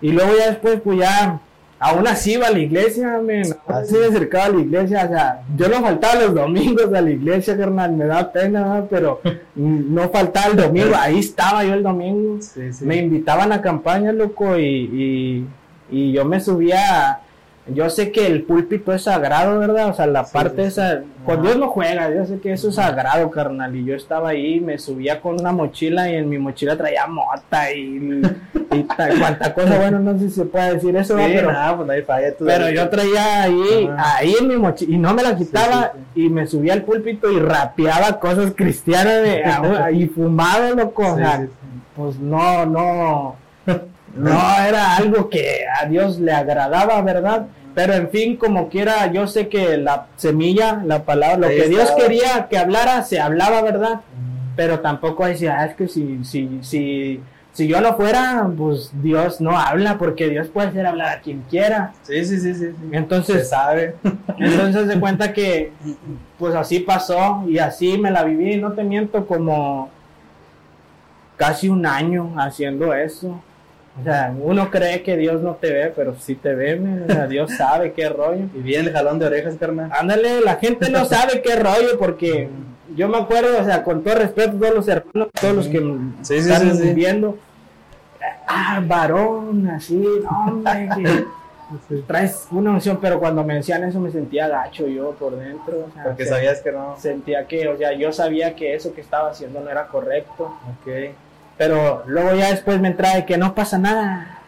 Y 0.00 0.10
luego 0.10 0.32
ya 0.36 0.48
después, 0.50 0.80
pues 0.80 0.98
ya, 0.98 1.38
aún 1.78 2.06
así 2.08 2.32
iba 2.32 2.48
a 2.48 2.50
la 2.50 2.58
iglesia, 2.58 3.18
men. 3.24 3.44
Aún 3.66 3.82
así 3.82 3.94
me 3.94 4.06
acercaba 4.06 4.46
a 4.46 4.48
la 4.50 4.60
iglesia. 4.60 5.04
O 5.04 5.08
sea, 5.08 5.42
yo 5.56 5.68
no 5.68 5.80
faltaba 5.80 6.14
los 6.22 6.34
domingos 6.34 6.92
a 6.92 7.00
la 7.00 7.10
iglesia, 7.10 7.56
carnal, 7.56 7.92
me 7.92 8.06
da 8.06 8.32
pena, 8.32 8.62
¿verdad? 8.62 8.86
pero 8.90 9.20
no 9.54 10.08
faltaba 10.10 10.46
el 10.48 10.56
domingo. 10.56 10.94
Ahí 10.98 11.20
estaba 11.20 11.64
yo 11.64 11.74
el 11.74 11.82
domingo 11.84 12.42
Sí, 12.42 12.72
sí. 12.72 12.84
me 12.84 12.96
invitaban 12.96 13.52
a 13.52 13.62
campaña, 13.62 14.12
loco, 14.12 14.58
y, 14.58 14.64
y, 14.66 15.46
y 15.90 16.12
yo 16.12 16.24
me 16.24 16.40
subía. 16.40 17.20
Yo 17.68 17.88
sé 17.90 18.10
que 18.10 18.26
el 18.26 18.42
púlpito 18.42 18.92
es 18.92 19.02
sagrado, 19.04 19.56
¿verdad? 19.60 19.88
O 19.90 19.94
sea, 19.94 20.06
la 20.08 20.24
Sí, 20.24 20.32
parte 20.32 20.62
sí, 20.62 20.68
esa. 20.68 20.98
sí. 20.98 21.04
Con. 21.24 21.42
Dios 21.42 21.56
no 21.56 21.68
juega, 21.68 22.12
yo 22.12 22.26
sé 22.26 22.40
que 22.40 22.52
eso 22.52 22.70
es 22.70 22.74
sagrado, 22.74 23.30
carnal. 23.30 23.76
Y 23.76 23.84
yo 23.84 23.94
estaba 23.94 24.30
ahí, 24.30 24.58
me 24.58 24.78
subía 24.78 25.20
con 25.20 25.38
una 25.40 25.52
mochila 25.52 26.10
y 26.10 26.16
en 26.16 26.28
mi 26.28 26.38
mochila 26.38 26.76
traía 26.76 27.06
mota 27.06 27.72
y, 27.72 28.20
y 28.72 28.82
ta- 28.82 29.10
cuánta 29.20 29.54
cosa. 29.54 29.78
Bueno, 29.78 30.00
no 30.00 30.18
sé 30.18 30.28
si 30.28 30.34
se 30.34 30.44
puede 30.44 30.74
decir 30.74 30.96
eso, 30.96 31.14
¿verdad? 31.14 31.30
pero, 31.36 31.52
nada, 31.52 31.76
pues 31.76 31.86
nadie 31.86 32.02
falla. 32.02 32.34
pero 32.44 32.68
yo 32.70 32.88
traía 32.88 33.42
ahí, 33.44 33.88
Ajá. 33.96 34.16
ahí 34.16 34.34
en 34.40 34.48
mi 34.48 34.56
mochila 34.56 34.94
y 34.96 34.98
no 34.98 35.14
me 35.14 35.22
la 35.22 35.36
quitaba 35.36 35.92
y 36.16 36.28
me 36.30 36.48
subía 36.48 36.72
al 36.72 36.82
púlpito 36.82 37.30
y 37.30 37.38
rapeaba 37.38 38.18
cosas 38.18 38.54
cristianas 38.56 39.22
de- 39.22 39.44
y 39.92 40.08
fumaba, 40.08 40.70
loco. 40.70 41.12
o 41.12 41.16
sea, 41.16 41.46
pues 41.94 42.18
no, 42.18 42.66
no, 42.66 43.36
no 44.14 44.38
era 44.66 44.96
algo 44.96 45.28
que 45.30 45.64
a 45.80 45.86
Dios 45.86 46.18
le 46.18 46.32
agradaba, 46.32 47.00
¿verdad? 47.02 47.46
Pero 47.74 47.94
en 47.94 48.10
fin, 48.10 48.36
como 48.36 48.68
quiera, 48.68 49.10
yo 49.10 49.26
sé 49.26 49.48
que 49.48 49.78
la 49.78 50.06
semilla, 50.16 50.82
la 50.84 51.04
palabra, 51.04 51.38
lo 51.38 51.46
Ahí 51.46 51.56
que 51.56 51.68
Dios 51.68 51.82
estaba. 51.84 52.00
quería 52.02 52.48
que 52.50 52.58
hablara, 52.58 53.02
se 53.02 53.18
hablaba, 53.20 53.62
¿verdad? 53.62 54.00
Pero 54.56 54.80
tampoco 54.80 55.24
decía, 55.26 55.56
"Ah, 55.58 55.64
es 55.66 55.74
que 55.74 55.88
si, 55.88 56.22
si, 56.24 56.58
si, 56.62 57.22
si 57.54 57.66
yo 57.68 57.80
no 57.80 57.94
fuera, 57.96 58.46
pues 58.54 58.90
Dios 59.02 59.40
no 59.40 59.58
habla, 59.58 59.96
porque 59.96 60.28
Dios 60.28 60.48
puede 60.48 60.68
hacer 60.68 60.86
hablar 60.86 61.16
a 61.16 61.20
quien 61.22 61.42
quiera. 61.48 61.92
Sí, 62.02 62.22
sí, 62.26 62.38
sí, 62.38 62.54
sí. 62.54 62.66
sí. 62.66 62.88
Se 62.90 62.96
Entonces, 62.96 63.48
sabe. 63.48 63.94
entonces 64.38 64.92
se 64.92 65.00
cuenta 65.00 65.32
que 65.32 65.72
pues 66.38 66.54
así 66.54 66.80
pasó 66.80 67.44
y 67.48 67.58
así 67.58 67.96
me 67.96 68.10
la 68.10 68.24
viví, 68.24 68.56
no 68.58 68.72
te 68.72 68.84
miento, 68.84 69.26
como 69.26 69.88
casi 71.36 71.68
un 71.70 71.86
año 71.86 72.34
haciendo 72.36 72.92
eso. 72.94 73.40
O 74.00 74.04
sea, 74.04 74.34
uno 74.40 74.70
cree 74.70 75.02
que 75.02 75.16
Dios 75.18 75.42
no 75.42 75.54
te 75.56 75.70
ve, 75.70 75.92
pero 75.94 76.14
sí 76.18 76.34
te 76.34 76.54
ve, 76.54 76.76
men, 76.76 77.04
o 77.08 77.12
sea, 77.12 77.26
Dios 77.26 77.52
sabe 77.52 77.92
qué 77.92 78.08
rollo. 78.08 78.46
Y 78.54 78.60
bien 78.60 78.86
el 78.86 78.92
jalón 78.92 79.18
de 79.18 79.26
orejas, 79.26 79.54
carnal. 79.60 79.90
Ándale, 79.92 80.40
la 80.40 80.56
gente 80.56 80.88
no 80.90 81.04
sabe 81.04 81.42
qué 81.42 81.56
rollo 81.56 81.98
porque 81.98 82.48
yo 82.96 83.08
me 83.08 83.18
acuerdo, 83.18 83.60
o 83.60 83.64
sea, 83.64 83.82
con 83.84 84.02
todo 84.02 84.14
respeto 84.14 84.56
a 84.56 84.60
todos 84.60 84.74
los 84.74 84.88
hermanos, 84.88 85.28
todos 85.38 85.54
los 85.54 85.68
que 85.68 85.78
Sí, 86.22 86.40
sí, 86.40 86.50
están 86.50 86.74
sí, 86.74 86.82
sí. 86.82 86.94
viendo, 86.94 87.36
ah, 88.48 88.82
varón, 88.86 89.68
así, 89.68 90.02
hombre, 90.46 90.88
que 91.88 91.96
traes 92.06 92.48
una 92.50 92.70
emoción, 92.70 92.98
pero 93.00 93.18
cuando 93.18 93.44
me 93.44 93.54
decían 93.56 93.84
eso 93.84 93.98
me 94.00 94.10
sentía 94.10 94.48
gacho 94.48 94.86
yo 94.86 95.12
por 95.12 95.36
dentro. 95.36 95.86
O 95.88 95.92
sea, 95.94 96.04
Porque 96.04 96.26
sabías 96.26 96.60
que 96.60 96.72
no. 96.72 96.96
Sentía 96.98 97.46
que, 97.46 97.68
o 97.68 97.76
sea, 97.76 97.92
yo 97.92 98.12
sabía 98.12 98.54
que 98.54 98.74
eso 98.74 98.94
que 98.94 99.00
estaba 99.00 99.30
haciendo 99.30 99.60
no 99.60 99.70
era 99.70 99.86
correcto. 99.86 100.44
Ok. 100.80 101.12
Pero 101.64 102.02
luego 102.06 102.34
ya 102.34 102.50
después 102.50 102.80
me 102.80 102.88
entra 102.88 103.14
de 103.14 103.24
que 103.24 103.38
no 103.38 103.54
pasa 103.54 103.78
nada. 103.78 104.38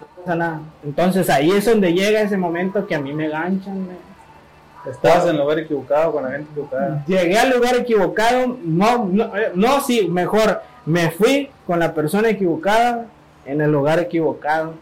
No 0.00 0.06
pasa 0.22 0.36
nada. 0.36 0.60
Entonces 0.84 1.28
ahí 1.28 1.50
es 1.50 1.64
donde 1.64 1.92
llega 1.92 2.20
ese 2.20 2.36
momento 2.36 2.86
que 2.86 2.94
a 2.94 3.00
mí 3.00 3.12
me 3.12 3.28
ganchan. 3.28 3.88
me- 3.88 4.90
Estabas 4.90 5.24
en 5.24 5.30
el 5.30 5.38
lugar 5.38 5.58
equivocado 5.58 6.12
con 6.12 6.22
la 6.22 6.30
gente 6.30 6.48
equivocada. 6.52 7.02
Llegué 7.08 7.36
al 7.40 7.50
lugar 7.50 7.74
equivocado. 7.74 8.56
No, 8.62 9.04
no, 9.10 9.36
eh, 9.36 9.50
no, 9.56 9.80
sí, 9.80 10.06
mejor. 10.08 10.62
Me 10.86 11.10
fui 11.10 11.50
con 11.66 11.80
la 11.80 11.92
persona 11.92 12.28
equivocada 12.28 13.06
en 13.46 13.60
el 13.60 13.72
lugar 13.72 13.98
equivocado. 13.98 14.74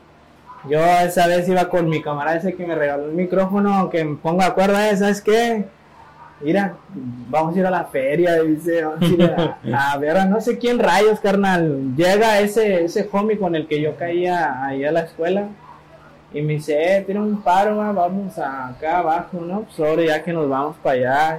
Yo 0.69 0.79
esa 0.85 1.27
vez 1.27 1.49
iba 1.49 1.71
con 1.71 1.89
mi 1.89 2.03
camarada 2.03 2.37
ese 2.37 2.55
que 2.55 2.67
me 2.67 2.75
regaló 2.75 3.07
el 3.07 3.13
micrófono, 3.13 3.89
que 3.89 4.05
me 4.05 4.17
pongo 4.17 4.41
de 4.43 4.47
acuerdo, 4.49 4.75
¿sabes 4.75 5.23
qué? 5.23 5.65
Mira, 6.41 6.75
vamos 7.29 7.57
a 7.57 7.59
ir 7.59 7.67
a 7.67 7.71
la 7.71 7.85
feria, 7.85 8.41
dice, 8.43 8.85
vamos 8.85 9.03
a, 9.03 9.07
ir 9.07 9.23
a, 9.73 9.93
a 9.93 9.97
ver 9.99 10.17
a 10.19 10.25
no 10.25 10.41
sé 10.41 10.57
quién 10.59 10.79
rayos, 10.79 11.19
carnal. 11.21 11.97
Llega 11.97 12.39
ese, 12.39 12.85
ese 12.85 13.09
homie 13.11 13.39
con 13.39 13.57
el 13.57 13.67
que 13.67 13.81
yo 13.81 13.97
caía 13.97 14.65
ahí 14.65 14.85
a 14.85 14.93
la 14.93 15.01
escuela 15.01 15.49
y 16.33 16.43
me 16.43 16.55
dice, 16.55 16.99
eh, 16.99 17.03
tiene 17.03 17.21
un 17.21 17.43
paro, 17.43 17.77
va, 17.79 17.91
vamos 17.91 18.39
a 18.39 18.69
acá 18.69 18.99
abajo, 18.99 19.41
¿no? 19.41 19.65
Sobre 19.71 20.07
ya 20.07 20.23
que 20.23 20.33
nos 20.33 20.49
vamos 20.49 20.77
para 20.83 20.95
allá. 20.97 21.39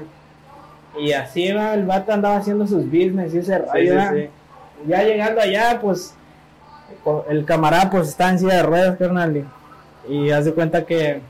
Y 1.00 1.14
así 1.14 1.52
va, 1.54 1.74
el 1.76 1.86
vato 1.86 2.12
andaba 2.12 2.38
haciendo 2.38 2.68
sus 2.68 2.84
business 2.86 3.34
y 3.34 3.38
ese 3.38 3.56
Sí, 3.58 3.62
rayo. 3.72 3.92
sí, 3.92 3.98
¿va? 3.98 4.12
sí. 4.14 4.30
Ya 4.88 5.04
llegando 5.04 5.40
allá, 5.42 5.80
pues 5.82 6.14
el 7.30 7.46
camarada 7.46 7.90
pues 7.90 8.10
está 8.10 8.30
en 8.32 8.40
silla 8.40 8.56
de 8.56 8.64
ruedas, 8.64 8.98
carnal. 8.98 9.46
Y, 10.10 10.14
y 10.14 10.32
haz 10.32 10.46
de 10.46 10.54
cuenta 10.54 10.86
que 10.86 11.22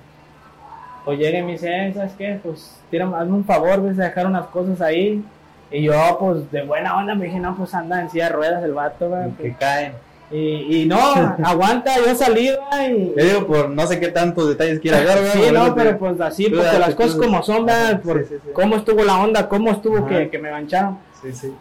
pues 1.06 1.20
llega 1.20 1.40
y 1.40 1.44
me 1.44 1.52
dice, 1.54 1.70
"Eh, 1.88 1.94
¿sabes 1.94 2.14
qué? 2.18 2.40
Pues 2.44 2.80
tírame, 2.92 3.16
hazme 3.18 3.34
un 3.34 3.46
favor, 3.46 3.82
ves 3.82 4.00
a 4.00 4.04
dejar 4.04 4.28
unas 4.28 4.48
cosas 4.48 4.80
ahí. 4.82 5.24
Y 5.72 5.84
yo, 5.84 5.94
pues 6.20 6.52
de 6.52 6.64
buena 6.64 6.98
onda, 6.98 7.14
me 7.16 7.26
dije, 7.26 7.40
no, 7.40 7.56
pues 7.56 7.74
anda 7.76 8.02
en 8.02 8.10
silla 8.10 8.26
de 8.26 8.32
ruedas 8.32 8.64
el 8.64 8.74
vato, 8.74 9.10
¿va? 9.10 9.28
Que 9.40 9.54
caen. 9.54 9.94
Y, 10.32 10.82
y 10.84 10.86
no, 10.88 10.98
aguanta, 11.44 11.92
yo 11.98 12.14
salí, 12.16 12.50
y, 12.50 13.14
Yo 13.18 13.24
digo, 13.26 13.48
por 13.48 13.70
no 13.70 13.86
sé 13.88 14.00
qué 14.00 14.10
tantos 14.10 14.48
detalles 14.50 14.80
quiera 14.80 15.00
ver. 15.04 15.18
Sí, 15.32 15.42
no, 15.54 15.74
te- 15.74 15.82
pero 15.84 15.98
pues 16.00 16.20
así, 16.22 16.50
porque 16.50 16.66
date, 16.66 16.80
las 16.80 16.96
cosas 16.96 17.16
tú- 17.16 17.22
como 17.22 17.42
son, 17.44 17.66
¿verdad? 17.66 18.02
Por 18.02 18.20
sí, 18.20 18.26
sí, 18.30 18.36
sí. 18.44 18.50
cómo 18.54 18.76
estuvo 18.78 19.04
la 19.04 19.20
onda, 19.20 19.48
cómo 19.50 19.72
estuvo 19.72 20.06
que, 20.08 20.30
que 20.30 20.38
me 20.40 20.52
mancharon. 20.52 20.98
Sí, 21.22 21.32
sí. 21.34 21.54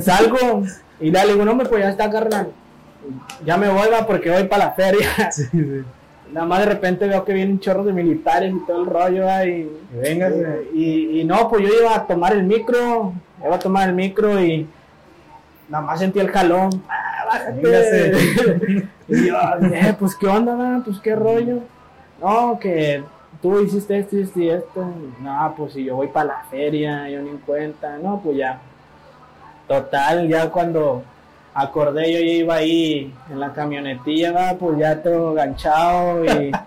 Salgo 0.00 0.62
y 1.00 1.10
le 1.10 1.26
digo, 1.26 1.44
no, 1.44 1.56
pues 1.58 1.82
ya 1.82 1.90
está, 1.90 2.10
carnal. 2.10 2.48
Ya 3.44 3.56
me 3.56 3.68
voy, 3.68 3.88
va, 3.92 4.06
porque 4.06 4.30
voy 4.30 4.44
para 4.44 4.66
la 4.66 4.70
feria. 4.72 5.08
Sí, 5.32 5.44
sí. 5.52 5.82
Nada 6.34 6.46
más 6.46 6.58
de 6.60 6.66
repente 6.66 7.06
veo 7.06 7.24
que 7.24 7.32
vienen 7.32 7.60
chorros 7.60 7.86
de 7.86 7.92
militares 7.92 8.52
y 8.52 8.66
todo 8.66 8.82
el 8.82 8.86
rollo, 8.90 9.24
¿va? 9.24 9.46
y, 9.46 9.60
Y 9.94 9.96
véngase. 10.02 10.68
y, 10.74 11.20
y 11.20 11.24
no, 11.24 11.48
pues 11.48 11.62
yo 11.62 11.68
iba 11.80 11.94
a 11.94 12.06
tomar 12.06 12.32
el 12.32 12.42
micro, 12.42 13.12
iba 13.44 13.54
a 13.54 13.58
tomar 13.58 13.88
el 13.88 13.94
micro 13.94 14.40
y 14.44 14.66
nada 15.68 15.84
más 15.84 16.00
sentí 16.00 16.18
el 16.18 16.28
jalón. 16.30 16.70
Ah, 16.88 17.24
bájate. 17.26 18.12
Y 19.06 19.26
yo, 19.28 19.36
eh, 19.70 19.94
pues 19.98 20.14
qué 20.16 20.26
onda, 20.26 20.54
va? 20.54 20.80
pues 20.84 20.98
qué 20.98 21.14
rollo. 21.14 21.58
No, 22.22 22.58
que 22.58 23.02
tú 23.42 23.60
hiciste 23.60 23.98
esto, 23.98 24.16
esto 24.16 24.40
y 24.40 24.48
esto. 24.48 24.86
No, 25.20 25.54
pues 25.56 25.74
si 25.74 25.84
yo 25.84 25.96
voy 25.96 26.08
para 26.08 26.26
la 26.26 26.44
feria, 26.50 27.08
yo 27.10 27.20
ni 27.20 27.28
en 27.28 27.36
cuenta. 27.38 27.98
No, 27.98 28.20
pues 28.24 28.38
ya. 28.38 28.58
Total, 29.68 30.26
ya 30.26 30.48
cuando 30.50 31.02
acordé, 31.54 32.12
yo 32.12 32.18
ya 32.18 32.32
iba 32.32 32.54
ahí 32.56 33.12
en 33.30 33.40
la 33.40 33.52
camionetilla, 33.52 34.56
pues 34.58 34.78
ya 34.78 35.02
todo 35.02 35.34
ganchado 35.34 36.24
y. 36.24 36.52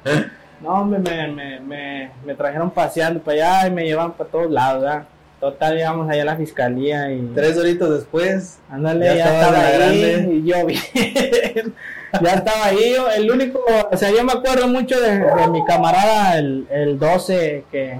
No, 0.60 0.84
me, 0.86 0.98
me, 0.98 1.27
me, 1.27 1.60
me, 1.60 2.12
me 2.25 2.34
trajeron 2.34 2.72
paseando 2.72 3.20
para 3.22 3.60
allá 3.60 3.67
y 3.67 3.72
me 3.72 3.86
llevan 3.86 4.13
para 4.13 4.27
todos 4.32 4.50
lados, 4.50 4.82
¿verdad? 4.82 5.03
Total, 5.39 5.75
llegamos 5.75 6.10
allá 6.10 6.24
a 6.24 6.25
la 6.25 6.36
fiscalía 6.36 7.12
y. 7.12 7.32
Tres 7.36 7.56
horitos 7.60 7.91
después. 7.91 8.58
Ándale, 8.72 9.06
Ya 9.06 9.15
ya, 9.17 9.34
estaba 9.39 9.60
ahí 9.60 9.77
grande. 9.77 10.34
y 10.34 10.44
yo 10.48 10.65
bien. 10.65 10.82
ya 12.24 12.34
estaba 12.34 12.65
ahí, 12.65 12.96
yo, 12.96 13.08
el 13.12 13.29
único, 13.29 13.60
o 13.91 13.96
sea, 13.98 14.10
yo 14.10 14.24
me 14.24 14.32
acuerdo 14.34 14.67
mucho 14.67 15.00
de, 15.00 15.20
de 15.20 15.48
mi 15.51 15.63
camarada, 15.65 16.39
el, 16.39 16.65
el 16.72 16.98
12, 16.98 17.65
que 17.72 17.96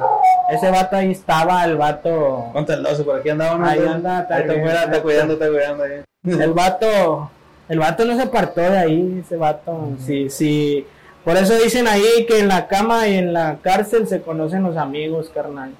ese 0.50 0.72
vato 0.72 0.96
ahí 0.96 1.12
estaba, 1.12 1.63
el 1.63 1.77
vato, 1.77 2.50
Ponte 2.53 2.74
el 2.74 2.82
12, 2.82 3.03
por 3.03 3.20
aquí 3.20 3.29
andaba. 3.29 3.70
Ahí 3.70 3.81
anda, 3.88 4.22
está 4.22 4.35
Ahí 4.38 4.42
está 4.42 4.53
está 4.85 5.01
cuidando, 5.03 5.33
está 5.33 5.48
cuidando 5.48 5.83
ahí. 5.83 6.06
el 6.25 6.53
vato, 6.53 7.30
el 7.70 7.80
vato 7.80 8.06
no 8.06 8.16
se 8.16 8.24
apartó 8.24 8.62
de 8.62 8.77
ahí, 8.77 9.22
ese 9.25 9.38
vato, 9.38 9.90
sí, 10.06 10.30
sí, 10.30 10.86
por 11.24 11.36
eso 11.38 11.56
dicen 11.58 11.88
ahí 11.88 12.25
que 12.27 12.40
en 12.40 12.48
la 12.48 12.68
cama 12.68 13.08
y 13.08 13.16
en 13.16 13.34
la 13.34 13.58
cárcel 13.62 14.08
se 14.08 14.22
conocen 14.22 14.64
los 14.64 14.77
amigos, 14.77 15.30
carnal. 15.34 15.72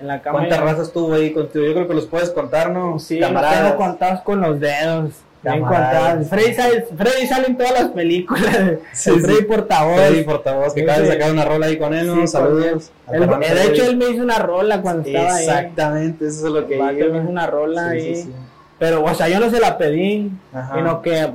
En 0.00 0.06
la 0.06 0.20
cama 0.22 0.38
y 0.44 0.48
¿Cuántas 0.48 0.60
razas 0.60 0.92
tuvo 0.92 1.14
ahí 1.14 1.32
contigo? 1.32 1.64
Yo 1.64 1.72
creo 1.74 1.88
que 1.88 1.94
los 1.94 2.06
puedes 2.06 2.30
contar, 2.30 2.70
¿no? 2.70 2.98
Sí, 2.98 3.18
los 3.18 3.30
tengo 3.30 3.76
contados 3.76 4.20
con 4.22 4.40
los 4.40 4.58
dedos. 4.60 5.12
Camaradas. 5.42 6.28
Freddy 6.28 6.52
sale, 6.52 6.82
Freddy 6.82 7.26
sale 7.26 7.46
en 7.46 7.56
todas 7.56 7.72
las 7.72 7.88
películas. 7.92 8.58
Sí, 8.92 9.08
el 9.10 9.20
Freddy 9.20 9.38
sí. 9.38 9.44
portavoz. 9.44 9.96
Freddy 9.96 10.22
portavoz, 10.24 10.74
que 10.74 10.80
Sí, 10.80 10.86
acaba 10.86 10.98
de 11.00 11.12
sacar 11.12 11.32
una 11.32 11.44
rola 11.46 11.66
ahí 11.66 11.78
con 11.78 11.94
él, 11.94 12.06
¿no? 12.06 12.26
Saludos. 12.26 12.90
Fernando 13.08 13.38
de 13.38 13.64
hecho, 13.64 13.84
él 13.84 13.96
me 13.96 14.10
hizo 14.10 14.22
una 14.22 14.38
rola 14.38 14.82
cuando 14.82 15.08
estaba 15.08 15.34
ahí. 15.34 15.44
Exactamente, 15.44 16.26
eso 16.26 16.46
es 16.46 16.52
lo 16.52 16.66
que 16.66 16.74
El 16.74 16.80
iba. 16.98 17.08
me 17.08 17.18
hizo 17.20 17.30
una 17.30 17.46
rola 17.46 17.90
Sí, 17.92 17.96
ahí. 17.98 18.34
Pero, 18.80 19.04
o 19.04 19.14
sea, 19.14 19.28
yo 19.28 19.38
no 19.38 19.48
se 19.50 19.60
la 19.60 19.78
pedí. 19.78 20.32
Ajá. 20.52 20.74
Sino 20.74 21.02
que, 21.02 21.30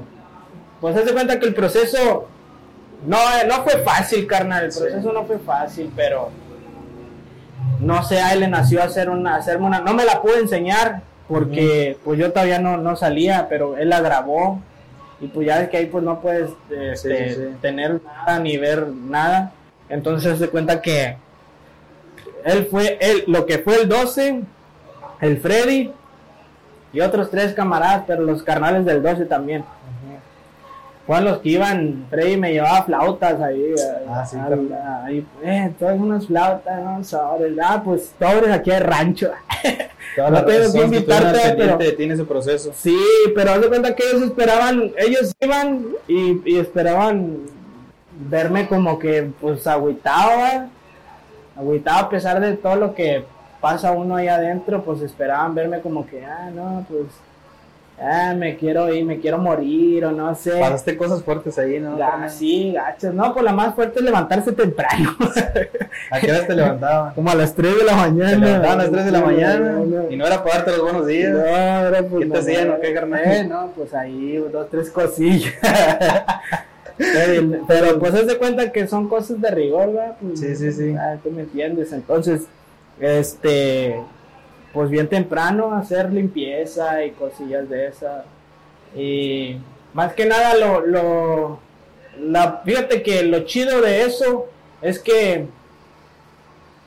pues, 0.81 0.97
haz 0.97 1.05
de 1.05 1.13
cuenta 1.13 1.39
que 1.39 1.45
el 1.45 1.53
proceso 1.53 2.27
no, 3.05 3.17
eh, 3.17 3.45
no 3.47 3.63
fue 3.63 3.77
fácil, 3.77 4.27
carnal. 4.27 4.65
El 4.65 4.71
Sí. 4.73 4.79
proceso 4.81 5.13
no 5.13 5.23
fue 5.25 5.37
fácil, 5.39 5.89
pero 5.95 6.29
no 7.79 8.03
sé, 8.03 8.19
a 8.19 8.33
él 8.33 8.41
le 8.41 8.47
nació 8.47 8.81
hacer 8.83 9.09
una, 9.09 9.35
hacerme 9.35 9.67
una. 9.67 9.79
No 9.79 9.93
me 9.93 10.05
la 10.05 10.21
pude 10.21 10.39
enseñar 10.39 11.01
porque, 11.27 11.97
pues, 12.03 12.19
yo 12.19 12.31
todavía 12.33 12.59
no, 12.59 12.77
no 12.77 12.95
salía, 12.95 13.47
pero 13.49 13.77
él 13.77 13.89
la 13.89 14.01
grabó. 14.01 14.59
Y 15.21 15.27
pues 15.27 15.47
ya 15.47 15.59
ves 15.59 15.69
que 15.69 15.77
ahí 15.77 15.85
pues 15.85 16.03
no 16.03 16.19
puedes 16.19 16.49
este, 16.69 17.29
Sí, 17.29 17.33
sí, 17.35 17.41
sí. 17.41 17.55
tener 17.61 18.01
nada 18.03 18.37
ni 18.39 18.57
ver 18.57 18.87
nada. 18.87 19.53
Entonces 19.87 20.37
se 20.37 20.49
cuenta 20.49 20.81
que 20.81 21.15
él 22.43 22.67
fue, 22.69 22.97
él, 22.99 23.23
lo 23.27 23.45
que 23.45 23.59
fue 23.59 23.81
el 23.81 23.87
12, 23.87 24.41
el 25.21 25.37
Freddy 25.39 25.93
y 26.95 27.01
otros 27.01 27.29
tres 27.29 27.53
camaradas, 27.53 28.03
pero 28.07 28.23
los 28.23 28.41
carnales 28.41 28.85
del 28.85 29.03
12 29.03 29.25
también. 29.25 29.63
Fueron 31.05 31.25
los 31.25 31.37
que 31.37 31.49
iban, 31.49 32.07
Freddy 32.09 32.35
me 32.35 32.51
llevaba 32.53 32.81
flautas 32.83 33.39
ahí. 33.39 33.75
Ah, 34.09 34.21
a- 34.21 34.25
sí, 34.25 34.37
a- 34.37 34.47
carnal. 34.49 34.73
a- 34.73 35.05
ahí, 35.05 35.23
eh, 35.43 35.71
todas 35.77 35.99
unas 35.99 36.25
flautas, 36.25 36.81
no, 36.83 37.03
sobres. 37.03 37.53
Ah, 37.63 37.79
pues 37.85 38.11
sobres 38.19 38.49
aquí 38.51 38.71
hay 38.71 38.79
rancho. 38.79 39.29
No 40.17 40.45
tengo 40.45 40.71
que 40.71 40.79
que 40.79 40.85
invitarte, 40.85 41.25
pendiente 41.39 41.57
pero- 41.57 41.77
de 41.77 41.91
ti 41.91 42.03
en 42.03 42.11
ese 42.13 42.23
proceso. 42.23 42.71
Sí, 42.73 42.97
pero 43.35 43.51
haz 43.51 43.59
de 43.61 43.67
cuenta 43.67 43.93
que 43.93 44.03
ellos 44.09 44.21
esperaban, 44.21 44.93
ellos 44.97 45.35
iban 45.41 45.85
y, 46.07 46.39
y 46.49 46.57
esperaban 46.57 47.39
verme 48.29 48.65
como 48.69 48.97
que 48.97 49.29
pues 49.41 49.67
agüitado, 49.67 50.69
agüitado 51.57 52.05
a 52.05 52.09
pesar 52.09 52.39
de 52.39 52.53
todo 52.55 52.77
lo 52.77 52.95
que 52.95 53.25
pasa 53.65 53.91
uno 53.93 54.15
ahí 54.15 54.27
adentro, 54.27 54.83
pues 54.83 55.01
esperaban 55.01 55.55
verme 55.55 55.79
como 55.81 56.05
que, 56.05 56.23
ah, 56.23 56.51
no, 56.53 56.85
pues, 56.87 57.07
ah, 57.99 58.35
me 58.37 58.57
quiero 58.57 58.93
ir, 58.93 59.03
me 59.03 59.19
quiero 59.19 59.39
morir 59.39 60.05
o 60.05 60.11
no 60.11 60.35
sé. 60.35 60.51
Pasaste 60.59 60.95
cosas 60.95 61.23
fuertes 61.23 61.57
ahí, 61.57 61.79
¿no? 61.79 61.97
Ga- 61.97 62.29
sí, 62.29 62.73
gachos, 62.73 63.11
no, 63.15 63.33
pues 63.33 63.43
la 63.43 63.53
más 63.53 63.73
fuerte 63.73 63.97
es 63.97 64.05
levantarse 64.05 64.51
temprano, 64.51 65.17
¿A 66.11 66.19
qué 66.19 66.31
hora 66.31 66.45
te 66.45 66.53
levantaban? 66.53 67.13
como 67.15 67.31
a 67.31 67.33
las 67.33 67.55
3 67.55 67.75
de 67.79 67.83
la 67.85 67.95
mañana. 67.95 68.29
Te 68.29 68.37
levantaban 68.37 68.79
a 68.79 68.83
las 68.83 68.91
3 68.91 69.05
de 69.05 69.11
la 69.11 69.21
mañana 69.21 69.71
no, 69.71 70.11
y 70.11 70.15
no 70.15 70.27
era 70.27 70.43
para 70.43 70.57
darte 70.57 70.71
los 70.73 70.81
buenos 70.83 71.07
días. 71.07 71.31
No, 71.33 71.39
era 71.43 72.03
pues, 72.03 72.23
¿Qué 72.23 72.29
te 72.31 72.37
hacían 72.37 72.69
o 72.69 72.79
qué, 72.79 72.93
carnal? 72.93 73.21
Eh, 73.25 73.43
no, 73.45 73.71
pues 73.75 73.95
ahí 73.95 74.35
dos, 74.53 74.69
tres 74.69 74.91
cosillas. 74.91 75.55
pero, 76.97 77.47
pero, 77.67 77.99
pues 77.99 78.13
haz 78.13 78.27
de 78.27 78.37
cuenta 78.37 78.71
que 78.71 78.87
son 78.87 79.09
cosas 79.09 79.41
de 79.41 79.49
rigor, 79.49 79.87
¿verdad? 79.91 80.17
Pues, 80.21 80.39
Sí, 80.39 80.55
sí, 80.55 80.71
sí. 80.71 80.95
ah, 80.95 81.15
tú 81.23 81.31
me 81.31 81.41
entiendes. 81.41 81.91
Entonces, 81.91 82.43
este, 82.99 84.01
pues 84.73 84.89
bien 84.89 85.07
temprano 85.07 85.73
hacer 85.73 86.11
limpieza 86.11 87.03
y 87.03 87.11
cosillas 87.11 87.69
de 87.69 87.87
esas. 87.87 88.25
Y 88.95 89.57
más 89.93 90.13
que 90.13 90.25
nada 90.25 90.55
lo, 90.55 90.81
lo, 90.85 91.59
la, 92.19 92.61
fíjate 92.65 93.03
que 93.03 93.23
lo 93.23 93.41
chido 93.45 93.81
de 93.81 94.03
eso 94.03 94.47
es 94.81 94.99
que 94.99 95.45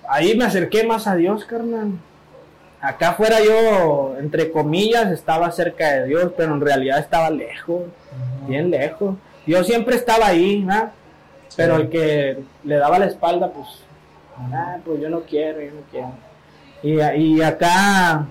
ahí 0.09 0.37
me 0.37 0.44
acerqué 0.44 0.85
más 0.85 1.07
a 1.07 1.14
Dios, 1.16 1.44
carnal. 1.44 1.92
Acá 2.81 3.14
fuera 3.14 3.38
yo, 3.42 4.14
entre 4.21 4.53
comillas, 4.53 5.11
estaba 5.11 5.51
cerca 5.51 5.90
de 5.94 6.07
Dios, 6.07 6.33
pero 6.37 6.55
en 6.55 6.61
realidad 6.61 7.01
estaba 7.01 7.29
lejos, 7.29 7.83
bien 8.47 8.71
lejos. 8.71 9.16
Yo 9.47 9.64
siempre 9.64 9.97
estaba 9.97 10.27
ahí, 10.29 10.62
¿verdad? 10.64 10.92
Pero 11.57 11.77
Sí. 11.77 11.83
el 11.83 11.88
que 11.88 12.38
le 12.64 12.77
daba 12.77 12.99
la 13.01 13.07
espalda, 13.07 13.51
pues, 13.51 13.66
ah, 14.53 14.77
pues 14.85 15.01
yo 15.01 15.09
no 15.11 15.20
quiero, 15.20 15.61
yo 15.61 15.70
no 15.72 15.81
quiero. 15.90 16.12
Y, 16.83 17.01
y 17.37 17.42
acá, 17.42 18.27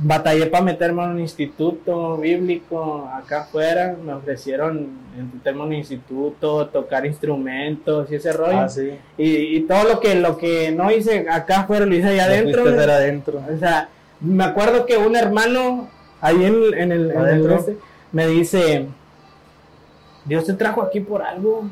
batallé 0.00 0.46
para 0.46 0.64
meterme 0.64 1.04
en 1.04 1.10
un 1.10 1.20
instituto 1.20 2.16
bíblico 2.16 3.08
acá 3.14 3.42
afuera, 3.42 3.96
me 4.04 4.12
ofrecieron 4.12 4.88
meterme 5.34 5.60
en 5.62 5.66
un 5.66 5.72
instituto, 5.74 6.66
tocar 6.66 7.06
instrumentos 7.06 8.10
y 8.10 8.16
ese 8.16 8.32
rollo. 8.32 8.60
Ah, 8.60 8.68
sí. 8.68 8.90
Y, 9.16 9.56
y 9.56 9.60
todo 9.62 9.84
lo 9.84 10.00
que 10.00 10.14
lo 10.16 10.36
que 10.36 10.70
no 10.72 10.90
hice 10.90 11.26
acá 11.28 11.60
afuera 11.60 11.86
lo 11.86 11.94
hice 11.94 12.08
allá 12.08 12.26
Lo 12.26 12.32
adentro. 12.32 12.62
adentro. 12.92 13.42
O 13.54 13.58
sea, 13.58 13.88
me 14.20 14.44
acuerdo 14.44 14.84
que 14.84 14.96
un 14.98 15.16
hermano 15.16 15.88
ahí 16.20 16.44
en, 16.44 16.74
en 16.74 16.92
el, 16.92 17.10
en 17.10 17.26
el 17.26 17.50
este, 17.52 17.76
me 18.12 18.26
dice, 18.26 18.86
Dios 20.24 20.44
te 20.44 20.54
trajo 20.54 20.82
aquí 20.82 21.00
por 21.00 21.22
algo. 21.22 21.64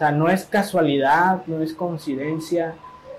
O 0.00 0.02
sea, 0.02 0.12
no 0.12 0.30
es 0.30 0.44
casualidad, 0.46 1.42
no 1.46 1.62
es 1.62 1.74
coincidencia. 1.74 2.72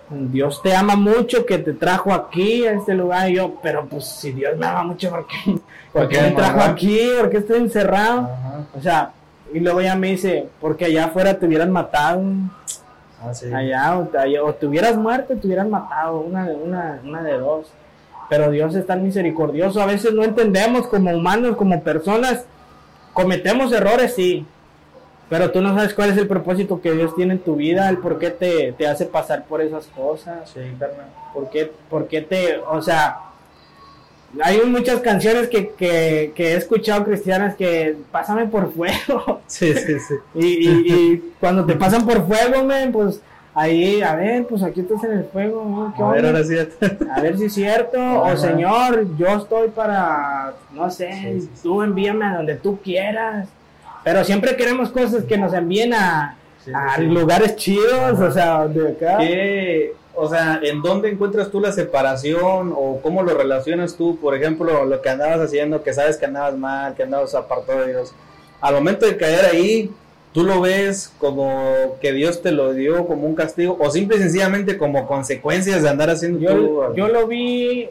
Dios 0.10 0.64
te 0.64 0.76
ama 0.76 0.96
mucho 0.96 1.46
que 1.46 1.60
te 1.60 1.74
trajo 1.74 2.12
aquí 2.12 2.66
a 2.66 2.72
este 2.74 2.96
lugar. 2.96 3.30
Y 3.30 3.36
yo, 3.36 3.54
pero 3.62 3.86
pues 3.86 4.06
si 4.08 4.32
Dios 4.32 4.58
me 4.58 4.66
ama 4.66 4.82
mucho, 4.84 5.12
¿por 5.12 5.28
qué, 5.28 5.60
¿por 5.94 6.08
qué 6.10 6.22
me 6.22 6.32
trajo 6.32 6.58
mamá? 6.58 6.72
aquí? 6.72 7.00
¿Por 7.20 7.30
qué 7.30 7.38
estoy 7.38 7.60
encerrado? 7.60 8.22
Ajá. 8.22 8.66
O 8.76 8.82
sea, 8.82 9.12
y 9.54 9.60
luego 9.60 9.80
ya 9.82 9.96
me 9.96 10.08
dice, 10.08 10.48
porque 10.60 10.86
allá 10.86 11.06
afuera 11.06 11.38
te 11.38 11.46
hubieran 11.46 11.70
matado. 11.72 12.24
Ah, 13.24 13.32
sí. 13.32 13.54
Allá, 13.54 14.00
o, 14.00 14.10
allá, 14.18 14.44
o 14.44 14.52
te 14.56 14.66
hubieras 14.66 14.98
muerto, 14.98 15.36
te 15.36 15.46
hubieran 15.46 15.70
matado, 15.70 16.20
una, 16.22 16.48
de- 16.48 16.56
una, 16.56 17.00
una 17.06 17.22
de 17.22 17.38
dos. 17.38 17.68
Pero 18.28 18.50
Dios 18.50 18.74
es 18.74 18.88
tan 18.88 19.04
misericordioso, 19.04 19.82
a 19.82 19.86
veces 19.86 20.14
no 20.14 20.24
entendemos 20.24 20.88
como 20.88 21.12
humanos, 21.12 21.56
como 21.58 21.84
personas, 21.84 22.46
cometemos 23.14 23.72
errores, 23.72 24.16
sí, 24.16 24.48
pero 25.32 25.50
tú 25.50 25.62
no 25.62 25.74
sabes 25.74 25.94
cuál 25.94 26.10
es 26.10 26.18
el 26.18 26.28
propósito 26.28 26.82
que 26.82 26.92
Dios 26.92 27.16
tiene 27.16 27.36
en 27.36 27.40
tu 27.40 27.56
vida, 27.56 27.88
el 27.88 28.00
por 28.00 28.20
qué 28.20 28.32
te, 28.32 28.74
te 28.74 28.86
hace 28.86 29.06
pasar 29.06 29.46
por 29.46 29.62
esas 29.62 29.88
cosas, 29.88 30.50
Sí, 30.54 30.60
carnal. 30.78 31.06
por 31.34 31.50
qué, 31.50 31.72
por 31.90 32.10
qué 32.10 32.22
te, 32.22 32.58
o 32.58 32.82
sea, 32.82 33.18
hay 34.44 34.60
muchas 34.66 35.00
canciones 35.00 35.48
que, 35.48 35.70
que, 35.70 36.34
que 36.36 36.52
he 36.52 36.56
escuchado 36.58 37.06
cristianas 37.06 37.56
que 37.56 37.96
pásame 38.12 38.46
por 38.48 38.74
fuego. 38.74 39.40
Sí, 39.48 39.74
sí, 39.74 40.00
sí. 40.00 40.16
Y, 40.36 40.70
y, 40.70 40.94
y 40.94 41.34
cuando 41.40 41.66
te 41.66 41.76
pasan 41.76 42.06
por 42.06 42.28
fuego, 42.28 42.66
men, 42.66 42.92
pues 42.92 43.22
ahí, 43.54 44.02
a 44.02 44.16
ver, 44.16 44.46
pues 44.48 44.62
aquí 44.64 44.82
estás 44.82 45.02
en 45.06 45.12
el 45.14 45.24
fuego, 45.24 45.64
¿no? 45.66 45.94
¿Qué 45.96 46.04
A 46.04 46.08
ver, 46.10 46.26
ahora 46.26 46.44
sí. 46.44 46.56
A 47.10 47.22
ver 47.22 47.38
si 47.38 47.46
es 47.46 47.54
cierto, 47.54 47.98
o. 48.22 48.36
Señor, 48.36 49.06
yo 49.18 49.28
estoy 49.28 49.70
para, 49.70 50.54
no 50.74 50.90
sé, 50.92 51.40
sí. 51.40 51.50
tú 51.64 51.82
envíame 51.82 52.26
a 52.26 52.36
donde 52.36 52.56
tú 52.56 52.80
quieras. 52.82 53.48
Pero 54.04 54.24
siempre 54.24 54.56
queremos 54.56 54.90
cosas 54.90 55.24
que 55.24 55.38
nos 55.38 55.54
envíen 55.54 55.94
a, 55.94 56.38
Sí, 56.64 56.72
a 56.74 56.96
sí. 56.98 57.04
lugares 57.04 57.56
chidos, 57.56 58.20
o 58.20 58.32
sea, 58.32 58.68
de 58.68 58.90
acá. 58.90 59.18
¿Qué, 59.18 59.94
o 60.14 60.28
sea, 60.30 60.60
¿en 60.62 60.82
dónde 60.82 61.10
encuentras 61.10 61.50
tú 61.50 61.60
la 61.60 61.72
separación 61.72 62.74
o 62.76 63.00
cómo 63.02 63.24
lo 63.24 63.36
relacionas 63.36 63.96
tú? 63.96 64.18
Por 64.22 64.36
ejemplo, 64.36 64.86
lo 64.86 65.02
que 65.02 65.10
andabas 65.10 65.40
haciendo, 65.40 65.82
que 65.84 65.94
sabes 65.94 66.18
que 66.18 66.26
andabas 66.26 66.56
mal, 66.58 66.94
que 66.94 67.04
andabas 67.04 67.34
apartado 67.34 67.80
de 67.82 67.88
Dios. 67.90 68.14
Al 68.60 68.76
momento 68.76 69.06
de 69.08 69.18
caer 69.18 69.46
ahí, 69.46 69.90
¿tú 70.34 70.44
lo 70.44 70.62
ves 70.62 71.12
como 71.18 71.96
que 72.00 72.12
Dios 72.12 72.42
te 72.44 72.52
lo 72.52 72.74
dio 72.74 73.08
como 73.08 73.26
un 73.26 73.34
castigo 73.36 73.78
o 73.80 73.90
simple 73.90 74.18
y 74.18 74.20
sencillamente 74.20 74.78
como 74.78 75.08
consecuencias 75.08 75.82
de 75.82 75.90
andar 75.90 76.10
haciendo 76.12 76.40
tú? 76.40 76.46
Yo, 76.46 76.96
yo 76.96 77.08
lo 77.08 77.26
vi, 77.28 77.90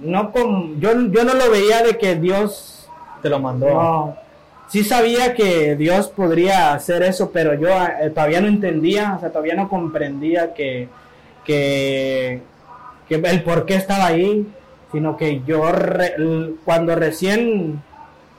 no 0.00 0.32
como, 0.32 0.74
yo, 0.80 0.90
yo 1.10 1.24
no 1.24 1.32
lo 1.34 1.50
veía 1.50 1.82
de 1.82 1.96
que 1.96 2.16
Dios 2.16 2.88
te 3.22 3.30
lo 3.30 3.38
mandó. 3.38 3.68
No, 3.68 4.16
sí 4.72 4.84
sabía 4.84 5.34
que 5.34 5.76
Dios 5.76 6.08
podría 6.08 6.72
hacer 6.72 7.02
eso, 7.02 7.30
pero 7.30 7.52
yo 7.52 7.68
eh, 7.68 8.08
todavía 8.08 8.40
no 8.40 8.48
entendía, 8.48 9.14
o 9.16 9.20
sea, 9.20 9.28
todavía 9.28 9.54
no 9.54 9.68
comprendía 9.68 10.54
que, 10.54 10.88
que, 11.44 12.40
que 13.06 13.14
el 13.16 13.42
por 13.42 13.66
qué 13.66 13.74
estaba 13.74 14.06
ahí, 14.06 14.46
sino 14.90 15.18
que 15.18 15.42
yo 15.46 15.70
re- 15.72 16.14
cuando 16.64 16.94
recién, 16.96 17.82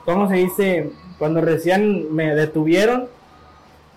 ¿cómo 0.06 0.28
se 0.28 0.36
dice? 0.38 0.90
Cuando 1.20 1.40
recién 1.40 2.12
me 2.14 2.34
detuvieron, 2.34 3.06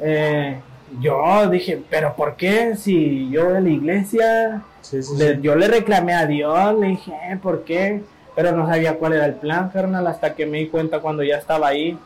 eh, 0.01 0.59
yo 1.01 1.49
dije, 1.49 1.81
pero 1.89 2.15
¿por 2.17 2.37
qué 2.37 2.77
si 2.77 3.31
yo 3.31 3.51
de 3.53 3.61
la 3.63 3.69
iglesia 3.71 4.63
Sí, 4.83 5.03
sí, 5.03 5.17
le- 5.17 5.37
sí. 5.37 5.41
yo 5.41 5.57
le 5.57 5.69
reclamé 5.69 6.13
a 6.15 6.27
Dios, 6.27 6.79
le 6.79 6.89
dije, 6.89 7.13
"Eh, 7.31 7.39
¿por 7.43 7.65
qué? 7.65 8.03
Pero 8.37 8.53
no 8.53 8.67
sabía 8.67 8.95
cuál 8.99 9.15
era 9.15 9.25
el 9.25 9.35
plan, 9.35 9.71
carnal, 9.71 10.07
hasta 10.07 10.35
que 10.35 10.45
me 10.47 10.59
di 10.59 10.69
cuenta 10.69 11.01
cuando 11.01 11.23
ya 11.25 11.39
estaba 11.39 11.69
ahí, 11.69 11.99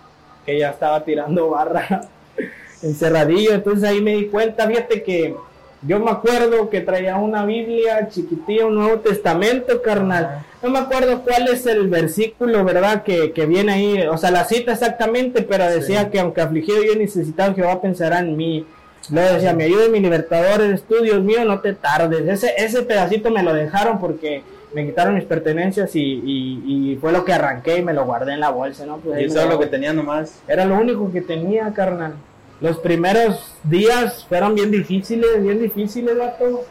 que 0.46 0.58
ya 0.58 0.70
estaba 0.70 1.04
tirando 1.04 1.50
barra 1.50 2.02
encerradillo. 2.82 3.52
Entonces 3.54 3.88
ahí 3.88 4.00
me 4.00 4.16
di 4.16 4.26
cuenta, 4.26 4.66
fíjate 4.66 5.02
que 5.02 5.34
yo 5.82 5.98
me 5.98 6.10
acuerdo 6.10 6.68
que 6.68 6.80
traía 6.82 7.16
una 7.16 7.46
Biblia 7.46 8.08
chiquitilla, 8.08 8.66
un 8.66 8.74
Nuevo 8.74 8.98
Testamento, 9.00 9.80
carnal. 9.82 10.44
No 10.62 10.68
me 10.70 10.78
acuerdo 10.78 11.22
cuál 11.22 11.48
es 11.48 11.64
el 11.66 11.88
versículo, 11.88 12.64
¿verdad? 12.64 13.02
Que, 13.02 13.32
que 13.32 13.46
viene 13.46 13.72
ahí, 13.72 14.06
o 14.06 14.18
sea, 14.18 14.30
la 14.30 14.44
cita 14.44 14.72
exactamente, 14.72 15.40
pero 15.42 15.64
decía 15.70 16.04
Sí. 16.04 16.10
que 16.10 16.20
aunque 16.20 16.42
afligido 16.42 16.82
yo 16.82 16.96
necesitado, 16.96 17.54
Jehová 17.54 17.80
pensará 17.80 18.18
en 18.18 18.36
mí. 18.36 18.66
Luego 19.10 19.32
decía, 19.34 19.54
mi 19.54 19.64
ayuda 19.64 19.86
y 19.86 19.90
mi 19.90 20.00
libertador 20.00 20.60
eres 20.60 20.82
tú, 20.82 20.96
Dios 21.02 21.22
mío, 21.22 21.44
no 21.46 21.60
te 21.60 21.72
tardes. 21.72 22.28
Ese, 22.28 22.52
ese 22.58 22.82
pedacito 22.82 23.30
me 23.30 23.42
lo 23.42 23.54
dejaron 23.54 23.98
porque 23.98 24.42
me 24.74 24.86
quitaron 24.86 25.14
mis 25.16 25.24
pertenencias 25.24 25.94
y, 25.96 26.00
y- 26.02 26.92
y 26.92 26.96
fue 26.96 27.12
lo 27.12 27.24
que 27.24 27.32
arranqué 27.32 27.78
y 27.78 27.82
me 27.82 27.92
lo 27.92 28.04
guardé 28.04 28.34
en 28.34 28.40
la 28.40 28.50
bolsa, 28.50 28.86
¿no? 28.86 28.98
Pues 28.98 29.20
Y 29.20 29.24
eso 29.24 29.40
es 29.40 29.48
lo- 29.48 29.58
que 29.58 29.66
tenía 29.66 29.92
nomás. 29.92 30.40
Era 30.46 30.64
lo 30.64 30.76
único 30.76 31.10
que 31.12 31.20
tenía, 31.20 31.72
carnal. 31.72 32.14
Los 32.60 32.78
primeros 32.78 33.54
días 33.64 34.24
fueron 34.28 34.54
bien 34.54 34.70
difíciles, 34.70 35.42
bien 35.42 35.60
difíciles, 35.60 36.16
vato. 36.16 36.64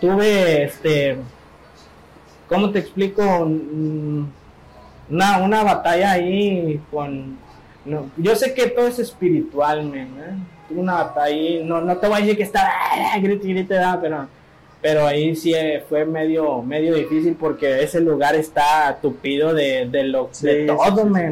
Tuve, 0.00 0.64
este, 0.64 1.18
¿cómo 2.48 2.70
te 2.70 2.78
explico? 2.80 3.22
Mm, 3.46 4.24
Una, 5.10 5.38
una 5.38 5.64
batalla 5.64 6.12
ahí 6.12 6.80
con... 6.90 7.36
no, 7.84 8.06
yo 8.16 8.36
sé 8.36 8.54
que 8.54 8.68
todo 8.68 8.86
es 8.86 8.98
espiritual, 9.00 9.84
men, 9.84 10.06
¿eh? 10.20 10.34
Tuve 10.68 10.78
una 10.80 10.94
batalla 11.02 11.26
ahí, 11.26 11.64
no, 11.64 11.80
no 11.80 11.96
te 11.96 12.06
voy 12.06 12.16
a 12.16 12.20
decir 12.20 12.36
que 12.36 12.44
estaba 12.44 12.68
ah, 13.12 13.18
grite, 13.20 13.48
grite, 13.48 13.74
da, 13.74 13.98
pero, 14.00 14.28
pero 14.80 15.06
ahí 15.06 15.36
sí 15.36 15.54
eh, 15.54 15.84
fue 15.88 16.04
medio, 16.04 16.62
medio 16.62 16.94
difícil 16.94 17.36
porque 17.38 17.82
ese 17.82 18.00
lugar 18.00 18.34
está 18.34 18.98
tupido 19.00 19.52
de, 19.52 19.86
de, 19.90 20.04
lo, 20.04 20.28
Sí, 20.32 20.46
de 20.46 20.60
sí, 20.60 20.66
todo, 20.66 21.14
sí. 21.14 21.22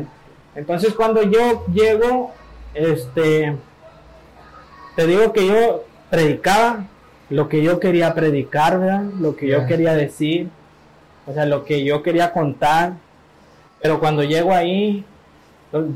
Entonces 0.55 0.95
cuando 0.95 1.23
yo 1.23 1.65
llego, 1.73 2.33
este, 2.75 3.55
te 4.97 5.07
digo 5.07 5.33
que 5.33 5.47
yo 5.47 5.85
predicaba 6.11 6.85
lo 7.31 7.49
que 7.49 7.63
yo 7.63 7.79
quería 7.79 8.15
predicar, 8.15 8.81
¿verdad? 8.81 9.05
Lo 9.21 9.37
que 9.37 9.47
yo 9.47 9.67
quería 9.67 9.95
decir, 9.95 10.49
o 11.27 11.33
sea, 11.33 11.45
lo 11.45 11.65
que 11.65 11.85
yo 11.85 12.03
quería 12.03 12.33
contar. 12.33 12.95
Pero 13.81 14.01
cuando 14.01 14.25
llego 14.25 14.53
ahí, 14.53 15.05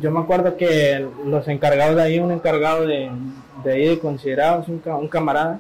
yo 0.01 0.11
me 0.11 0.21
acuerdo 0.21 0.57
que 0.57 1.07
los 1.27 1.49
encargados 1.49 1.97
de 1.97 2.03
ahí, 2.03 2.19
un 2.19 2.31
encargado 2.31 2.87
de, 2.87 3.11
de 3.65 3.73
ahí 3.73 3.88
de 3.88 3.99
considerados, 3.99 4.69
un, 4.69 4.83
un 4.85 5.09
camarada, 5.09 5.59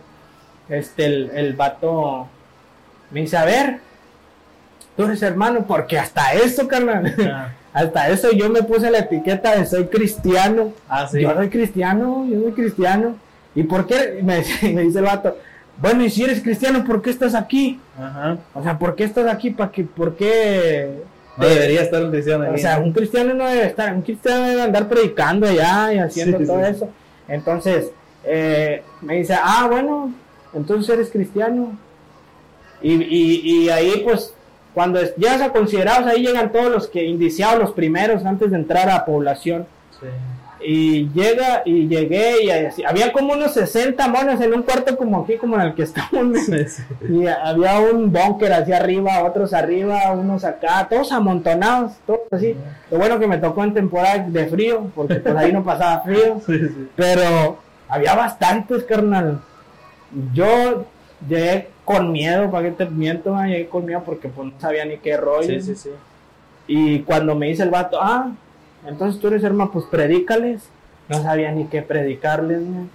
este, 0.72 1.04
el, 1.06 1.30
el 1.34 1.52
vato 1.54 2.28
me 3.10 3.20
dice, 3.20 3.36
a 3.36 3.44
ver, 3.44 3.78
tú 4.96 5.04
eres 5.04 5.22
hermano, 5.22 5.64
porque 5.66 5.98
hasta 5.98 6.32
eso, 6.34 6.66
carnal, 6.68 7.14
hasta 7.72 8.08
eso 8.08 8.32
yo 8.32 8.48
me 8.50 8.62
puse 8.62 8.90
la 8.90 8.98
etiqueta 9.00 9.54
de 9.56 9.66
soy 9.66 9.86
cristiano. 9.86 10.72
Ah, 10.88 11.06
sí. 11.10 11.20
Yo 11.20 11.34
soy 11.34 11.48
cristiano, 11.50 12.26
yo 12.30 12.40
soy 12.42 12.52
cristiano. 12.52 13.16
¿Y 13.54 13.64
por 13.64 13.86
qué? 13.86 14.20
Me, 14.22 14.38
dice- 14.38 14.72
me 14.72 14.82
dice 14.82 14.98
el 15.00 15.04
vato, 15.04 15.36
bueno, 15.78 16.04
y 16.04 16.10
si 16.10 16.22
eres 16.24 16.40
cristiano, 16.42 16.84
¿por 16.84 17.02
qué 17.02 17.10
estás 17.10 17.34
aquí? 17.34 17.80
Ajá. 17.98 18.38
O 18.54 18.62
sea, 18.62 18.78
¿por 18.78 18.94
qué 18.94 19.04
estás 19.04 19.26
aquí? 19.26 19.50
¿Para 19.50 19.70
qué? 19.70 19.84
¿Por 19.84 20.16
qué? 20.16 20.90
No 21.36 21.46
debería 21.46 21.80
estar 21.82 22.02
un 22.04 22.10
cristiano 22.10 22.44
ahí. 22.44 22.54
O 22.54 22.58
sea, 22.58 22.78
un 22.78 22.92
cristiano 22.92 23.32
no 23.34 23.46
debe 23.48 23.66
estar, 23.66 23.92
un 23.94 24.02
cristiano 24.02 24.46
debe 24.48 24.62
andar 24.62 24.86
predicando 24.88 25.46
allá 25.46 25.92
y 25.94 25.98
haciendo 25.98 26.38
Sí, 26.38 26.46
todo 26.46 26.58
sí. 26.60 26.70
eso. 26.70 26.88
Entonces, 27.26 27.90
eh, 28.24 28.82
me 29.00 29.16
dice, 29.16 29.34
ah, 29.42 29.66
bueno, 29.70 30.12
entonces 30.54 30.94
eres 30.94 31.10
cristiano. 31.10 31.78
Y, 32.82 32.94
y, 32.94 33.40
y 33.64 33.68
ahí, 33.70 34.02
pues, 34.04 34.34
cuando 34.74 35.00
llegas 35.16 35.40
a 35.40 35.52
considerados, 35.52 36.06
ahí 36.06 36.22
llegan 36.26 36.50
todos 36.50 36.70
los 36.70 36.88
que 36.88 37.04
indiciados, 37.04 37.58
los 37.60 37.72
primeros, 37.72 38.24
antes 38.24 38.50
de 38.50 38.56
entrar 38.56 38.88
a 38.90 39.04
población. 39.04 39.66
Sí. 40.00 40.06
Y 40.64 41.08
llega, 41.12 41.62
y 41.64 41.88
llegué, 41.88 42.44
y 42.44 42.50
así- 42.50 42.84
había 42.84 43.12
como 43.12 43.32
unos 43.32 43.52
60 43.52 44.06
monos 44.08 44.40
en 44.40 44.54
un 44.54 44.62
cuarto 44.62 44.96
como 44.96 45.20
aquí, 45.22 45.36
como 45.36 45.56
en 45.56 45.62
el 45.62 45.74
que 45.74 45.82
estamos. 45.82 46.38
Sí, 46.46 46.64
sí. 46.68 46.82
Y 47.08 47.26
había 47.26 47.80
un 47.80 48.12
búnker 48.12 48.52
hacia 48.52 48.76
arriba, 48.76 49.24
otros 49.24 49.52
arriba, 49.54 50.12
unos 50.12 50.44
acá, 50.44 50.86
todos 50.88 51.10
amontonados, 51.10 51.92
todos 52.06 52.20
así. 52.30 52.56
Lo 52.92 52.98
bueno 52.98 53.18
que 53.18 53.26
me 53.26 53.38
tocó 53.38 53.64
en 53.64 53.74
temporada 53.74 54.18
de 54.18 54.46
frío, 54.46 54.86
porque 54.94 55.16
pues 55.16 55.34
ahí 55.36 55.52
no 55.52 55.64
pasaba 55.64 56.00
frío. 56.02 56.40
Pero 56.96 57.58
había 57.88 58.14
bastantes, 58.14 58.84
carnal. 58.84 59.40
Yo 60.32 60.86
llegué 61.28 61.68
con 61.84 62.12
miedo, 62.12 62.50
para 62.50 62.68
que 62.68 62.72
te 62.72 62.86
miento, 62.86 63.34
ah, 63.34 63.46
llegué 63.46 63.68
con 63.68 63.84
miedo 63.84 64.02
porque 64.04 64.28
pues 64.28 64.52
no 64.52 64.60
sabía 64.60 64.84
ni 64.84 64.98
qué 64.98 65.16
rollo. 65.16 65.48
Sí, 65.48 65.60
sí, 65.60 65.74
sí. 65.74 65.90
Y 66.66 67.00
cuando 67.00 67.34
me 67.34 67.48
dice 67.48 67.62
el 67.62 67.70
vato, 67.70 67.98
ah, 68.00 68.32
entonces 68.86 69.20
tú 69.20 69.28
eres 69.28 69.42
hermano, 69.44 69.70
pues 69.72 69.84
predícales. 69.86 70.68
No 71.08 71.22
sabía 71.22 71.52
ni 71.52 71.66
qué 71.66 71.82
predicarles, 71.82 72.60
man. 72.60 72.88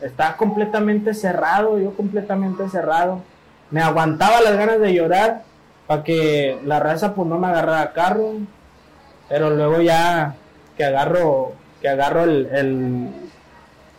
Estaba 0.00 0.36
completamente 0.36 1.14
cerrado, 1.14 1.78
yo 1.78 1.92
completamente 1.94 2.68
cerrado. 2.68 3.22
Me 3.70 3.80
aguantaba 3.82 4.40
las 4.40 4.56
ganas 4.56 4.80
de 4.80 4.94
llorar 4.94 5.42
para 5.86 6.04
que 6.04 6.58
la 6.64 6.80
raza 6.80 7.14
pues 7.14 7.28
no 7.28 7.38
me 7.38 7.48
agarrara 7.48 7.92
carro, 7.92 8.34
pero 9.28 9.50
luego 9.50 9.80
ya 9.80 10.36
que 10.76 10.84
agarro, 10.84 11.52
que 11.82 11.88
agarro 11.88 12.24
el, 12.24 12.48
el, 12.52 13.08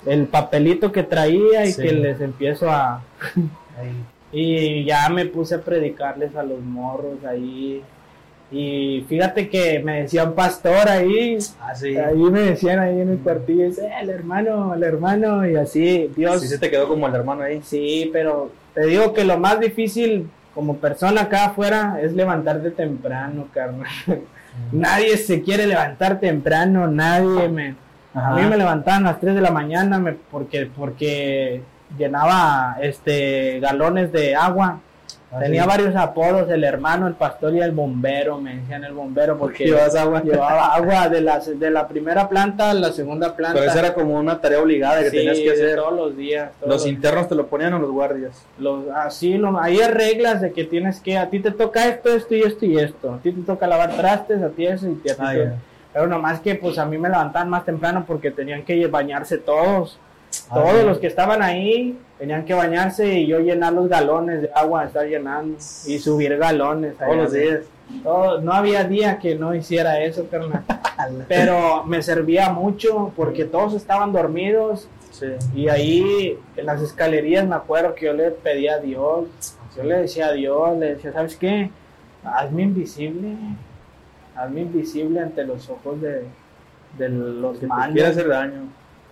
el 0.06 0.26
papelito 0.28 0.92
que 0.92 1.04
traía 1.04 1.66
y 1.66 1.72
Sí. 1.74 1.82
que 1.82 1.92
les 1.94 2.22
empiezo 2.22 2.70
a... 2.70 3.02
y 4.32 4.84
ya 4.86 5.10
me 5.10 5.26
puse 5.26 5.56
a 5.56 5.62
predicarles 5.62 6.36
a 6.36 6.44
los 6.44 6.60
morros 6.62 7.24
ahí. 7.28 7.82
Y 8.54 9.06
fíjate 9.08 9.48
que 9.50 9.80
me 9.80 10.02
decía 10.02 10.26
un 10.26 10.34
pastor 10.36 10.90
ahí, 10.90 11.38
Ah, 11.62 11.74
sí. 11.74 11.96
ahí 11.98 12.18
me 12.18 12.42
decían 12.42 12.80
ahí 12.80 13.00
en 13.00 13.10
el 13.10 13.18
cuartillo, 13.20 13.64
dice, 13.66 13.86
"Eh, 13.88 13.92
el 14.02 14.10
hermano, 14.10 14.74
el 14.74 14.84
hermano, 14.84 15.48
y 15.50 15.56
así, 15.56 16.12
Dios, 16.16 16.42
Sí, 16.42 16.48
se 16.50 16.58
te 16.60 16.70
quedó 16.70 16.88
como 16.90 17.08
el 17.08 17.16
hermano 17.16 17.44
ahí. 17.44 17.62
Sí, 17.64 18.10
pero 18.12 18.52
te 18.74 18.86
digo 18.88 19.14
que 19.14 19.24
lo 19.24 19.38
más 19.38 19.60
difícil 19.62 20.30
como 20.54 20.78
persona 20.78 21.22
acá 21.22 21.46
afuera 21.46 22.00
es 22.02 22.12
levantarte 22.14 22.72
temprano, 22.72 23.48
carnal. 23.54 23.88
nadie 24.74 25.16
se 25.16 25.42
quiere 25.44 25.66
levantar 25.66 26.20
temprano, 26.20 26.88
nadie 26.88 27.48
me... 27.50 27.76
A 28.14 28.36
mí 28.36 28.42
me 28.44 28.58
levantaban 28.58 29.06
a 29.08 29.12
las 29.12 29.20
3 29.22 29.36
de 29.36 29.42
la 29.42 29.52
mañana 29.52 29.98
me, 30.00 30.14
porque, 30.14 30.66
porque 30.76 31.62
llenaba 31.98 32.78
este 32.82 33.60
galones 33.60 34.12
de 34.12 34.36
agua. 34.36 34.80
Ah, 35.34 35.40
Tenía 35.40 35.66
varios 35.66 35.96
apodos, 35.96 36.50
el 36.52 36.66
hermano, 36.66 37.08
el 37.08 37.14
pastor 37.14 37.56
y 37.56 37.62
el 37.62 37.72
bombero, 37.72 38.38
me 38.42 38.58
decían 38.58 38.84
el 38.84 38.92
bombero 38.92 39.38
porque 39.38 39.64
agua. 39.98 40.22
llevaba 40.22 40.66
agua 40.76 41.08
de 41.08 41.22
la, 41.22 41.40
de 41.40 41.72
la 41.72 41.88
primera 41.88 42.28
planta 42.28 42.72
a 42.72 42.74
la 42.74 42.92
segunda 42.92 43.34
planta. 43.34 43.58
Pero 43.58 43.72
esa 43.72 43.80
era 43.80 43.94
como 43.94 44.20
una 44.20 44.42
tarea 44.42 44.60
obligada 44.60 45.02
que 45.02 45.10
Sí, 45.10 45.16
tenías 45.18 45.40
que 45.40 45.52
hacer. 45.52 45.76
todos 45.78 45.94
los 45.96 46.18
días. 46.18 46.52
todos 46.60 46.70
¿Los 46.74 46.82
los 46.82 46.88
internos 46.92 47.30
te 47.30 47.36
lo 47.36 47.48
ponían 47.48 47.74
o 47.76 47.80
los 47.80 47.92
guardias? 47.92 48.44
los, 48.60 48.90
así, 48.94 49.38
lo, 49.38 49.58
hay 49.58 49.78
reglas 49.78 50.42
de 50.42 50.52
que 50.52 50.66
tienes 50.66 51.00
que, 51.00 51.18
a 51.18 51.30
ti 51.30 51.40
te 51.40 51.52
toca 51.52 51.88
esto, 51.88 52.10
esto 52.10 52.36
y 52.36 52.42
esto 52.42 52.66
y 52.66 52.78
esto. 52.78 53.14
A 53.14 53.18
ti 53.20 53.32
te 53.32 53.42
toca 53.44 53.68
lavar 53.68 53.96
trastes, 53.96 54.42
a 54.44 54.50
ti 54.50 54.66
eso 54.68 54.88
y 54.88 55.10
a 55.10 55.16
ti 55.16 55.22
Ah, 55.22 55.32
te-. 55.34 55.52
Pero 55.94 56.08
nomás 56.08 56.40
que 56.40 56.56
pues 56.56 56.78
a 56.78 56.86
mí 56.86 56.98
me 56.98 57.10
levantaban 57.10 57.50
más 57.50 57.66
temprano 57.66 58.04
porque 58.08 58.32
tenían 58.32 58.64
que 58.64 58.88
bañarse 58.88 59.38
todos. 59.38 60.00
Ah, 60.50 60.56
todos 60.56 60.86
los 60.86 60.98
que 61.00 61.08
estaban 61.08 61.42
ahí 61.42 61.98
tenían 62.18 62.46
que 62.46 62.54
bañarse 62.54 63.20
y 63.20 63.28
yo 63.28 63.40
llenar 63.40 63.74
los 63.74 63.90
galones 63.90 64.44
de 64.44 64.52
agua, 64.56 64.86
estar 64.86 65.06
llenando 65.06 65.58
y 65.86 66.00
subir 66.00 66.38
galones. 66.38 66.98
Todos 66.98 67.16
los 67.18 67.34
días. 67.34 67.60
Todo- 68.04 68.40
no 68.40 68.54
había 68.54 68.86
día 68.86 69.20
que 69.20 69.36
no 69.36 69.54
hiciera 69.54 70.02
eso, 70.02 70.26
carnal. 70.32 70.64
Pero 71.28 71.84
me 71.84 72.02
servía 72.02 72.50
mucho 72.50 73.12
porque 73.18 73.44
todos 73.46 73.74
estaban 73.74 74.14
dormidos 74.14 74.88
Sí. 75.12 75.28
y 75.54 75.68
ahí 75.68 76.38
en 76.56 76.66
las 76.66 76.82
escalerías 76.82 77.46
me 77.46 77.54
acuerdo 77.56 77.94
que 77.94 78.06
yo 78.06 78.14
le 78.14 78.32
pedía 78.32 78.76
a 78.76 78.80
Dios, 78.80 79.26
yo 79.76 79.84
le 79.84 79.98
decía 79.98 80.28
a 80.28 80.32
Dios, 80.32 80.78
le 80.78 80.96
decía, 80.96 81.12
¿sabes 81.12 81.36
qué? 81.36 81.70
Hazme 82.24 82.64
invisible, 82.64 83.36
hazme 84.44 84.62
invisible 84.62 85.20
ante 85.20 85.44
los 85.46 85.70
ojos 85.70 86.02
de, 86.02 86.24
de 86.98 87.10
los 87.10 87.58
Que 87.60 87.68
malos, 87.68 87.94
quiere 87.94 88.10
hacer 88.10 88.28
daño. 88.28 88.62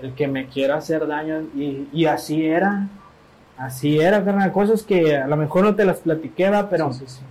el 0.02 0.14
que 0.14 0.28
me 0.28 0.48
quiera 0.48 0.76
hacer 0.78 1.06
daño. 1.08 1.42
Y, 1.56 1.88
y 1.94 2.06
así 2.06 2.46
era, 2.46 2.88
así 3.58 4.00
era, 4.00 4.24
carnal, 4.24 4.52
cosas 4.52 4.84
que 4.84 5.18
a 5.18 5.28
lo 5.28 5.36
mejor 5.38 5.64
no 5.64 5.76
te 5.76 5.86
las 5.86 6.00
platiqué, 6.00 6.50
¿va? 6.50 6.70
pero 6.70 6.92
Sí, 6.94 7.00
sí, 7.06 7.16
sí. 7.18 7.22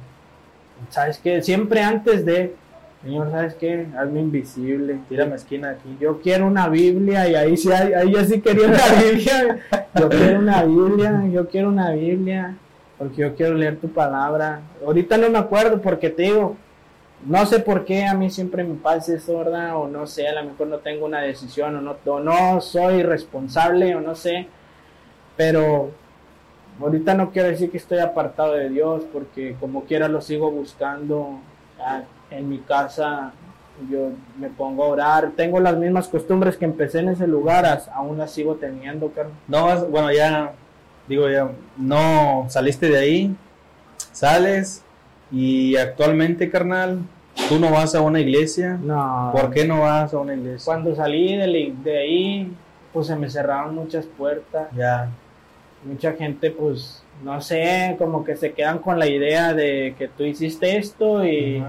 ¿sabes 0.91 1.19
qué? 1.19 1.43
Siempre 1.43 1.83
antes 1.83 2.25
de, 2.25 2.55
Señor, 3.03 3.31
¿sabes 3.31 3.55
qué? 3.55 3.87
Hazme 3.99 4.21
invisible. 4.21 4.99
Tírame 5.09 5.37
esquina 5.37 5.71
aquí. 5.71 5.97
Yo 6.01 6.21
quiero 6.21 6.47
una 6.47 6.69
Biblia 6.69 7.29
y 7.29 7.35
ahí 7.35 7.57
sí, 7.57 7.71
ahí, 7.73 7.93
ahí 7.93 8.13
yo 8.13 8.25
sí 8.25 8.41
quería 8.41 8.67
una 8.69 8.77
Biblia. 9.03 9.59
Yo 9.95 10.09
quiero 10.09 10.39
una 10.41 10.63
Biblia, 10.65 11.25
yo 11.33 11.49
quiero 11.49 11.69
una 11.69 11.91
Biblia, 11.93 12.55
porque 12.99 13.23
yo 13.23 13.35
quiero 13.35 13.55
leer 13.55 13.77
tu 13.79 13.89
palabra. 13.89 14.61
Ahorita 14.85 15.17
no 15.17 15.31
me 15.31 15.39
acuerdo 15.39 15.81
porque 15.81 16.11
te 16.11 16.23
digo, 16.25 16.57
no 17.25 17.47
sé 17.47 17.59
por 17.61 17.85
qué 17.85 18.05
a 18.05 18.15
mí 18.15 18.31
siempre 18.31 18.65
me 18.65 18.75
pasa 18.75 19.15
eso, 19.15 19.39
¿verdad? 19.39 19.77
O 19.77 19.89
no 19.89 20.07
sé, 20.07 20.29
a 20.29 20.41
lo 20.41 20.49
mejor 20.49 20.69
no 20.69 20.79
tengo 20.79 21.07
una 21.07 21.21
decisión 21.21 21.77
o 21.77 21.81
no, 21.81 21.97
o 22.05 22.21
no 22.21 22.61
soy 22.61 23.03
responsable 23.03 23.95
o 23.97 24.01
no 24.01 24.15
sé, 24.15 24.49
pero 25.37 25.91
ahorita 26.81 27.15
no 27.15 27.31
quiero 27.31 27.49
decir 27.49 27.71
que 27.71 27.77
estoy 27.77 27.99
apartado 27.99 28.55
de 28.55 28.69
Dios 28.69 29.03
porque 29.13 29.57
como 29.59 29.85
quiera 29.85 30.09
lo 30.09 30.21
sigo 30.21 30.51
buscando 30.51 31.41
ah, 31.81 32.03
en 32.31 32.49
mi 32.49 32.59
casa. 32.59 33.33
Yo 33.89 34.11
me 34.37 34.49
pongo 34.49 34.83
a 34.83 34.89
orar, 34.89 35.33
tengo 35.37 35.61
las 35.61 35.77
mismas 35.77 36.09
costumbres 36.09 36.57
que 36.57 36.65
empecé 36.65 36.99
en 36.99 37.11
ese 37.11 37.29
lugar, 37.29 37.65
aún 37.95 38.19
las 38.19 38.33
sigo 38.33 38.57
teniendo, 38.57 39.13
carnal. 39.13 39.37
No 39.47 39.87
bueno, 39.87 40.13
ya, 40.13 40.53
digo, 41.07 41.29
ya, 41.31 41.49
no 41.77 42.47
saliste 42.49 42.89
de 42.89 42.99
ahí, 42.99 43.37
sales 44.11 44.83
y 45.31 45.77
actualmente, 45.77 46.51
carnal, 46.51 47.01
tú 47.49 47.59
no 47.59 47.71
vas 47.71 47.95
a 47.95 48.01
una 48.01 48.21
iglesia. 48.21 48.79
No, 48.83 49.31
¿Por 49.33 49.51
qué 49.51 49.67
no 49.67 49.81
vas 49.81 50.13
a 50.15 50.19
una 50.19 50.35
iglesia? 50.35 50.65
Cuando 50.65 50.95
salí 50.95 51.37
de, 51.37 51.75
de 51.83 51.99
ahí, 51.99 52.53
pues 52.93 53.07
se 53.07 53.17
me 53.17 53.29
cerraron 53.29 53.75
muchas 53.75 54.07
puertas. 54.07 54.69
Ya, 54.77 55.11
Mucha 55.85 56.13
gente, 56.15 56.51
pues, 56.51 57.05
no 57.23 57.41
sé, 57.41 57.95
como 57.99 58.25
que 58.25 58.37
se 58.37 58.53
quedan 58.53 58.79
con 58.81 58.99
la 58.99 59.07
idea 59.07 59.55
de 59.55 59.95
que 59.97 60.09
tú 60.09 60.25
hiciste 60.25 60.77
esto 60.77 61.25
y, 61.25 61.63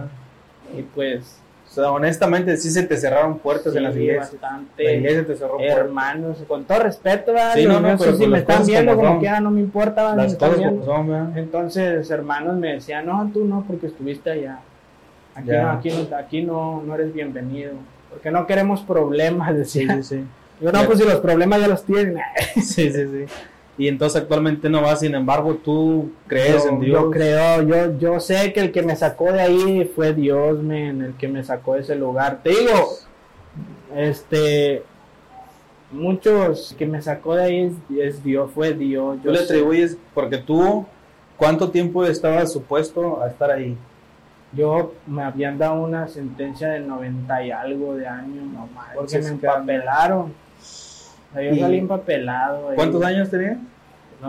y 0.78 0.82
pues... 0.96 1.40
o 1.70 1.72
sea, 1.72 1.92
honestamente, 1.92 2.58
sí 2.58 2.72
se 2.72 2.82
te 2.84 2.98
cerraron 2.98 3.38
puertas 3.38 3.76
en 3.76 3.84
las 3.84 3.96
iglesias. 3.96 4.32
bastante. 4.32 4.84
La 4.84 4.92
iglesia 4.94 5.26
te 5.28 5.36
cerró 5.36 5.58
puertas. 5.58 5.78
hermanos, 5.78 6.38
con 6.48 6.64
todo 6.66 6.80
respeto, 6.80 7.32
¿verdad? 7.32 7.54
Sí, 7.54 7.66
no, 7.66 7.80
no, 7.80 7.96
pero 7.98 8.16
si 8.16 8.26
me 8.28 8.40
están 8.40 8.66
viendo 8.66 8.96
como 8.96 9.20
quiera, 9.20 9.40
no 9.40 9.52
me 9.52 9.62
importa, 9.62 10.02
¿verdad? 10.12 10.24
Las 10.24 10.36
cosas 10.36 10.58
como 10.58 10.84
son. 10.84 11.38
Entonces, 11.38 12.10
hermanos 12.10 12.56
me 12.56 12.74
decían, 12.74 13.06
no, 13.06 13.30
tú 13.34 13.46
no, 13.46 13.64
porque 13.68 13.88
estuviste 13.88 14.32
allá. 14.32 14.60
Aquí, 15.36 15.48
Ya. 15.48 15.62
no, 15.64 15.70
aquí, 15.72 15.90
no, 15.92 16.18
aquí 16.18 16.42
no, 16.42 16.82
no 16.86 16.96
eres 16.96 17.14
bienvenido. 17.14 17.74
Porque 18.10 18.32
no 18.32 18.48
queremos 18.48 18.82
problemas, 18.82 19.50
Sí, 19.52 19.58
decía. 19.86 19.96
sí, 19.98 20.04
sí. 20.04 20.24
Yo 20.62 20.72
no, 20.72 20.84
pues 20.86 20.98
si 21.00 21.06
los 21.06 21.20
problemas 21.20 21.62
ya 21.62 21.68
los 21.68 21.84
tienen. 21.86 22.18
Sí, 22.56 22.92
sí, 22.92 22.92
sí. 22.92 23.26
Y 23.80 23.88
entonces 23.88 24.22
actualmente 24.22 24.70
no 24.70 24.82
vas, 24.82 25.00
sin 25.00 25.16
embargo, 25.16 25.56
tú 25.56 26.12
crees 26.28 26.64
yo, 26.66 26.70
en 26.70 26.80
Dios. 26.82 27.02
yo 27.02 27.10
creo, 27.12 27.62
yo, 27.64 27.98
yo 27.98 28.20
sé 28.20 28.52
que 28.54 28.60
el 28.60 28.72
que 28.74 28.84
me 28.84 28.96
sacó 28.96 29.32
de 29.32 29.40
ahí 29.42 29.92
fue 29.96 30.14
Dios, 30.14 30.62
men, 30.62 31.02
el 31.02 31.14
que 31.14 31.28
me 31.30 31.44
sacó 31.44 31.76
de 31.76 31.82
ese 31.82 31.96
lugar. 31.96 32.42
Te 32.44 32.50
digo, 32.50 32.90
este, 33.96 34.84
muchos 35.92 36.76
que 36.78 36.86
me 36.86 37.02
sacó 37.02 37.36
de 37.36 37.44
ahí 37.44 37.60
es, 37.62 37.74
es 38.16 38.24
Dios, 38.24 38.52
fue 38.54 38.74
Dios. 38.74 39.18
Tú 39.18 39.24
Yo 39.28 39.32
le 39.32 39.38
sé- 39.40 39.46
atribuyes, 39.46 39.98
porque 40.14 40.38
tú, 40.38 40.86
¿cuánto 41.38 41.70
tiempo 41.72 42.04
estabas 42.06 42.52
supuesto 42.52 43.22
a 43.24 43.30
estar 43.30 43.50
ahí? 43.52 43.78
Yo 44.52 44.94
me 45.06 45.24
habían 45.24 45.58
dado 45.58 45.82
una 45.84 46.08
sentencia 46.08 46.70
de 46.70 46.80
90 46.80 47.44
y 47.46 47.52
algo 47.52 47.96
de 47.96 48.08
años, 48.08 48.46
No 48.52 48.68
porque 48.96 49.20
me 49.20 49.28
empapelaron. 49.30 50.22
O 50.22 51.34
sea, 51.34 51.44
yo 51.44 51.52
¿Y 51.56 51.60
salí 51.60 51.78
empapelado. 51.78 52.70
ahí. 52.70 52.76
¿Cuántos 52.76 53.04
años 53.04 53.30
tenías? 53.30 53.58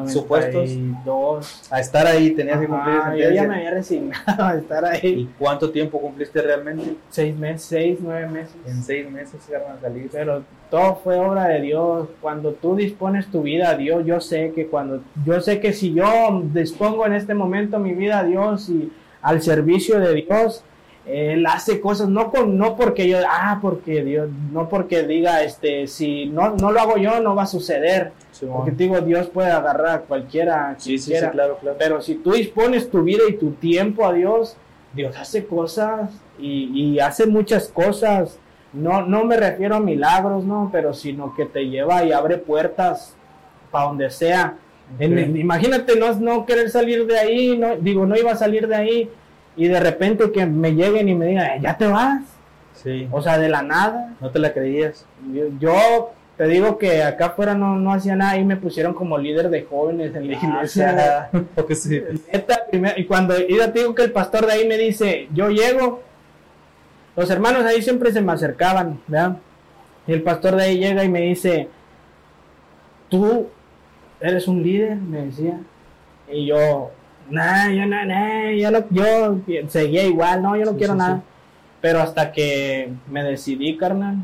Supuestos? 0.07 0.71
92. 0.71 1.69
A 1.71 1.81
estar 1.81 2.07
ahí 2.07 2.31
tenías 2.31 2.61
que 2.61 2.67
cumplir 2.67 2.95
Ajá, 2.97 3.05
sentencia. 3.11 3.29
yo 3.29 3.35
ya 3.35 3.49
me 3.49 3.55
había 3.57 3.71
resignado 3.73 4.45
a 4.45 4.55
estar 4.55 4.85
ahí. 4.85 5.01
¿Y 5.03 5.25
cuánto 5.39 5.71
tiempo 5.71 6.01
cumpliste 6.01 6.41
realmente? 6.43 6.95
Seis 7.09 7.37
meses, 7.37 7.63
seis, 7.63 7.99
nueve 8.01 8.27
meses. 8.29 8.57
En 8.67 8.83
seis 8.83 9.11
meses 9.11 9.41
iban 9.49 9.77
a 9.77 9.81
salir. 9.81 10.09
Pero 10.13 10.43
todo 10.71 10.97
fue 10.97 11.19
obra 11.19 11.49
de 11.49 11.61
Dios. 11.61 12.09
Cuando 12.21 12.53
tú 12.53 12.77
dispones 12.77 13.27
tu 13.31 13.43
vida 13.43 13.71
a 13.71 13.77
Dios, 13.77 14.05
yo 14.07 14.21
sé 14.21 14.53
que 14.55 14.67
cuando 14.67 15.03
yo 15.25 15.41
sé 15.41 15.61
que 15.61 15.73
si 15.73 15.93
yo 15.93 16.43
dispongo 16.53 17.07
en 17.07 17.15
este 17.15 17.35
momento 17.35 17.79
mi 17.79 17.95
vida 17.95 18.21
a 18.21 18.25
Dios 18.25 18.69
y 18.69 18.93
al 19.23 19.43
servicio 19.43 20.01
de 20.01 20.15
Dios, 20.15 20.65
él 21.07 21.45
hace 21.47 21.81
cosas 21.81 22.09
no 22.09 22.31
con 22.31 22.59
no 22.59 22.77
porque 22.77 23.09
yo 23.09 23.19
ah 23.29 23.59
porque 23.63 24.05
Dios 24.05 24.29
no 24.53 24.69
porque 24.69 25.03
diga 25.05 25.43
este 25.43 25.87
si 25.87 26.27
no 26.27 26.51
no 26.57 26.71
lo 26.71 26.81
hago 26.81 26.97
yo 26.99 27.21
no 27.21 27.35
va 27.35 27.45
a 27.45 27.47
suceder 27.47 28.13
porque 28.53 28.71
te 28.73 28.85
digo 28.85 29.01
Dios 29.01 29.27
puede 29.29 29.51
agarrar 29.51 29.89
a 29.89 30.01
cualquiera 30.03 30.75
Sí, 30.79 30.99
sí, 30.99 31.05
sí, 31.05 31.11
quiera. 31.13 31.31
claro, 31.31 31.59
claro. 31.61 31.77
Pero 31.79 32.01
si 32.01 32.17
tú 32.17 32.33
dispones 32.33 32.91
tu 32.91 33.03
vida 33.03 33.23
y 33.29 33.35
tu 33.35 33.53
tiempo 33.53 34.07
a 34.07 34.13
Dios, 34.13 34.57
Dios 34.95 35.17
hace 35.17 35.47
cosas 35.47 36.11
y, 36.39 36.71
y 36.95 37.01
hace 37.01 37.27
muchas 37.27 37.69
cosas. 37.69 38.39
No, 38.73 39.03
no 39.05 39.25
me 39.25 39.37
refiero 39.37 39.75
a 39.77 39.81
milagros, 39.81 40.45
no, 40.45 40.69
pero 40.73 40.95
sino 40.95 41.35
que 41.35 41.45
te 41.45 41.69
lleva 41.69 42.05
y 42.05 42.13
abre 42.13 42.39
puertas 42.39 43.15
para 43.71 43.87
donde 43.87 44.11
sea. 44.11 44.55
En- 44.99 45.13
Ok. 45.31 45.37
imagínate 45.37 45.97
no, 45.99 46.13
no 46.15 46.47
querer 46.47 46.71
salir 46.71 47.07
de 47.07 47.19
ahí, 47.19 47.59
no, 47.59 47.77
digo, 47.77 48.07
no 48.07 48.17
iba 48.17 48.33
a 48.33 48.37
salir 48.37 48.69
de 48.69 48.75
ahí 48.77 49.11
y 49.65 49.69
de 49.69 49.79
repente 49.81 50.31
que 50.33 50.47
me 50.47 50.75
lleguen 50.75 51.09
y 51.09 51.15
me 51.15 51.27
digan, 51.27 51.47
"Eh, 51.51 51.61
ya 51.63 51.77
te 51.77 51.87
vas, 51.87 52.23
Sí. 52.75 53.07
o 53.13 53.21
sea, 53.21 53.39
de 53.39 53.49
la 53.49 53.63
nada. 53.63 54.15
No 54.21 54.31
te 54.31 54.39
la 54.39 54.53
creías. 54.55 55.05
Yo, 55.35 55.45
yo 55.59 56.13
te 56.39 56.47
digo 56.47 56.79
que 56.79 57.03
acá 57.03 57.27
afuera 57.27 57.55
no, 57.55 57.77
no 57.77 57.93
hacía 57.93 58.17
nada 58.17 58.39
y 58.39 58.45
me 58.45 58.57
pusieron 58.57 58.95
como 58.95 59.19
líder 59.19 59.51
de 59.51 59.65
jóvenes 59.65 60.15
en 60.15 60.29
la 60.29 60.33
iglesia. 60.33 61.29
Porque 61.55 61.75
sí. 61.75 62.01
Neta, 62.33 62.63
y 62.97 63.05
cuando 63.05 63.39
y 63.39 63.59
te 63.59 63.81
digo 63.81 63.95
que 63.95 64.05
el 64.05 64.13
pastor 64.13 64.47
de 64.47 64.53
ahí 64.55 64.67
me 64.67 64.79
dice, 64.79 65.29
yo 65.35 65.51
llego, 65.51 66.01
los 67.17 67.29
hermanos 67.31 67.67
ahí 67.67 67.83
siempre 67.83 68.13
se 68.13 68.23
me 68.23 68.33
acercaban, 68.33 68.99
¿verdad? 69.07 69.37
Y 70.07 70.13
el 70.15 70.23
pastor 70.23 70.57
de 70.57 70.63
ahí 70.63 70.79
llega 70.79 71.05
y 71.05 71.09
me 71.11 71.21
dice, 71.21 71.69
tú 73.11 73.49
eres 74.21 74.49
un 74.49 74.63
líder, 74.63 74.97
me 74.97 75.27
decía. 75.27 75.59
Y 76.33 76.47
yo, 76.47 76.91
nah, 77.31 77.69
yo 77.71 77.87
no, 77.87 78.05
nah, 78.05 78.51
yo, 78.51 78.71
no, 78.71 78.85
yo 78.91 79.69
seguía 79.69 80.05
igual, 80.05 80.43
no, 80.43 80.57
yo 80.57 80.65
no 80.65 80.73
Sí, 80.73 80.77
quiero 80.79 80.93
sí, 80.95 80.99
nada. 80.99 81.17
sí. 81.17 81.23
Pero 81.81 82.01
hasta 82.01 82.33
que 82.33 82.93
me 83.11 83.23
decidí, 83.25 83.77
carnal, 83.77 84.17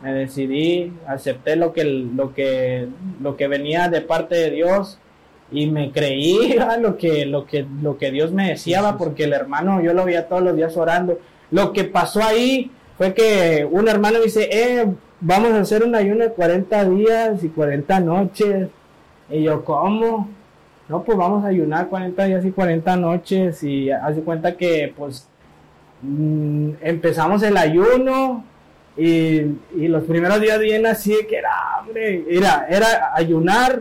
me 0.00 0.12
decidí, 0.12 0.92
acepté 1.06 1.56
lo 1.56 1.72
que, 1.72 1.84
lo 1.84 2.34
que, 2.34 2.88
lo 3.20 3.36
que 3.36 3.46
venía 3.48 3.88
de 3.88 4.00
parte 4.00 4.34
de 4.34 4.50
Dios 4.50 4.98
y 5.52 5.66
me 5.66 5.92
creí 5.92 6.56
a 6.58 6.76
lo 6.76 6.96
que, 6.96 7.24
lo 7.26 7.46
que, 7.46 7.66
lo 7.82 7.96
que 7.98 8.10
Dios 8.10 8.32
me 8.32 8.48
decía, 8.48 8.82
va, 8.82 8.98
porque 8.98 9.24
el 9.24 9.32
hermano, 9.32 9.80
yo 9.82 9.92
lo 9.94 10.04
veía 10.04 10.26
todos 10.28 10.42
los 10.42 10.56
días 10.56 10.76
orando. 10.76 11.18
Lo 11.50 11.72
que 11.72 11.84
pasó 11.84 12.22
ahí 12.22 12.70
fue 12.98 13.14
que 13.14 13.66
un 13.70 13.88
hermano 13.88 14.18
me 14.18 14.24
dice, 14.24 14.48
eh, 14.50 14.86
vamos 15.20 15.52
a 15.52 15.60
hacer 15.60 15.84
un 15.84 15.94
ayuno 15.94 16.24
de 16.24 16.30
40 16.32 16.84
días 16.90 17.44
y 17.44 17.48
40 17.48 18.00
noches. 18.00 18.68
Y 19.30 19.42
yo, 19.42 19.64
¿cómo? 19.64 20.28
No, 20.88 21.02
pues 21.02 21.16
vamos 21.16 21.44
a 21.44 21.48
ayunar 21.48 21.88
40 21.88 22.24
días 22.24 22.44
y 22.44 22.50
40 22.52 22.96
noches 22.96 23.62
y 23.62 23.90
haz 23.90 24.16
de 24.16 24.22
cuenta 24.22 24.56
que 24.56 24.92
pues 24.96 25.28
mm, 26.02 26.70
empezamos 26.82 27.42
el 27.42 27.56
ayuno 27.56 28.44
y, 28.96 29.40
y 29.76 29.88
los 29.88 30.04
primeros 30.04 30.40
días 30.40 30.58
bien 30.58 30.84
así 30.86 31.14
de 31.14 31.26
que 31.26 31.36
era 31.38 31.50
hambre, 31.78 32.24
era, 32.28 32.66
era 32.68 33.12
ayunar, 33.14 33.80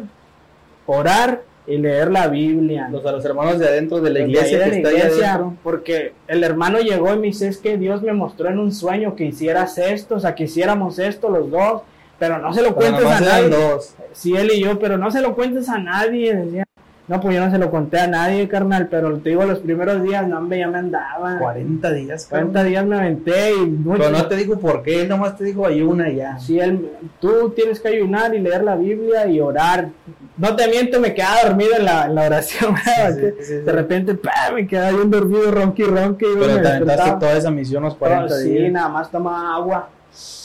orar 0.86 1.42
y 1.68 1.78
leer 1.78 2.10
la 2.12 2.28
Biblia. 2.28 2.88
Los, 2.90 3.06
a 3.06 3.12
los 3.12 3.24
hermanos 3.26 3.60
de 3.60 3.68
adentro 3.68 4.00
de 4.02 4.10
la 4.10 4.20
Los 4.22 4.28
de 4.28 4.32
iglesia 4.32 4.64
que 4.70 4.78
está 4.78 4.90
adentro. 4.90 5.54
porque 5.64 6.14
el 6.28 6.44
hermano 6.44 6.80
llegó 6.80 7.14
y 7.14 7.18
me 7.20 7.28
dice, 7.28 7.48
es 7.50 7.58
que 7.58 7.78
Dios 7.78 8.02
me 8.02 8.14
mostró 8.14 8.50
en 8.50 8.60
un 8.60 8.72
sueño 8.72 9.16
que 9.16 9.26
hicieras 9.26 9.78
esto, 9.78 10.16
o 10.16 10.20
sea, 10.20 10.36
que 10.36 10.46
hiciéramos 10.46 11.00
esto 11.00 11.30
los 11.30 11.50
dos, 11.52 11.82
pero 12.20 12.38
no 12.40 12.54
se 12.54 12.62
lo 12.62 12.76
Pero 12.76 12.98
cuentes 12.98 13.06
a 13.12 13.20
nadie. 13.22 13.50
dos. 13.50 13.96
Sí, 14.14 14.36
él 14.36 14.52
y 14.54 14.62
yo, 14.64 14.80
pero 14.80 14.98
no 14.98 15.12
se 15.12 15.22
lo 15.22 15.36
cuentes 15.36 15.68
a 15.70 15.78
nadie. 15.78 16.34
Decía. 16.36 16.64
No, 17.06 17.20
pues 17.20 17.36
yo 17.36 17.44
no 17.46 17.52
se 17.52 17.58
lo 17.58 17.70
conté 17.70 18.00
a 18.00 18.08
nadie, 18.08 18.48
carnal, 18.48 18.88
pero 18.90 19.18
te 19.18 19.32
digo, 19.32 19.44
los 19.44 19.60
primeros 19.60 20.02
días, 20.04 20.26
no, 20.26 20.38
hombre, 20.38 20.60
ya 20.60 20.70
me 20.70 20.78
andaba. 20.78 21.38
40 21.38 21.92
días, 21.92 22.26
40 22.28 22.54
cabrón. 22.54 22.70
días 22.72 22.86
me 22.86 22.96
aventé 22.98 23.54
y 23.56 23.66
mucho. 23.66 24.04
Pero 24.04 24.18
no 24.18 24.26
te 24.28 24.36
dijo 24.38 24.58
por 24.58 24.84
qué, 24.84 25.02
él 25.02 25.10
nomás 25.10 25.36
te 25.38 25.44
dijo 25.44 25.66
ayuna 25.66 26.10
ya. 26.10 26.40
Sí, 26.40 26.60
él, 26.62 26.90
tú 27.20 27.50
tienes 27.54 27.82
que 27.82 27.90
ayunar 27.90 28.34
y 28.34 28.40
leer 28.40 28.64
la 28.64 28.78
Biblia 28.78 29.28
y 29.28 29.42
orar. 29.42 29.90
No 30.38 30.56
te 30.56 30.66
miento, 30.70 31.02
me 31.02 31.14
quedaba 31.14 31.44
dormido 31.44 31.76
en 31.78 31.84
la, 31.86 32.06
en 32.06 32.16
la 32.16 32.24
oración. 32.26 32.74
sí, 32.78 33.22
sí, 33.40 33.46
sí. 33.46 33.54
De 33.56 33.72
repente, 33.74 34.16
pa, 34.16 34.32
me 34.54 34.66
quedaba 34.66 34.92
bien 34.92 35.12
dormido, 35.12 35.52
ronqui, 35.52 35.84
ronqui. 35.84 36.26
Pero 36.40 36.62
te 36.62 36.68
aventaste 36.70 37.12
toda 37.20 37.34
esa 37.34 37.52
misión 37.52 37.84
los 37.84 37.96
40 37.96 38.34
Oh, 38.34 38.38
sí, 38.38 38.50
días. 38.50 38.72
nada 38.72 38.88
más 38.88 39.12
tomaba 39.12 39.56
agua, 39.56 39.90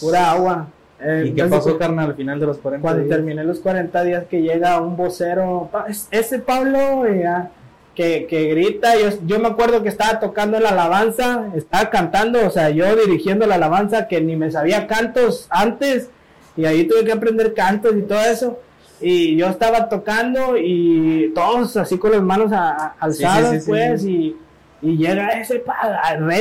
pura 0.01 0.33
agua. 0.33 0.67
Eh, 1.01 1.27
¿Y 1.29 1.33
qué 1.33 1.45
pasó, 1.45 1.79
carnal, 1.79 2.11
al 2.11 2.17
final 2.17 2.41
de 2.41 2.47
los 2.47 2.59
40 2.59 2.83
Cuando 2.83 3.05
días? 3.05 3.17
terminé 3.17 3.45
los 3.45 3.61
40 3.61 4.03
días 4.03 4.25
que 4.29 4.43
llega 4.43 4.81
un 4.81 4.97
vocero, 4.97 5.69
"Pa- 5.71 5.87
es- 5.89 6.09
ese 6.11 6.41
Pablo, 6.41 7.05
y 7.13 7.21
ya, 7.21 7.51
que, 7.95 8.27
que 8.27 8.47
grita, 8.49 8.95
yo, 8.99 9.09
yo 9.27 9.39
me 9.39 9.49
acuerdo 9.49 9.83
que 9.83 9.89
estaba 9.89 10.19
tocando 10.21 10.59
la 10.59 10.71
alabanza, 10.71 11.47
estaba 11.57 11.91
cantando, 11.91 12.45
o 12.47 12.51
sea, 12.51 12.71
yo 12.71 12.97
dirigiendo 12.97 13.47
la 13.47 13.57
alabanza 13.57 14.09
que 14.09 14.21
ni 14.21 14.35
me 14.37 14.51
sabía 14.51 14.87
cantos 14.89 15.47
antes, 15.51 16.11
y 16.57 16.65
ahí 16.65 16.85
tuve 16.85 17.05
que 17.05 17.13
aprender 17.13 17.55
cantos 17.55 17.95
y 17.97 18.03
todo 18.03 18.21
eso, 18.21 18.59
y 19.01 19.37
yo 19.37 19.47
estaba 19.49 19.89
tocando 19.89 20.57
y 20.59 21.31
todos 21.33 21.77
así 21.77 21.99
con 21.99 22.11
las 22.11 22.23
manos 22.23 22.51
a- 22.53 22.71
a- 22.71 22.95
alzadas, 22.99 23.51
sí, 23.53 23.61
sí, 23.61 23.71
pues, 23.71 24.03
sí. 24.03 24.37
Y, 24.83 24.89
y 24.91 24.97
llega 24.97 25.29
ese, 25.41 25.61
pa, 25.61 25.77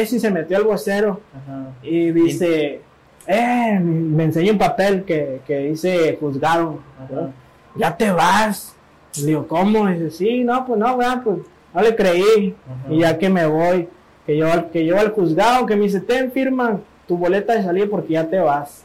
y 0.02 0.06
se 0.20 0.32
metió 0.32 0.58
el 0.58 0.63
vocero, 0.63 1.22
Ajá. 1.36 1.70
y 1.84 2.12
dice, 2.12 2.82
eh, 3.27 3.79
me 3.79 4.23
enseña 4.23 4.51
un 4.53 4.57
papel 4.57 5.03
que, 5.03 5.41
que 5.45 5.57
dice 5.69 6.17
juzgado. 6.19 6.79
Ajá. 7.03 7.29
Ya 7.75 7.95
te 7.95 8.11
vas. 8.11 8.75
Le 9.19 9.25
digo, 9.27 9.47
¿cómo? 9.47 9.89
Y 9.89 9.93
dice, 9.93 10.11
sí, 10.11 10.43
no, 10.43 10.65
pues 10.65 10.79
no, 10.79 10.97
pues 11.23 11.37
no 11.73 11.81
le 11.81 11.95
creí. 11.95 12.55
Ajá. 12.65 12.93
Y 12.93 12.99
ya 12.99 13.17
que 13.17 13.29
me 13.29 13.45
voy, 13.45 13.87
que 14.25 14.37
yo, 14.37 14.47
que 14.71 14.85
yo 14.85 14.99
al 14.99 15.11
juzgado, 15.11 15.65
que 15.65 15.75
me 15.75 15.83
dice, 15.83 15.99
ten, 16.01 16.31
firma 16.31 16.79
tu 17.07 17.17
boleta 17.17 17.53
de 17.53 17.63
salida 17.63 17.87
porque 17.89 18.13
ya 18.13 18.27
te 18.29 18.39
vas. 18.39 18.83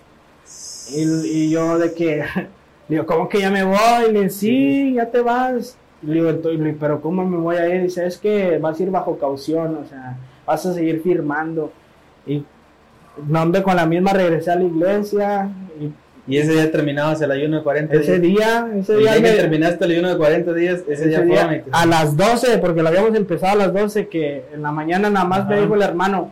Y, 0.95 1.03
y 1.03 1.51
yo 1.51 1.79
de 1.79 1.93
que, 1.95 2.25
digo, 2.89 3.07
¿cómo 3.07 3.29
que 3.29 3.41
ya 3.41 3.51
me 3.51 3.65
voy? 3.65 3.79
Y 4.09 4.13
le 4.13 4.19
digo, 4.21 4.31
sí, 4.31 4.95
ya 4.95 5.07
te 5.11 5.21
vas. 5.21 5.77
Le 6.03 6.15
digo, 6.15 6.31
"Entonces, 6.31 6.75
pero 6.81 7.01
¿cómo 7.01 7.25
me 7.25 7.37
voy 7.37 7.57
a 7.57 7.73
ir? 7.73 7.83
Dice, 7.83 8.05
es 8.07 8.19
que 8.19 8.59
vas 8.59 8.79
a 8.79 8.83
ir 8.83 8.91
bajo 8.91 9.17
caución, 9.19 9.79
o 9.85 9.87
sea, 9.87 10.17
vas 10.45 10.67
a 10.67 10.75
seguir 10.75 11.01
firmando. 11.01 11.73
Y 12.27 12.45
no, 13.29 13.43
hombre, 13.43 13.63
con 13.63 13.77
la 13.77 13.87
misma 13.87 14.13
regresé 14.13 14.51
a 14.51 14.57
la 14.57 14.65
iglesia. 14.65 15.49
Y 15.81 15.91
Y 16.35 16.39
ese 16.39 16.53
día 16.53 16.71
terminabas 16.71 17.21
el 17.21 17.31
ayuno 17.31 17.59
de 17.59 17.63
40 17.65 17.95
ese 17.97 18.19
días. 18.21 18.23
día, 18.71 18.81
ese 18.81 18.93
El 18.95 18.99
día, 19.01 19.13
día 19.15 19.23
que 19.23 19.31
me- 19.31 19.37
terminaste 19.37 19.85
el 19.85 19.91
ayuno 19.93 20.09
de 20.11 20.17
40 20.17 20.53
días, 20.55 20.81
ese, 20.89 20.93
ese 20.93 21.09
día, 21.09 21.21
día 21.23 21.57
y 21.57 21.61
te- 21.63 21.71
a 21.73 21.85
las 21.87 22.17
12, 22.17 22.59
porque 22.59 22.83
lo 22.83 22.89
habíamos 22.89 23.15
empezado 23.15 23.53
a 23.55 23.67
las 23.67 23.73
12, 23.73 24.09
que 24.09 24.45
en 24.55 24.63
la 24.63 24.71
mañana 24.73 25.11
nada 25.11 25.27
más 25.27 25.47
me 25.49 25.61
dijo 25.61 25.75
el 25.75 25.83
hermano. 25.83 26.31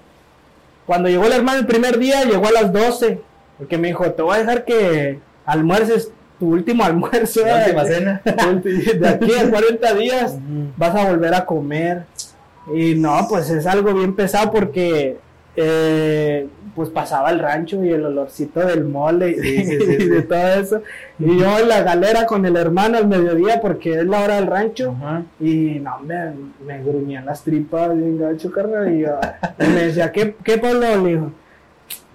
Cuando 0.86 1.08
llegó 1.08 1.24
el 1.26 1.32
hermano 1.32 1.58
el 1.60 1.66
primer 1.66 1.98
día, 1.98 2.24
llegó 2.24 2.46
a 2.46 2.52
las 2.52 2.72
12, 2.72 3.20
porque 3.58 3.78
me 3.78 3.88
dijo, 3.88 4.10
te 4.12 4.22
voy 4.22 4.36
a 4.36 4.38
dejar 4.38 4.64
que 4.64 5.18
almuerces 5.44 6.12
tu 6.38 6.50
último 6.52 6.84
almuerzo. 6.84 7.40
La 7.42 7.62
eh, 7.62 7.64
última 7.66 7.84
cena. 7.84 8.22
De 8.24 9.08
aquí 9.08 9.32
a 9.34 9.50
40 9.50 9.94
días 9.98 10.38
vas 10.76 10.94
a 10.94 11.08
volver 11.10 11.34
a 11.34 11.44
comer. 11.44 12.04
Y 12.74 12.94
no, 12.94 13.26
pues 13.28 13.50
es 13.50 13.66
algo 13.66 13.92
bien 13.92 14.14
pesado 14.14 14.50
porque 14.52 15.18
eh, 15.56 16.46
pues 16.74 16.88
pasaba 16.90 17.30
el 17.30 17.38
rancho 17.38 17.84
y 17.84 17.90
el 17.90 18.04
olorcito 18.04 18.60
del 18.60 18.84
mole 18.84 19.30
y, 19.30 19.34
Sí, 19.40 19.64
sí, 19.64 19.78
sí, 19.86 19.96
y 20.00 20.06
de 20.08 20.22
todo 20.22 20.46
eso. 20.60 20.82
Y 21.18 21.38
yo 21.38 21.58
en 21.58 21.68
la 21.68 21.82
galera 21.82 22.26
con 22.26 22.44
el 22.46 22.56
hermano 22.56 22.98
al 22.98 23.06
mediodía 23.08 23.60
porque 23.60 23.94
es 24.00 24.06
la 24.06 24.20
hora 24.24 24.36
del 24.36 24.46
rancho. 24.46 24.94
Ajá. 24.96 25.22
Y 25.40 25.80
no, 25.80 25.98
me, 26.00 26.32
me 26.66 26.82
gruñían 26.82 27.26
las 27.26 27.42
tripas 27.42 27.94
bien 27.96 28.18
gacho, 28.18 28.50
carnal. 28.50 28.92
Y, 28.94 29.00
yo- 29.00 29.20
y 29.58 29.66
me 29.68 29.86
decía, 29.86 30.12
¿qué, 30.12 30.36
qué 30.44 30.58
Pablo? 30.58 30.80
Le 31.02 31.10
dijo, 31.10 31.32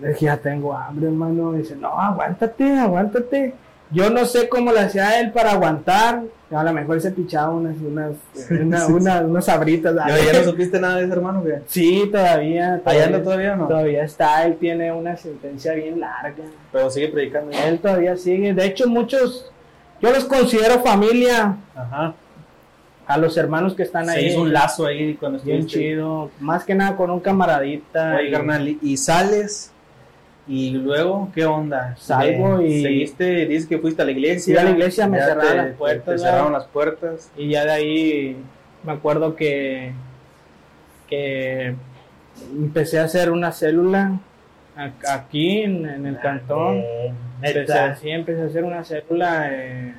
le 0.02 0.08
dije, 0.10 0.26
ya 0.26 0.38
tengo 0.38 0.74
hambre, 0.74 1.08
hermano. 1.08 1.56
Y 1.56 1.60
dice, 1.60 1.76
no, 1.76 2.00
aguántate, 2.00 2.78
aguántate. 2.78 3.54
Yo 3.92 4.10
no 4.10 4.26
sé 4.26 4.50
cómo 4.50 4.72
le 4.72 4.80
hacía 4.82 5.20
él 5.20 5.32
para 5.32 5.52
aguantar. 5.52 6.24
A 6.52 6.64
lo 6.64 6.74
mejor 6.74 7.00
se 7.02 7.12
pichaba 7.12 7.50
unas, 7.52 7.76
unas, 7.78 8.12
una- 8.50 8.88
una- 8.88 9.22
unas 9.22 9.46
sabritas. 9.46 9.96
¿Ya, 9.96 10.18
ya 10.32 10.40
no 10.40 10.44
supiste 10.44 10.80
nada 10.80 10.98
de 10.98 11.04
ese 11.06 11.14
hermano? 11.14 11.44
¿qué? 11.44 11.62
Sí, 11.68 12.08
todavía. 12.12 12.82
¿Ahí 12.86 13.00
anda 13.00 13.22
todavía 13.24 13.56
no? 13.56 13.68
Todavía 13.68 14.04
está, 14.04 14.46
él 14.46 14.56
tiene 14.58 14.92
una 14.92 15.16
sentencia 15.18 15.74
bien 15.74 16.00
larga. 16.00 16.44
Pero 16.72 16.90
sigue 16.90 17.10
predicando. 17.10 17.52
Él 17.52 17.80
todavía 17.80 18.16
sigue. 18.18 18.54
De 18.54 18.66
hecho, 18.66 18.88
muchos, 18.88 19.52
yo 20.02 20.12
los 20.12 20.26
considero 20.26 20.80
familia 20.82 21.58
Ajá. 21.76 22.14
a 23.08 23.18
los 23.18 23.38
hermanos 23.38 23.74
que 23.76 23.84
están 23.84 24.06
Se 24.06 24.12
ahí. 24.18 24.26
hizo 24.28 24.42
un 24.42 24.54
lazo 24.54 24.86
ahí 24.88 25.16
cuando 25.16 25.40
Bien 25.40 25.66
chido. 25.68 26.32
Más 26.40 26.64
que 26.64 26.74
nada 26.76 26.96
con 26.96 27.10
un 27.12 27.20
camaradita. 27.20 28.16
Oye, 28.16 28.30
y- 28.30 28.32
carnal, 28.32 28.68
y 28.82 28.98
sales 28.98 29.72
y 30.48 30.72
luego, 30.72 31.32
¿qué 31.34 31.46
onda? 31.46 31.96
Salgo 31.98 32.62
y- 32.62 32.82
Seguiste, 32.84 33.46
dices 33.48 33.68
que 33.68 33.80
fuiste 33.80 34.02
a 34.02 34.06
la 34.06 34.12
iglesia. 34.12 34.54
Fui 34.56 34.62
a 34.62 34.64
la 34.66 34.72
iglesia, 34.78 35.08
me 35.08 35.18
cerraron 35.20 35.52
te- 35.52 35.58
las 35.58 35.76
puertas, 35.76 36.06
Te 36.16 36.20
cerraron 36.20 36.54
las 36.54 36.66
puertas. 36.66 37.32
Y 37.38 37.50
ya 37.50 37.66
de 37.66 37.72
ahí 37.72 38.38
me 38.84 38.92
acuerdo 38.92 39.36
que, 39.36 39.92
que 41.10 41.76
empecé 42.58 43.00
a 43.00 43.04
hacer 43.06 43.32
una 43.32 43.52
célula 43.52 44.20
aquí 45.08 45.62
en, 45.62 45.86
en 45.88 46.06
el 46.06 46.20
cantón. 46.20 46.78
Eh, 46.78 47.12
Empecé, 47.42 47.96
sí, 48.02 48.10
empecé 48.10 48.42
a 48.42 48.46
hacer 48.46 48.64
una 48.64 48.84
célula 48.84 49.50
eh, 49.52 49.94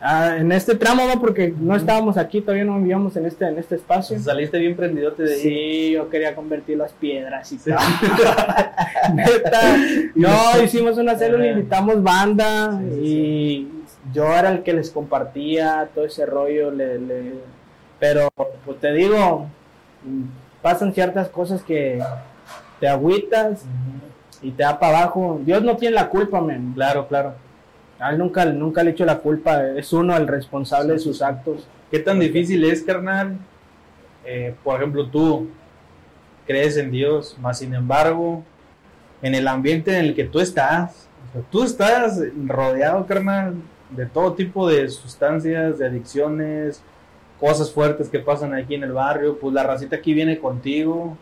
ah, 0.00 0.36
en 0.38 0.52
este 0.52 0.74
tramo, 0.74 1.02
¿no? 1.06 1.20
porque 1.20 1.52
no 1.58 1.74
estábamos 1.76 2.16
aquí, 2.16 2.40
todavía 2.40 2.64
no 2.64 2.78
vivíamos 2.78 3.16
en 3.16 3.26
este, 3.26 3.46
en 3.46 3.58
este 3.58 3.76
espacio. 3.76 4.18
Saliste 4.18 4.58
bien 4.58 4.76
prendidote 4.76 5.22
de 5.24 5.34
ahí. 5.34 5.40
Sí, 5.40 5.90
yo 5.92 6.08
quería 6.10 6.34
convertir 6.34 6.78
las 6.78 6.92
piedras 6.92 7.50
y 7.52 7.58
todo. 7.58 7.76
Neta. 9.14 9.60
No, 10.14 10.62
hicimos 10.62 10.96
una 10.98 11.16
célula, 11.16 11.46
invitamos 11.48 12.02
banda 12.02 12.78
Sí, 12.80 12.90
sí, 12.94 13.00
y 13.02 14.12
yo 14.14 14.24
era 14.34 14.50
el 14.50 14.62
que 14.62 14.72
les 14.72 14.90
compartía 14.90 15.88
todo 15.94 16.04
ese 16.06 16.24
rollo. 16.26 16.70
le- 16.70 16.98
le- 16.98 17.34
Pero, 17.98 18.28
pues 18.64 18.78
te 18.80 18.92
digo, 18.92 19.46
pasan 20.62 20.92
ciertas 20.94 21.28
cosas 21.28 21.62
que 21.62 22.02
te 22.80 22.88
agüitas 22.88 23.62
y 24.42 24.50
te 24.52 24.62
da 24.62 24.78
para 24.78 24.98
abajo. 25.00 25.40
Dios 25.44 25.62
no 25.62 25.76
tiene 25.76 25.94
la 25.94 26.08
culpa, 26.08 26.40
men. 26.40 26.72
Claro, 26.74 27.06
claro. 27.08 27.34
A 27.98 28.10
él 28.10 28.18
nunca, 28.18 28.44
nunca 28.44 28.82
le 28.82 28.90
echo 28.90 29.04
la 29.04 29.18
culpa. 29.18 29.66
Es 29.70 29.92
uno 29.92 30.16
el 30.16 30.26
responsable 30.26 30.94
de 30.94 30.98
sus 30.98 31.22
actos. 31.22 31.66
¿Qué 31.90 31.98
tan 31.98 32.18
difícil 32.18 32.64
es, 32.64 32.82
carnal? 32.82 33.38
Eh, 34.24 34.54
por 34.62 34.76
ejemplo, 34.76 35.08
tú 35.08 35.48
crees 36.46 36.76
en 36.76 36.90
Dios, 36.90 37.36
más 37.40 37.58
sin 37.58 37.74
embargo, 37.74 38.42
en 39.22 39.34
el 39.34 39.48
ambiente 39.48 39.98
en 39.98 40.04
el 40.06 40.14
que 40.14 40.24
tú 40.24 40.40
estás, 40.40 41.08
o 41.28 41.32
sea, 41.32 41.42
tú 41.50 41.62
estás 41.64 42.20
rodeado, 42.46 43.06
carnal, 43.06 43.54
de 43.90 44.06
todo 44.06 44.34
tipo 44.34 44.68
de 44.68 44.88
sustancias, 44.88 45.78
de 45.78 45.86
adicciones, 45.86 46.82
cosas 47.38 47.70
fuertes 47.70 48.08
que 48.08 48.18
pasan 48.18 48.54
aquí 48.54 48.74
en 48.74 48.82
el 48.82 48.92
barrio, 48.92 49.38
pues 49.38 49.54
la 49.54 49.62
racita 49.62 49.96
aquí 49.96 50.14
viene 50.14 50.38
contigo. 50.38 51.16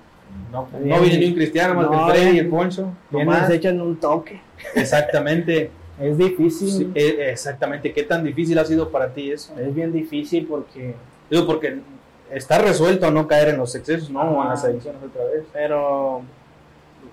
No, 0.51 0.68
no 0.72 1.01
viene 1.01 1.18
ni 1.18 1.26
un 1.26 1.34
cristiano 1.34 1.74
más 1.74 1.86
que 1.86 1.94
No, 1.94 2.07
el 2.07 2.12
Freddy 2.12 2.36
y 2.36 2.38
el 2.40 2.49
Poncho. 2.49 2.92
Nomás. 3.11 3.51
echan 3.51 3.80
un 3.80 3.96
toque. 3.96 4.40
Exactamente. 4.74 5.70
Es 6.01 6.18
difícil. 6.18 6.68
Sí, 6.70 6.92
eh, 6.95 7.30
exactamente. 7.30 7.92
¿Qué 7.92 8.03
tan 8.03 8.24
difícil 8.24 8.59
ha 8.59 8.64
sido 8.64 8.90
para 8.90 9.12
ti 9.12 9.30
eso? 9.30 9.55
Es 9.59 9.74
bien 9.74 9.92
difícil 9.92 10.47
porque 10.47 10.95
Digo, 11.30 11.47
porque 11.47 11.80
está 12.30 12.59
resuelto 12.59 13.07
a 13.07 13.11
no 13.11 13.26
caer 13.26 13.49
en 13.49 13.59
los 13.59 13.74
excesos, 13.74 14.11
¿no? 14.11 14.20
O 14.20 14.42
en 14.42 14.49
las 14.51 14.64
adicciones 14.64 15.03
otra 15.03 15.24
vez. 15.24 15.45
Pero 15.53 16.22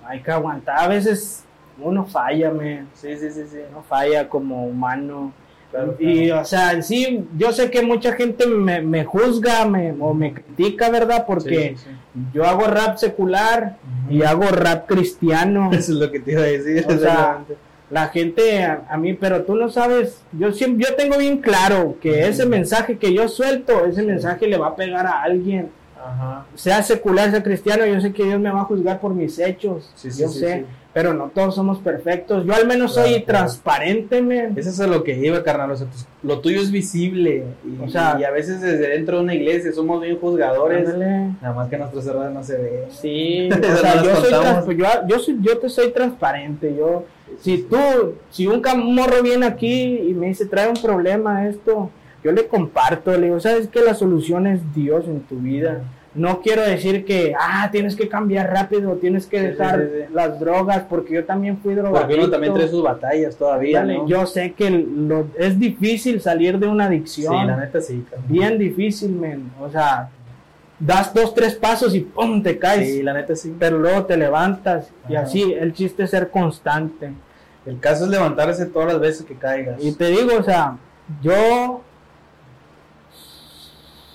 hay 0.06 0.22
que 0.22 0.32
aguantar. 0.32 0.78
A 0.80 0.88
veces 0.88 1.44
uno 1.80 2.06
falla, 2.06 2.52
me. 2.52 2.86
Sí, 2.94 3.18
sí, 3.18 3.32
sí, 3.32 3.44
sí. 3.50 3.58
Uno 3.72 3.84
falla 3.84 4.28
como 4.28 4.66
humano. 4.66 5.32
Claro, 5.72 5.96
Y, 6.00 6.30
o 6.32 6.44
sea, 6.44 6.74
en 6.74 6.84
sí, 6.84 7.26
yo 7.38 7.54
sé 7.54 7.72
que 7.72 7.82
mucha 7.82 8.12
gente 8.12 8.46
me, 8.46 8.82
me 8.82 9.06
juzga 9.06 9.64
me, 9.66 9.96
o 9.98 10.14
me 10.14 10.34
critica, 10.34 10.90
¿verdad? 10.90 11.24
Porque 11.26 11.78
Sí, 11.78 11.84
sí. 11.86 11.90
yo 12.34 12.44
hago 12.44 12.66
rap 12.68 12.98
secular 12.98 13.78
y 14.10 14.24
hago 14.24 14.44
rap 14.50 14.86
cristiano. 14.86 15.70
Eso 15.72 15.94
es 15.94 15.98
lo 15.98 16.12
que 16.12 16.20
te 16.20 16.34
iba 16.34 16.42
a 16.42 16.46
decir. 16.46 16.86
O 16.88 16.98
sea. 16.98 17.44
La 17.92 18.08
gente 18.08 18.64
a, 18.64 18.86
a 18.90 18.98
mí, 18.98 19.14
pero 19.14 19.44
tú 19.44 19.56
no 19.56 19.70
sabes, 19.70 20.24
yo 20.32 20.52
siempre, 20.54 20.88
yo 20.88 20.96
tengo 20.96 21.18
bien 21.18 21.40
claro 21.40 21.98
que 22.02 22.28
ese 22.28 22.46
mensaje 22.46 22.98
que 22.98 23.14
yo 23.14 23.28
suelto, 23.28 23.86
ese 23.86 24.02
mensaje 24.04 24.48
le 24.48 24.58
va 24.58 24.68
a 24.68 24.76
pegar 24.76 25.06
a 25.06 25.22
alguien, 25.24 25.70
Ajá. 26.04 26.46
sea 26.56 26.82
secular, 26.84 27.30
sea 27.32 27.44
cristiano, 27.44 27.86
yo 27.86 28.00
sé 28.00 28.14
que 28.14 28.24
Dios 28.24 28.40
me 28.40 28.50
va 28.50 28.62
a 28.62 28.66
juzgar 28.66 29.00
por 29.02 29.14
mis 29.14 29.38
hechos, 29.40 29.92
Sí, 29.96 30.10
sí, 30.10 30.22
yo 30.22 30.30
sí, 30.30 30.40
sé, 30.40 30.66
pero 30.94 31.14
no 31.14 31.32
todos 31.34 31.54
somos 31.56 31.80
perfectos, 31.80 32.46
yo 32.46 32.54
al 32.54 32.66
menos 32.68 32.94
Claro, 32.94 33.08
soy 33.10 33.24
claro. 33.24 33.40
transparente, 33.40 34.22
men. 34.22 34.54
Eso 34.58 34.70
es 34.70 34.80
a 34.82 34.88
lo 34.88 35.04
que 35.06 35.18
iba, 35.18 35.42
carnal. 35.42 35.72
O 35.72 35.76
sea, 35.78 35.88
tus- 35.88 36.06
lo 36.22 36.40
tuyo 36.42 36.60
es 36.60 36.70
visible. 36.70 37.46
Y, 37.66 37.82
O 37.82 37.90
sea- 37.90 38.18
y 38.20 38.26
a 38.26 38.32
veces 38.32 38.60
desde 38.62 38.90
dentro 38.90 39.16
de 39.18 39.24
una 39.24 39.34
iglesia 39.34 39.72
somos 39.72 40.02
bien 40.02 40.18
juzgadores. 40.20 40.90
Ándale. 40.90 41.32
Nada 41.42 41.54
más 41.56 41.70
que 41.70 41.78
nuestros 41.78 42.06
errores 42.08 42.34
no 42.34 42.44
se 42.44 42.58
ven. 42.58 42.74
Sí, 42.90 43.50
o 43.54 43.78
sea, 43.78 44.04
yo, 44.04 44.16
soy 44.18 44.76
yo, 44.78 44.86
yo, 45.08 45.20
soy- 45.20 45.38
yo 45.42 45.58
te 45.60 45.70
soy 45.70 45.92
transparente. 45.94 46.76
Yo, 46.78 47.06
si 47.42 47.64
tú, 47.64 47.78
si 48.30 48.48
un 48.48 48.62
cam- 48.62 48.84
morro 48.94 49.22
viene 49.22 49.46
aquí 49.46 49.98
y 50.10 50.14
me 50.14 50.28
dice, 50.28 50.46
trae 50.46 50.70
un 50.70 50.82
problema 50.82 51.48
esto, 51.48 51.90
yo 52.24 52.32
le 52.32 52.48
comparto, 52.48 53.12
le 53.18 53.28
digo, 53.28 53.40
sabes 53.40 53.68
que 53.68 53.82
la 53.82 53.94
solución 53.96 54.48
es 54.48 54.62
Dios 54.76 55.06
en 55.08 55.22
tu 55.22 55.38
vida. 55.38 55.82
No 56.14 56.42
quiero 56.42 56.62
decir 56.64 57.06
que, 57.06 57.34
ah, 57.40 57.70
tienes 57.72 57.96
que 57.96 58.10
cambiar 58.10 58.52
rápido, 58.52 58.96
tienes 58.98 59.26
que 59.26 59.40
Sí, 59.40 59.46
dejar 59.48 59.80
sí, 59.80 59.86
sí, 59.94 60.02
sí. 60.08 60.14
las 60.14 60.40
drogas, 60.42 60.84
porque 60.90 61.14
yo 61.14 61.24
también 61.24 61.58
fui 61.60 61.74
drogadicto. 61.74 62.02
Porque 62.06 62.20
uno 62.20 62.30
también 62.30 62.54
trae 62.54 62.68
sus 62.68 62.84
batallas 62.84 63.36
todavía, 63.38 63.80
Dale, 63.80 63.98
¿no? 63.98 64.08
Yo 64.08 64.26
sé 64.26 64.52
que 64.52 64.70
lo- 64.70 65.28
es 65.38 65.58
difícil 65.58 66.20
salir 66.20 66.60
de 66.60 66.68
una 66.68 66.84
sí, 66.84 66.88
adicción 66.96 67.48
la 67.48 67.56
neta 67.56 67.80
sí. 67.80 68.04
bien 68.28 68.58
difícil, 68.60 69.12
men. 69.14 69.52
O 69.62 69.70
sea, 69.70 70.10
das 70.80 71.14
dos, 71.14 71.34
tres 71.34 71.56
pasos 71.56 71.96
y 71.96 72.02
¡pum! 72.02 72.44
te 72.44 72.60
caes. 72.60 72.90
Sí, 72.90 73.04
la 73.04 73.14
neta 73.14 73.34
sí. 73.36 73.56
Pero 73.58 73.78
luego 73.80 74.04
te 74.06 74.18
levantas 74.18 74.90
y 75.08 75.16
Ajá. 75.16 75.24
así, 75.26 75.54
el 75.54 75.74
chiste 75.74 76.04
es 76.04 76.10
ser 76.10 76.30
constante. 76.30 77.12
El 77.66 77.80
caso 77.80 78.06
es 78.06 78.10
levantarse 78.10 78.66
todas 78.66 78.94
las 78.94 79.00
veces 79.00 79.26
que 79.26 79.36
caigas. 79.36 79.84
Y 79.84 79.94
te 79.94 80.06
digo, 80.08 80.32
o 80.40 80.44
sea, 80.44 80.78
yo, 81.22 81.82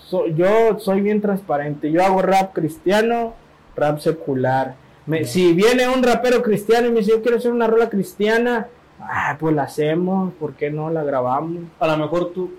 so- 0.08 0.26
yo 0.28 0.78
soy 0.78 1.00
bien 1.00 1.20
transparente. 1.20 1.90
Yo 1.90 2.04
hago 2.04 2.22
rap 2.22 2.52
cristiano, 2.52 3.34
rap 3.76 3.98
secular. 3.98 4.74
Me- 5.06 5.24
si 5.24 5.52
viene 5.52 5.88
un 5.88 6.02
rapero 6.02 6.42
cristiano 6.42 6.88
y 6.88 6.90
me 6.90 6.98
dice, 7.00 7.12
yo 7.12 7.22
quiero 7.22 7.36
hacer 7.38 7.52
una 7.52 7.66
rola 7.68 7.88
cristiana, 7.88 8.66
ah, 9.00 9.36
pues 9.38 9.54
la 9.54 9.64
hacemos, 9.64 10.32
¿por 10.34 10.54
qué 10.54 10.70
no 10.70 10.90
la 10.90 11.04
grabamos? 11.04 11.62
a 11.78 11.86
lo 11.86 11.96
mejor 11.98 12.32
tú 12.32 12.50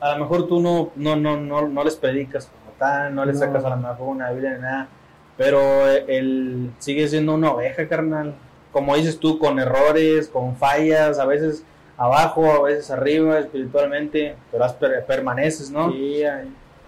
a 0.00 0.14
lo 0.16 0.24
mejor 0.24 0.48
tú 0.48 0.60
no 0.60 0.90
no 0.96 1.14
no 1.14 1.36
no, 1.36 1.68
no 1.68 1.84
les 1.84 1.94
predicas 1.94 2.46
como 2.46 2.72
tal 2.76 3.14
no 3.14 3.24
les 3.24 3.36
No. 3.38 3.40
sacas 3.46 3.64
a 3.64 3.70
lo 3.70 3.76
mejor 3.76 4.08
una 4.08 4.30
biblia 4.32 4.54
ni 4.54 4.60
nada 4.60 4.88
pero 5.36 5.86
él 5.86 6.72
sigue 6.80 7.06
siendo 7.06 7.34
una 7.36 7.52
oveja 7.52 7.86
carnal 7.86 8.34
como 8.72 8.96
dices 8.96 9.18
tú 9.18 9.38
con 9.38 9.58
errores 9.58 10.28
con 10.28 10.56
fallas 10.56 11.18
a 11.18 11.24
veces 11.26 11.62
abajo 11.96 12.50
a 12.52 12.62
veces 12.62 12.90
arriba 12.90 13.38
espiritualmente 13.38 14.34
pero 14.50 14.64
has 14.64 14.72
per- 14.72 15.04
permaneces 15.04 15.70
no 15.70 15.92
Sí, 15.92 16.22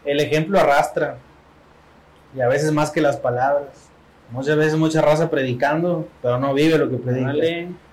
el 0.04 0.20
ejemplo 0.20 0.58
arrastra. 0.58 1.16
Y 2.36 2.40
a 2.40 2.48
veces 2.48 2.72
más 2.72 2.90
que 2.90 3.00
las 3.00 3.16
palabras. 3.16 3.88
Muchas 4.30 4.56
veces 4.56 4.76
mucha 4.76 5.00
raza 5.00 5.30
predicando 5.30 6.08
pero 6.20 6.38
no 6.38 6.52
vive 6.54 6.76
lo 6.78 6.90
que 6.90 6.96
predica. 6.96 7.32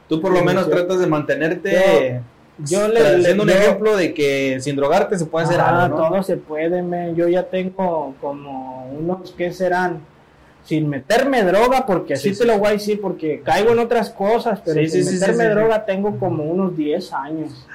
Tú 0.09 0.19
por 0.19 0.31
lo 0.31 0.43
menos 0.43 0.65
yo- 0.65 0.71
tratas 0.71 0.99
de 0.99 1.07
mantenerte 1.07 2.21
Yo 2.57 2.87
le, 2.87 2.99
Tra- 2.99 3.17
le- 3.17 3.23
siendo 3.23 3.43
un 3.43 3.49
yo- 3.49 3.55
ejemplo 3.55 3.95
de 3.97 4.13
que 4.13 4.57
sin 4.59 4.75
drogarte 4.75 5.17
se 5.17 5.25
puede 5.25 5.45
hacer 5.45 5.59
Ajá, 5.59 5.83
algo, 5.85 5.97
¿no? 5.97 6.09
todo 6.09 6.21
se 6.23 6.37
puede, 6.37 6.81
me. 6.83 7.13
Yo 7.15 7.27
ya 7.27 7.43
tengo 7.43 8.13
como 8.21 8.85
unos 8.91 9.31
que 9.31 9.51
serán 9.53 10.01
sin 10.63 10.87
meterme 10.89 11.43
droga, 11.43 11.85
porque 11.85 12.13
así 12.13 12.29
Sí, 12.29 12.37
te 12.37 12.43
sí, 12.43 12.47
lo 12.47 12.57
voy 12.59 12.69
a 12.69 12.71
decir, 12.73 13.01
porque 13.01 13.41
caigo 13.43 13.71
en 13.71 13.79
otras 13.79 14.09
cosas, 14.11 14.61
pero 14.63 14.79
Sí, 14.81 15.03
sin 15.03 15.19
meterme 15.19 15.47
droga 15.49 15.85
tengo 15.85 16.17
como 16.19 16.43
unos 16.43 16.75
10 16.77 17.13
años. 17.13 17.67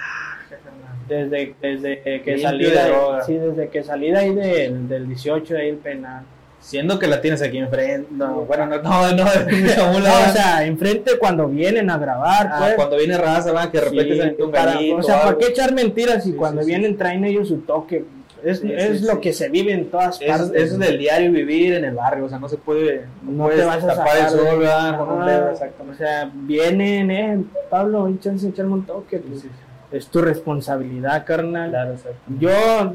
Desde, 1.09 1.55
desde 1.63 2.01
que 2.03 2.33
Limpio 2.33 2.43
salí 2.49 2.65
de 2.65 2.71
de, 2.71 2.85
droga. 2.89 3.23
sí, 3.25 3.35
desde 3.35 3.69
que 3.69 3.83
salí 3.85 4.11
de 4.11 4.19
ahí 4.19 4.35
del, 4.35 4.89
del 4.89 5.07
18 5.07 5.55
de 5.55 5.61
ahí 5.61 5.69
el 5.69 5.77
penal. 5.77 6.25
Siendo 6.59 6.99
que 6.99 7.07
la 7.07 7.21
tienes 7.21 7.43
aquí 7.43 7.59
enfrente. 7.59 8.09
No, 8.11 8.41
bueno, 8.41 8.67
no, 8.67 8.83
no, 8.83 9.13
no, 9.13 9.25
No, 9.25 9.99
o 9.99 10.33
sea, 10.33 10.65
enfrente 10.65 11.13
cuando 11.17 11.47
vienen 11.47 11.91
a 11.91 11.99
grabar, 11.99 12.49
Ah, 12.51 12.57
pues. 12.59 12.75
cuando 12.75 12.97
viene 12.97 13.17
raza, 13.17 13.53
va, 13.53 13.71
que 13.71 13.79
de 13.79 13.85
repente 13.85 14.17
sale 14.19 14.37
un 14.43 14.51
para- 14.51 14.73
gallito. 14.75 14.97
o 14.97 15.03
sea, 15.05 15.23
¿para 15.23 15.39
qué 15.39 15.47
echar 15.47 15.73
mentiras 15.73 16.25
Sí, 16.25 16.33
cuando 16.33 16.65
vienen 16.65 16.97
traen 16.97 17.25
ellos 17.25 17.47
su 17.49 17.59
toque? 17.59 18.05
Es, 18.47 18.61
Sí, 18.61 18.73
es 18.73 19.01
sí, 19.01 19.07
lo 19.07 19.15
sí. 19.15 19.21
que 19.21 19.33
se 19.33 19.49
vive 19.49 19.73
en 19.73 19.91
todas 19.91 20.21
Eso, 20.21 20.31
partes. 20.31 20.63
eso 20.63 20.75
es 20.75 20.79
del 20.79 20.99
diario 20.99 21.33
vivir 21.33 21.75
en 21.75 21.85
el 21.85 21.95
barrio, 21.95 22.27
o 22.27 22.29
sea, 22.29 22.39
no 22.39 22.49
se 22.49 22.57
puede. 22.59 23.05
no 23.23 23.49
te 23.49 23.65
vas 23.65 23.83
a 23.83 23.89
tapar 23.89 24.17
el 24.19 24.29
sol, 24.29 24.59
¿verdad? 24.61 24.99
Con 24.99 25.09
un 25.11 25.27
dedo, 25.27 25.47
O 25.47 25.51
exactamente. 25.51 25.99
sea, 25.99 26.31
vienen, 26.33 27.11
eh, 27.11 27.45
Pablo, 27.69 28.07
échense 28.09 28.49
echarme 28.49 28.75
un 28.75 28.87
toque. 28.87 29.19
pues, 29.19 29.45
Es 29.91 30.07
tu 30.09 30.21
responsabilidad, 30.21 31.25
carnal. 31.27 31.71
Claro. 31.71 31.95
Yo, 32.39 32.93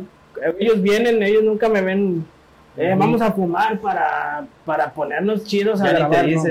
ellos 0.59 0.81
vienen, 0.81 1.21
ellos 1.21 1.43
nunca 1.43 1.67
me 1.69 1.81
ven. 1.81 2.25
eh. 2.77 2.95
Vamos 2.97 3.21
a 3.21 3.31
fumar 3.31 3.79
para, 3.79 4.45
para 4.65 4.93
ponernos 4.93 5.43
chidos 5.43 5.81
a 5.81 5.85
Ya 5.85 5.91
te 5.91 5.97
grabar. 5.97 6.27
¿no? 6.29 6.43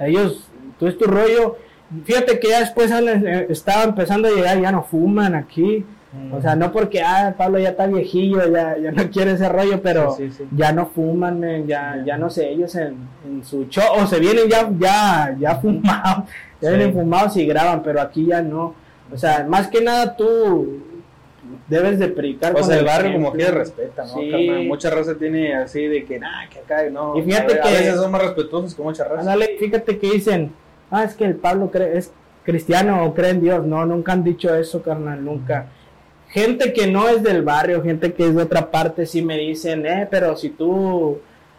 Ellos, 0.00 0.48
tú 0.78 0.86
es 0.86 0.96
tu 0.96 1.04
rollo. 1.06 1.56
Fíjate 2.04 2.38
que 2.38 2.48
ya 2.48 2.60
después 2.60 2.90
eh, 2.90 3.46
estaba 3.50 3.82
empezando 3.84 4.28
a 4.28 4.30
llegar, 4.30 4.60
ya 4.60 4.72
no 4.72 4.82
fuman 4.84 5.34
aquí. 5.34 5.84
Mm. 6.12 6.34
O 6.34 6.42
sea, 6.42 6.54
no 6.56 6.70
porque, 6.72 7.00
ah, 7.02 7.34
Pablo 7.38 7.58
ya 7.58 7.70
está 7.70 7.86
viejillo, 7.86 8.46
ya, 8.52 8.76
ya 8.76 8.92
no 8.92 9.10
quiere 9.10 9.32
ese 9.32 9.48
rollo, 9.48 9.80
pero 9.82 10.10
Sí, 10.12 10.30
sí, 10.30 10.36
sí. 10.38 10.48
ya 10.54 10.70
no 10.72 10.86
fuman, 10.86 11.66
ya, 11.66 12.02
ya 12.04 12.18
no 12.18 12.28
sé, 12.28 12.50
ellos 12.50 12.74
en, 12.74 12.96
en 13.26 13.42
su 13.44 13.64
show, 13.68 13.84
o 13.98 14.06
se 14.06 14.20
vienen 14.20 14.48
ya, 14.48 14.70
ya, 14.78 15.34
ya 15.38 15.54
fumados, 15.60 16.28
ya 16.60 16.68
vienen 16.70 16.92
fumados 16.92 17.36
y 17.38 17.46
graban, 17.46 17.82
pero 17.82 18.00
aquí 18.02 18.26
ya 18.26 18.42
no. 18.42 18.74
O 19.12 19.16
sea, 19.16 19.46
más 19.48 19.68
que 19.68 19.80
nada 19.82 20.14
tú 20.16 20.80
debes 21.68 21.98
de 21.98 22.08
predicar 22.08 22.52
O 22.52 22.56
con 22.56 22.64
sea, 22.64 22.78
el 22.78 22.84
barrio 22.84 23.08
ejemplo. 23.10 23.30
como 23.30 23.36
quiera 23.36 23.52
respeta, 23.58 24.02
¿no? 24.04 24.08
Sí. 24.14 24.30
carnal? 24.30 24.66
Mucha 24.66 24.90
raza 24.90 25.14
tiene 25.16 25.54
así 25.54 25.86
de 25.86 26.04
que, 26.04 26.18
nah, 26.18 26.46
que 26.50 26.58
acá 26.60 26.88
no. 26.90 27.16
Y 27.16 27.22
fíjate 27.22 27.58
a, 27.58 27.62
a 27.64 27.68
que- 27.68 27.74
veces 27.74 27.96
son 27.96 28.10
más 28.12 28.22
respetuosos 28.22 28.74
que 28.74 28.82
mucha 28.82 29.04
raza. 29.04 29.20
Ándale, 29.20 29.56
fíjate 29.58 29.98
que 29.98 30.10
dicen, 30.10 30.52
ah, 30.90 31.04
es 31.04 31.14
que 31.14 31.24
el 31.24 31.36
Pablo 31.36 31.70
cree, 31.70 31.96
es 31.96 32.12
cristiano 32.44 33.04
o 33.04 33.14
cree 33.14 33.30
en 33.30 33.40
Dios. 33.40 33.66
No, 33.66 33.84
nunca 33.86 34.12
han 34.12 34.24
dicho 34.24 34.54
eso, 34.54 34.82
carnal, 34.82 35.24
nunca. 35.24 35.66
Gente 36.32 36.72
que 36.72 36.86
no 36.86 37.08
es 37.08 37.22
del 37.22 37.42
barrio, 37.42 37.82
gente 37.82 38.14
que 38.14 38.26
es 38.26 38.34
de 38.34 38.42
otra 38.42 38.70
parte, 38.70 39.04
sí 39.04 39.20
me 39.20 39.36
dicen, 39.36 39.84
eh, 39.84 40.08
pero 40.10 40.34
si 40.34 40.48
tú 40.48 41.18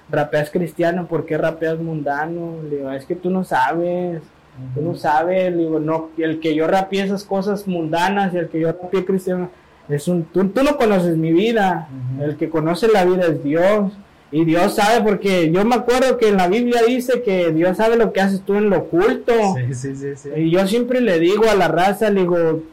rapeas 0.10 0.50
cristiano, 0.50 1.06
¿por 1.06 1.28
qué 1.28 1.38
rapeas 1.38 1.78
mundano? 1.78 2.56
Le 2.68 2.78
digo, 2.78 2.92
es 2.92 3.06
que 3.06 3.16
tú 3.16 3.30
no 3.30 3.44
sabes, 3.44 4.24
tú 4.74 4.82
no 4.82 4.96
sabes, 4.96 5.52
le 5.52 5.60
digo, 5.60 5.80
no, 5.80 6.10
el 6.18 6.40
que 6.40 6.56
yo 6.56 6.66
rapeé 6.66 7.04
esas 7.04 7.24
cosas 7.24 7.68
mundanas 7.68 8.34
y 8.34 8.38
el 8.38 8.50
que 8.50 8.62
yo 8.62 8.72
rapeé 8.72 9.06
cristiano, 9.06 9.52
es 9.90 10.08
un, 10.08 10.24
tú, 10.24 10.48
tú 10.48 10.64
no 10.64 10.76
conoces 10.76 11.18
mi 11.18 11.32
vida, 11.32 11.88
el 12.20 12.36
que 12.38 12.50
conoce 12.50 12.88
la 12.88 13.06
vida 13.06 13.28
es 13.28 13.44
Dios. 13.44 13.92
Y 14.32 14.46
Dios 14.46 14.74
sabe, 14.74 15.04
porque 15.04 15.52
yo 15.52 15.64
me 15.64 15.76
acuerdo 15.76 16.18
que 16.18 16.30
en 16.30 16.38
la 16.38 16.48
Biblia 16.48 16.82
dice 16.88 17.22
que 17.22 17.52
Dios 17.52 17.78
sabe 17.78 17.98
lo 17.98 18.12
que 18.12 18.22
haces 18.22 18.42
tú 18.42 18.56
en 18.56 18.72
lo 18.72 18.80
oculto. 18.80 19.32
Sí, 19.56 19.76
sí, 19.76 19.96
sí, 19.96 20.16
sí. 20.16 20.30
Y 20.36 20.50
yo 20.50 20.66
siempre 20.66 21.02
le 21.02 21.20
digo 21.20 21.48
a 21.48 21.54
la 21.54 21.68
raza, 21.68 22.10
le 22.10 22.22
digo, 22.22 22.64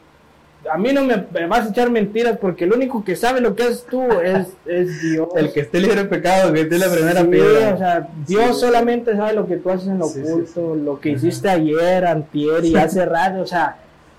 a 0.72 0.76
mí 0.76 0.92
no 0.92 1.04
me, 1.04 1.24
me 1.32 1.46
vas 1.46 1.66
a 1.66 1.70
echar 1.70 1.90
mentiras 1.90 2.36
porque 2.38 2.64
el 2.64 2.72
único 2.72 3.02
que 3.04 3.16
sabe 3.16 3.40
lo 3.40 3.54
que 3.54 3.62
haces 3.62 3.86
tú 3.88 4.02
es, 4.22 4.48
es 4.66 5.00
Dios. 5.02 5.28
El 5.36 5.52
que 5.52 5.60
esté 5.60 5.80
libre 5.80 6.02
de 6.02 6.04
pecado, 6.04 6.52
que 6.52 6.62
esté 6.62 6.78
la 6.78 6.90
primera 6.90 7.20
Sí, 7.22 7.26
piedra. 7.28 7.74
o 7.74 7.78
sea, 7.78 8.08
Dios 8.26 8.54
Sí. 8.56 8.60
solamente 8.66 9.16
sabe 9.16 9.32
lo 9.34 9.46
que 9.46 9.56
tú 9.56 9.70
haces 9.70 9.88
en 9.88 9.98
lo 9.98 10.06
Sí, 10.06 10.20
oculto, 10.20 10.74
lo 10.74 11.00
que 11.00 11.10
hiciste 11.10 11.48
ayer, 11.48 12.04
antier 12.06 12.64
y 12.64 12.76
hace 12.76 13.04
rato, 13.06 13.40
o 13.42 13.46
sea, 13.46 13.76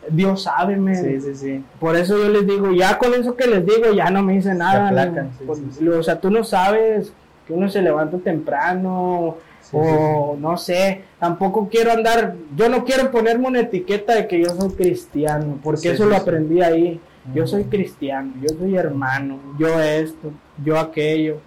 Dios 0.10 0.44
sabe, 0.44 0.78
men. 0.78 0.96
Sí, 0.96 1.22
sí, 1.22 1.36
sí. 1.36 1.64
Por 1.80 1.96
eso 1.96 2.18
yo 2.18 2.28
les 2.30 2.48
digo, 2.48 2.72
ya 2.74 2.98
con 2.98 3.14
eso 3.14 3.36
que 3.36 3.46
les 3.48 3.64
digo, 3.66 3.92
ya 3.94 4.10
no 4.10 4.24
me 4.24 4.34
dice 4.34 4.54
nada. 4.56 4.88
aplacan, 4.88 5.30
¿no? 5.80 5.98
O 6.00 6.04
sea, 6.04 6.20
tú 6.20 6.32
no 6.32 6.44
sabes 6.44 7.14
que 7.46 7.54
uno 7.54 7.70
se 7.70 7.82
levanta 7.84 8.18
temprano 8.18 9.38
o 9.74 10.36
no 10.39 10.57
sé, 10.57 11.03
tampoco 11.19 11.67
quiero 11.69 11.91
andar, 11.91 12.36
yo 12.55 12.67
no 12.69 12.84
quiero 12.84 13.09
ponerme 13.11 13.47
una 13.47 13.59
etiqueta 13.61 14.15
de 14.15 14.28
que 14.28 14.39
yo 14.43 14.49
soy 14.55 14.69
cristiano, 14.72 15.57
porque 15.63 15.82
Sí, 15.82 15.88
eso 15.89 16.03
sí, 16.03 16.09
lo 16.09 16.15
aprendí 16.17 16.61
ahí. 16.61 16.99
Yo 17.36 17.45
soy 17.45 17.65
cristiano, 17.65 18.34
yo 18.41 18.49
soy 18.57 18.76
hermano, 18.76 19.38
yo 19.59 19.80
esto, 19.80 20.32
yo 20.65 20.80
aquello. 20.80 21.38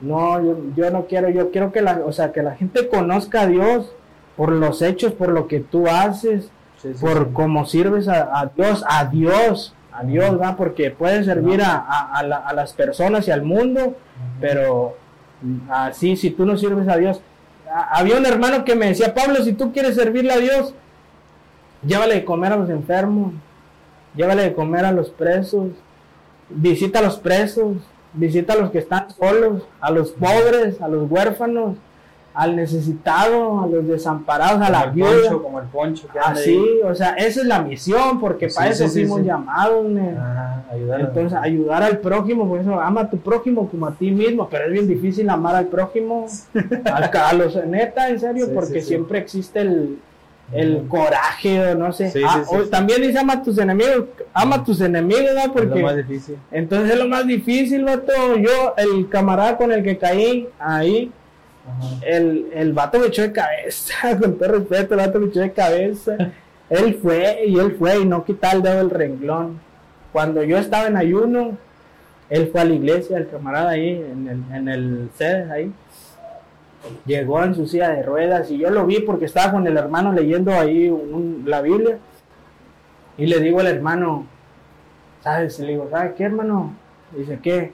No, 0.00 0.42
yo, 0.42 0.58
yo 0.76 0.90
no 0.90 1.06
quiero, 1.06 1.28
yo 1.28 1.50
quiero 1.52 1.70
que 1.70 1.82
la, 1.82 2.00
o 2.04 2.10
sea, 2.12 2.32
que 2.32 2.42
la 2.42 2.56
gente 2.56 2.88
conozca 2.88 3.42
a 3.42 3.46
Dios 3.46 3.92
por 4.36 4.50
los 4.50 4.82
hechos, 4.82 5.12
por 5.12 5.28
lo 5.28 5.46
que 5.46 5.60
tú 5.60 5.86
haces, 5.86 6.50
Sí, 6.82 6.88
por 7.00 7.32
cómo 7.32 7.64
sirves 7.66 8.08
a, 8.08 8.40
a 8.40 8.46
Dios, 8.46 8.82
a 8.88 9.04
Dios, 9.04 9.74
a 9.92 10.02
Dios. 10.02 10.36
Porque 10.56 10.90
puedes 10.90 11.26
servir 11.26 11.60
a, 11.62 11.76
a- 11.76 12.18
a 12.18 12.22
la- 12.24 12.38
a 12.38 12.52
las 12.54 12.72
personas 12.72 13.28
y 13.28 13.30
al 13.30 13.42
mundo, 13.42 13.96
pero 14.40 14.96
mm, 15.42 15.70
así, 15.70 16.16
si 16.16 16.30
tú 16.30 16.44
no 16.46 16.56
sirves 16.56 16.88
a 16.88 16.96
Dios. 16.96 17.20
Había 17.72 18.16
un 18.16 18.26
hermano 18.26 18.64
que 18.64 18.74
me 18.74 18.86
decía, 18.86 19.14
Pablo, 19.14 19.44
si 19.44 19.52
tú 19.52 19.72
quieres 19.72 19.94
servirle 19.94 20.32
a 20.32 20.38
Dios, 20.38 20.74
llévale 21.86 22.14
de 22.14 22.24
comer 22.24 22.52
a 22.52 22.56
los 22.56 22.70
enfermos, 22.70 23.32
llévale 24.14 24.42
de 24.42 24.54
comer 24.54 24.84
a 24.84 24.92
los 24.92 25.10
presos, 25.10 25.68
visita 26.48 26.98
a 26.98 27.02
los 27.02 27.16
presos, 27.18 27.76
visita 28.12 28.54
a 28.54 28.56
los 28.56 28.70
que 28.70 28.78
están 28.78 29.10
solos, 29.10 29.62
a 29.80 29.90
los 29.90 30.10
pobres, 30.10 30.80
a 30.80 30.88
los 30.88 31.10
huérfanos, 31.10 31.76
al 32.40 32.56
necesitado, 32.56 33.60
a 33.62 33.66
los 33.66 33.86
desamparados, 33.86 34.62
a 34.62 34.70
la 34.70 34.84
el 34.84 34.90
viuda. 34.92 35.10
poncho, 35.10 35.42
como 35.42 35.60
el 35.60 35.66
poncho 35.66 36.08
que 36.10 36.18
anda 36.18 36.30
Así, 36.32 36.56
ahí. 36.56 36.80
o 36.84 36.94
sea, 36.94 37.10
esa 37.10 37.40
es 37.42 37.46
la 37.46 37.60
misión, 37.60 38.18
porque 38.18 38.48
Sí, 38.48 38.56
para 38.56 38.72
sí, 38.72 38.82
eso 38.84 38.92
sí, 38.92 39.00
fuimos 39.00 39.22
llamados, 39.26 39.84
ne. 39.84 40.16
Ajá, 40.16 40.64
ayudar 40.72 41.00
a- 41.00 41.04
Entonces, 41.04 41.38
ayudar 41.40 41.82
al 41.82 41.98
prójimo, 41.98 42.48
por 42.48 42.60
eso 42.60 42.80
ama 42.80 43.02
a 43.02 43.10
tu 43.10 43.18
prójimo 43.18 43.68
como 43.68 43.86
a 43.86 43.92
ti 43.92 44.10
mismo, 44.10 44.48
pero 44.50 44.64
es 44.66 44.72
bien 44.72 44.88
difícil 44.88 45.28
amar 45.28 45.54
al 45.54 45.66
prójimo, 45.66 46.26
a 46.92 47.32
los 47.34 47.56
neta, 47.66 48.08
en 48.08 48.18
serio, 48.20 48.48
porque 48.54 48.80
siempre 48.80 49.18
existe 49.18 49.60
el, 49.60 49.98
el 50.52 50.86
coraje, 50.88 51.60
o 51.72 51.74
no 51.74 51.92
sé. 51.92 52.10
Sí, 52.10 52.22
Ah, 52.26 52.38
sí, 52.42 52.50
sí, 52.50 52.56
o 52.56 52.64
sí. 52.64 52.70
también 52.70 53.02
dice 53.02 53.18
ama 53.18 53.34
a 53.34 53.42
tus 53.42 53.58
enemigos, 53.58 54.04
ama 54.32 54.56
a 54.56 54.64
tus 54.64 54.80
enemigos, 54.80 55.30
¿no? 55.34 55.40
es 55.40 55.46
lo 55.48 55.52
Porque 55.52 55.82
más 55.82 55.96
difícil. 55.96 56.36
entonces 56.50 56.90
es 56.92 56.98
lo 56.98 57.06
más 57.08 57.26
difícil, 57.26 57.84
vato. 57.84 58.12
Yo, 58.38 58.74
el 58.78 59.08
camarada 59.08 59.56
con 59.58 59.70
el 59.72 59.82
que 59.84 59.98
caí 59.98 60.48
ahí. 60.58 61.12
El, 62.02 62.48
el 62.54 62.72
vato 62.72 62.98
me 62.98 63.06
echó 63.06 63.22
de 63.22 63.32
cabeza, 63.32 64.18
con 64.20 64.38
todo 64.38 64.52
respeto, 64.52 64.94
el 64.94 65.00
vato 65.00 65.20
me 65.20 65.26
echó 65.26 65.40
de 65.40 65.52
cabeza. 65.52 66.16
él 66.70 66.98
fue 67.00 67.44
y 67.46 67.58
él 67.58 67.76
fue 67.78 68.00
y 68.00 68.04
no 68.04 68.24
quitaba 68.24 68.54
el 68.54 68.62
dedo 68.62 68.76
del 68.76 68.90
renglón. 68.90 69.60
Cuando 70.12 70.42
yo 70.42 70.58
estaba 70.58 70.86
en 70.88 70.96
ayuno, 70.96 71.56
él 72.28 72.48
fue 72.50 72.60
a 72.60 72.64
la 72.64 72.74
iglesia, 72.74 73.18
el 73.18 73.28
camarada 73.28 73.70
ahí, 73.70 73.90
en 73.90 74.28
el, 74.28 74.56
en 74.56 74.68
el 74.68 75.10
sede 75.16 75.50
ahí. 75.52 75.72
Llegó 77.04 77.42
en 77.44 77.54
su 77.54 77.66
silla 77.66 77.90
de 77.90 78.02
ruedas 78.02 78.50
y 78.50 78.58
yo 78.58 78.70
lo 78.70 78.86
vi 78.86 79.00
porque 79.00 79.26
estaba 79.26 79.52
con 79.52 79.66
el 79.66 79.76
hermano 79.76 80.12
leyendo 80.12 80.52
ahí 80.52 80.92
la 81.44 81.60
Biblia. 81.60 81.98
Y 83.18 83.26
le 83.26 83.38
digo 83.40 83.60
al 83.60 83.66
hermano, 83.66 84.26
¿sabes? 85.22 85.58
Le 85.60 85.72
digo, 85.72 85.88
¿sabes 85.90 86.14
qué, 86.16 86.24
hermano? 86.24 86.74
Dice, 87.14 87.38
¿qué? 87.42 87.72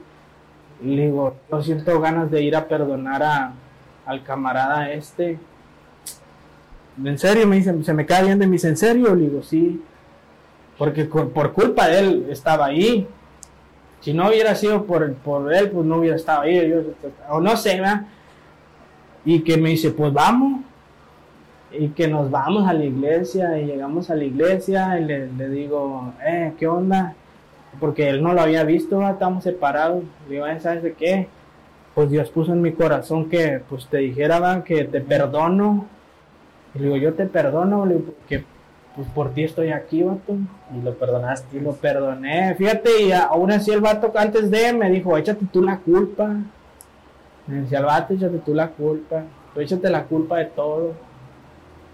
Le 0.83 1.05
digo, 1.05 1.35
yo 1.49 1.61
siento 1.63 1.99
ganas 2.01 2.29
de 2.29 2.41
ir 2.41 2.55
a 2.55 2.67
perdonar 2.67 3.23
a, 3.23 3.53
al 4.07 4.23
camarada 4.23 4.91
este. 4.91 5.37
¿En 7.03 7.19
serio? 7.19 7.45
Me 7.45 7.57
dice, 7.57 7.83
se 7.83 7.93
me 7.93 8.05
cae 8.05 8.23
bien 8.25 8.39
de 8.39 8.47
mis, 8.47 8.63
¿en 8.63 8.75
serio? 8.77 9.13
Le 9.13 9.25
digo, 9.29 9.43
sí. 9.43 9.81
Porque 10.77 11.05
por, 11.05 11.53
culpa 11.53 11.87
de 11.87 11.99
él 11.99 12.25
estaba 12.29 12.65
ahí. 12.67 13.07
Si 14.01 14.13
no 14.13 14.29
hubiera 14.29 14.55
sido 14.55 14.85
por, 14.85 15.13
por 15.15 15.53
él, 15.53 15.69
pues 15.69 15.85
no 15.85 15.97
hubiera 15.97 16.15
estado 16.15 16.41
ahí. 16.41 16.69
Yo- 16.69 16.81
o 17.29 17.39
no 17.41 17.55
sé, 17.57 17.75
¿verdad? 17.75 18.03
Y 19.25 19.41
que 19.41 19.57
me 19.57 19.69
dice, 19.69 19.91
pues 19.91 20.11
vamos. 20.13 20.61
Y 21.71 21.89
que 21.89 22.07
nos 22.07 22.31
vamos 22.31 22.67
a 22.67 22.73
la 22.73 22.85
iglesia. 22.85 23.59
Y 23.59 23.65
llegamos 23.65 24.09
a 24.09 24.15
la 24.15 24.23
iglesia 24.23 24.99
y 24.99 25.05
le, 25.05 25.27
digo, 25.49 26.13
eh, 26.25 26.53
¿qué 26.57 26.67
onda? 26.67 27.13
Porque 27.79 28.09
él 28.09 28.23
no 28.23 28.33
lo 28.33 28.41
había 28.41 28.63
visto, 28.63 29.07
estamos 29.07 29.43
separados. 29.43 30.03
Digo, 30.29 30.47
"Eh, 30.47 30.59
¿sabes 30.59 30.81
de 30.81 30.93
qué? 30.93 31.27
Pues 31.97 32.11
Dios 32.11 32.29
puso 32.29 32.53
en 32.53 32.61
mi 32.61 32.73
corazón 32.73 33.27
que 33.27 33.59
pues 33.67 33.87
te 33.87 33.97
dijera, 33.97 34.39
¿verdad? 34.39 34.63
que 34.63 34.83
te 34.83 35.01
perdono. 35.01 35.87
Y 36.75 36.77
le 36.77 36.83
digo, 36.83 36.97
yo 36.97 37.13
te 37.15 37.25
perdono, 37.25 37.87
le 37.87 37.95
digo, 37.95 38.11
porque 38.19 38.45
pues 38.95 39.07
por 39.09 39.31
ti 39.33 39.45
estoy 39.45 39.71
aquí, 39.71 40.03
vato. 40.03 40.35
Y 40.77 40.83
lo 40.83 40.93
perdonaste. 40.93 41.57
Y 41.57 41.59
lo 41.59 41.71
perdoné. 41.71 42.53
Fíjate, 42.53 43.01
y 43.01 43.11
aún 43.13 43.51
así 43.51 43.71
el 43.71 43.81
vato 43.81 44.11
antes 44.15 44.51
de 44.51 44.73
me 44.73 44.91
dijo, 44.91 45.17
échate 45.17 45.47
tú 45.51 45.63
la 45.63 45.79
culpa. 45.79 46.35
Me 47.47 47.61
decía 47.61 47.79
el 47.79 47.85
vato, 47.85 48.13
échate 48.13 48.37
tú 48.45 48.53
la 48.53 48.67
culpa. 48.69 49.23
Tú 49.55 49.61
échate 49.61 49.89
la 49.89 50.03
culpa 50.03 50.37
de 50.37 50.45
todo. 50.45 50.91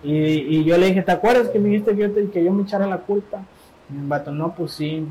Y, 0.04 0.18
y 0.58 0.66
yo 0.66 0.78
le 0.78 0.88
dije, 0.88 1.02
¿te 1.04 1.14
acuerdas 1.14 1.48
que 1.48 1.60
me 1.60 1.70
dijiste 1.70 1.92
que 1.96 2.02
yo, 2.02 2.12
te- 2.12 2.30
que 2.30 2.44
yo 2.44 2.52
me 2.52 2.64
echara 2.64 2.88
la 2.88 2.98
culpa? 2.98 3.44
Y 3.90 3.98
el 4.00 4.06
vato, 4.06 4.32
no, 4.34 4.54
pues 4.54 4.74
sí. 4.74 5.08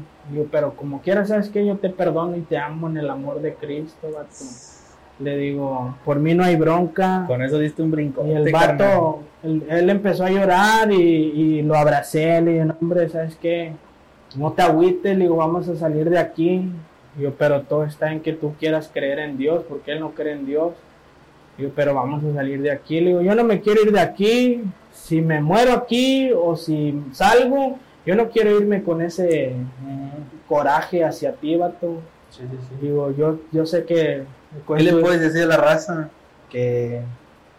Pero 0.51 0.74
como 0.74 1.01
quieras, 1.01 1.28
¿sabes 1.28 1.49
que 1.49 1.64
Yo 1.64 1.78
te 1.78 1.88
perdono 1.88 2.36
y 2.36 2.43
te 2.43 2.59
amo 2.59 2.90
en 2.90 2.99
el 2.99 3.09
amor 3.09 3.40
de 3.40 3.55
Cristo, 3.55 4.09
vato. 4.14 4.45
Le 5.23 5.37
digo, 5.37 5.97
por 6.05 6.18
mí 6.18 6.35
no 6.35 6.43
hay 6.43 6.57
bronca. 6.57 7.25
Con 7.27 7.43
eso 7.43 7.59
diste 7.59 7.83
un 7.83 7.91
brinco. 7.91 8.27
Y 8.27 8.33
el 8.33 8.51
vato, 8.51 9.20
él, 9.43 9.62
él 9.68 9.91
empezó 9.91 10.25
a 10.25 10.31
llorar 10.31 10.91
y, 10.91 10.97
y 10.97 11.62
lo 11.62 11.77
abracé, 11.77 12.41
le 12.41 12.53
dije, 12.53 12.64
no, 12.64 12.77
hombre, 12.81 13.09
¿sabes 13.09 13.37
qué? 13.37 13.73
No 14.37 14.53
te 14.53 14.62
agüites, 14.62 15.16
le 15.16 15.25
digo, 15.25 15.37
vamos 15.37 15.68
a 15.68 15.77
salir 15.77 16.11
de 16.11 16.18
aquí. 16.18 16.68
Yo, 17.18 17.33
pero 17.35 17.61
todo 17.62 17.85
está 17.85 18.11
en 18.11 18.20
que 18.20 18.33
tú 18.33 18.55
quieras 18.59 18.91
creer 18.93 19.18
en 19.18 19.37
Dios, 19.37 19.64
porque 19.68 19.93
él 19.93 20.01
no 20.01 20.12
cree 20.12 20.33
en 20.33 20.47
Dios. 20.47 20.73
Yo, 21.59 21.68
pero 21.77 21.95
vamos 21.95 22.25
a 22.25 22.33
salir 22.35 22.62
de 22.62 22.70
aquí. 22.70 23.01
Le 23.01 23.09
digo, 23.09 23.20
yo 23.20 23.35
no 23.35 23.45
me 23.45 23.61
quiero 23.61 23.83
ir 23.83 23.93
de 23.93 24.01
aquí. 24.01 24.62
Si 24.91 25.20
me 25.20 25.41
muero 25.41 25.73
aquí 25.73 26.31
o 26.35 26.57
si 26.57 26.99
salgo, 27.12 27.77
yo 28.07 28.16
no 28.16 28.31
quiero 28.31 28.59
irme 28.59 28.83
con 28.83 29.03
ese 29.03 29.53
coraje 30.49 31.05
hacia 31.05 31.33
ti, 31.33 31.55
vato. 31.57 31.99
Sí, 32.31 32.41
sí, 32.51 32.57
sí. 32.68 32.75
Digo, 32.81 33.14
yo, 33.14 33.39
yo 33.53 33.66
sé 33.66 33.85
que... 33.85 34.23
¿Qué 34.76 34.82
le 34.82 34.94
puedes 34.96 35.20
decir 35.20 35.42
a 35.42 35.46
la 35.46 35.57
raza 35.57 36.09
que, 36.50 37.00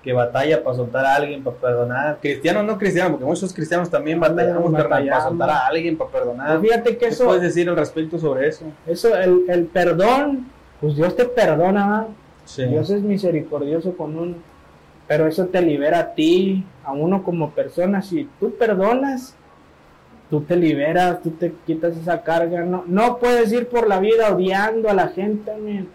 que 0.03 0.13
batalla 0.13 0.63
para 0.63 0.75
soltar 0.75 1.05
a 1.05 1.15
alguien, 1.15 1.43
para 1.43 1.57
perdonar? 1.57 2.17
Cristianos, 2.21 2.63
no 2.65 2.77
cristianos, 2.77 3.11
porque 3.13 3.25
muchos 3.25 3.53
cristianos 3.53 3.89
también 3.89 4.19
batallamos, 4.19 4.71
carnal, 4.71 4.83
para 4.83 4.89
Batallamos. 4.89 5.23
soltar 5.23 5.49
a 5.49 5.67
alguien, 5.67 5.97
para 5.97 6.09
perdonar. 6.11 6.61
Fíjate 6.61 6.91
que 6.91 6.97
¿Qué 6.97 7.05
eso... 7.07 7.25
puedes 7.25 7.41
decir 7.41 7.67
al 7.69 7.75
respecto 7.75 8.19
sobre 8.19 8.47
eso? 8.47 8.65
Eso, 8.85 9.15
el, 9.17 9.43
el 9.47 9.65
perdón, 9.65 10.47
pues 10.79 10.95
Dios 10.95 11.15
te 11.15 11.25
perdona. 11.25 12.07
Sí. 12.45 12.65
Dios 12.65 12.89
es 12.89 13.01
misericordioso 13.01 13.95
con 13.95 14.17
uno, 14.17 14.35
pero 15.07 15.27
eso 15.27 15.45
te 15.45 15.61
libera 15.61 15.99
a 15.99 16.13
ti, 16.13 16.65
a 16.83 16.91
uno 16.91 17.23
como 17.23 17.51
persona. 17.51 18.01
Si 18.01 18.29
tú 18.39 18.53
perdonas, 18.55 19.35
tú 20.29 20.41
te 20.41 20.55
liberas, 20.57 21.21
tú 21.21 21.31
te 21.31 21.53
quitas 21.65 21.95
esa 21.95 22.21
carga. 22.21 22.61
No, 22.63 22.83
no 22.85 23.17
puedes 23.17 23.51
ir 23.53 23.67
por 23.69 23.87
la 23.87 23.99
vida 23.99 24.33
odiando 24.33 24.89
a 24.89 24.93
la 24.93 25.07
gente, 25.07 25.55
men, 25.55 25.87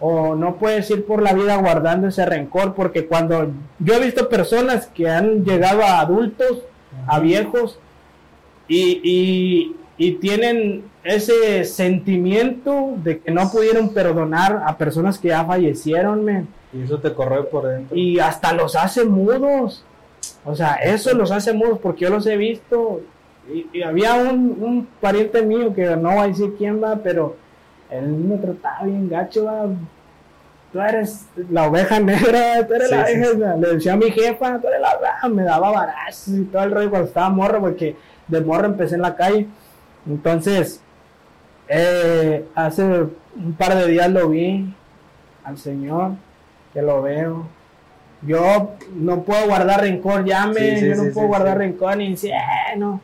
o 0.00 0.34
no 0.34 0.56
puedes 0.56 0.90
ir 0.90 1.04
por 1.06 1.22
la 1.22 1.32
vida 1.32 1.56
guardando 1.56 2.08
ese 2.08 2.26
rencor, 2.26 2.74
porque 2.74 3.06
cuando 3.06 3.50
yo 3.78 3.94
he 3.94 4.00
visto 4.04 4.28
personas 4.28 4.86
que 4.88 5.08
han 5.08 5.44
llegado 5.44 5.82
a 5.82 6.00
adultos, 6.00 6.62
a 7.06 7.20
viejos, 7.20 7.78
y, 8.68 9.00
y, 9.02 9.76
y 9.98 10.12
tienen 10.16 10.84
ese 11.04 11.64
sentimiento 11.64 12.94
de 13.02 13.18
que 13.20 13.30
no 13.30 13.50
pudieron 13.50 13.90
perdonar 13.92 14.62
a 14.66 14.76
personas 14.78 15.18
que 15.18 15.28
ya 15.28 15.44
fallecieron, 15.44 16.24
men, 16.24 16.48
Y 16.72 16.82
eso 16.82 16.98
te 16.98 17.12
corroe 17.12 17.44
por 17.44 17.66
dentro. 17.66 17.96
y 17.96 18.18
hasta 18.18 18.52
los 18.52 18.74
hace 18.76 19.04
mudos. 19.04 19.84
O 20.46 20.54
sea, 20.54 20.74
eso 20.76 21.12
los 21.14 21.30
hace 21.30 21.52
mudos 21.52 21.78
porque 21.78 22.04
yo 22.04 22.10
los 22.10 22.26
he 22.26 22.36
visto. 22.36 23.02
Y, 23.52 23.66
y 23.78 23.82
había 23.82 24.14
un, 24.14 24.56
un 24.60 24.88
pariente 25.00 25.42
mío 25.42 25.74
que 25.74 25.84
no 25.96 26.10
voy 26.10 26.18
a 26.18 26.26
decir 26.28 26.54
quién 26.56 26.82
va, 26.82 26.96
pero 26.96 27.36
él 27.90 28.06
me 28.08 28.36
trataba 28.38 28.84
bien 28.84 29.08
gacho. 29.08 29.44
va. 29.44 29.66
Tú 30.72 30.80
eres 30.80 31.26
la 31.50 31.68
oveja 31.68 32.00
negra, 32.00 32.66
tú 32.66 32.74
eres 32.74 32.88
Sí, 32.88 32.94
la 32.96 33.06
sí, 33.06 33.14
oveja. 33.22 33.54
Le 33.56 33.68
decía 33.74 33.92
a 33.92 33.96
mi 33.96 34.10
jefa, 34.10 34.58
tú 34.60 34.66
eres 34.68 34.80
la 34.80 34.96
oveja. 34.96 35.28
Me 35.28 35.42
daba 35.44 35.70
barazos 35.70 36.34
y 36.34 36.44
todo 36.44 36.62
el 36.64 36.70
rollo 36.72 36.90
cuando 36.90 37.08
estaba 37.08 37.30
morro, 37.30 37.60
porque 37.60 37.96
de 38.26 38.40
morro 38.40 38.66
empecé 38.66 38.96
en 38.96 39.02
la 39.02 39.14
calle. 39.14 39.46
Entonces, 40.06 40.80
eh, 41.68 42.44
hace 42.54 42.82
un 42.84 43.54
par 43.56 43.74
de 43.76 43.86
días 43.86 44.10
lo 44.10 44.28
vi 44.28 44.74
al 45.44 45.58
Señor, 45.58 46.12
que 46.72 46.82
lo 46.82 47.02
veo. 47.02 47.46
Yo 48.22 48.72
no 48.94 49.22
puedo 49.22 49.46
guardar 49.46 49.80
rencor, 49.82 50.24
llame, 50.24 50.54
Sí, 50.54 50.76
sí, 50.78 50.88
yo 50.88 50.96
no 50.96 51.02
sí, 51.04 51.10
puedo 51.10 51.26
sí, 51.26 51.28
guardar 51.28 51.52
sí. 51.54 51.58
rencor 51.58 51.96
ni 51.98 52.10
decir, 52.10 52.32
"Eh, 52.32 52.76
no. 52.78 53.00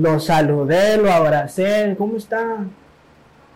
Lo 0.00 0.18
saludé, 0.20 0.96
lo 0.96 1.12
abracé, 1.12 1.94
¿cómo 1.98 2.16
está? 2.16 2.56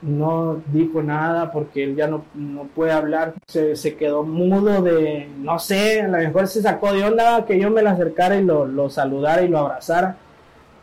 No 0.03 0.61
dijo 0.73 1.03
nada 1.03 1.53
porque 1.53 1.85
él 1.85 1.95
ya 1.97 2.09
no, 2.09 2.25
no 2.35 2.65
puede 2.65 2.93
hablar, 2.93 3.35
se, 3.47 3.77
se 3.77 3.95
quedó 3.95 4.25
mudo 4.25 4.83
de, 4.83 5.29
no 5.39 5.59
sé, 5.61 6.03
a 6.03 6.09
lo 6.09 6.19
mejor 6.19 6.49
se 6.49 6.61
sacó 6.61 6.93
de 6.93 7.05
onda 7.05 7.45
que 7.47 7.59
yo 7.59 7.71
me 7.71 7.83
le 7.83 7.89
acercara 7.91 8.37
y 8.37 8.45
lo, 8.45 8.67
lo 8.67 8.91
saludara 8.91 9.43
y 9.43 9.49
lo 9.49 9.59
abrazara. 9.59 10.17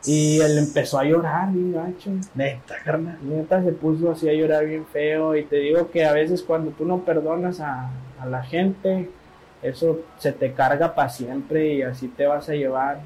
Y 0.06 0.40
él 0.40 0.56
empezó 0.56 0.98
a 0.98 1.04
llorar, 1.04 1.52
bien 1.52 1.72
gacho. 1.74 2.10
Neta, 2.34 2.76
carnal. 2.82 3.18
Neta 3.22 3.62
se 3.62 3.72
puso 3.72 4.10
así 4.10 4.28
a 4.28 4.32
llorar 4.32 4.64
bien 4.64 4.86
feo 4.86 5.36
y 5.36 5.44
te 5.44 5.56
digo 5.56 5.90
que 5.90 6.06
a 6.06 6.12
veces 6.12 6.42
cuando 6.42 6.70
tú 6.70 6.86
no 6.86 7.00
perdonas 7.00 7.60
a, 7.60 7.90
a 8.18 8.26
la 8.26 8.42
gente, 8.42 9.10
eso 9.62 10.00
se 10.16 10.32
te 10.32 10.52
carga 10.52 10.94
para 10.94 11.10
siempre 11.10 11.74
y 11.74 11.82
así 11.82 12.08
te 12.08 12.26
vas 12.26 12.48
a 12.48 12.54
llevar. 12.54 13.00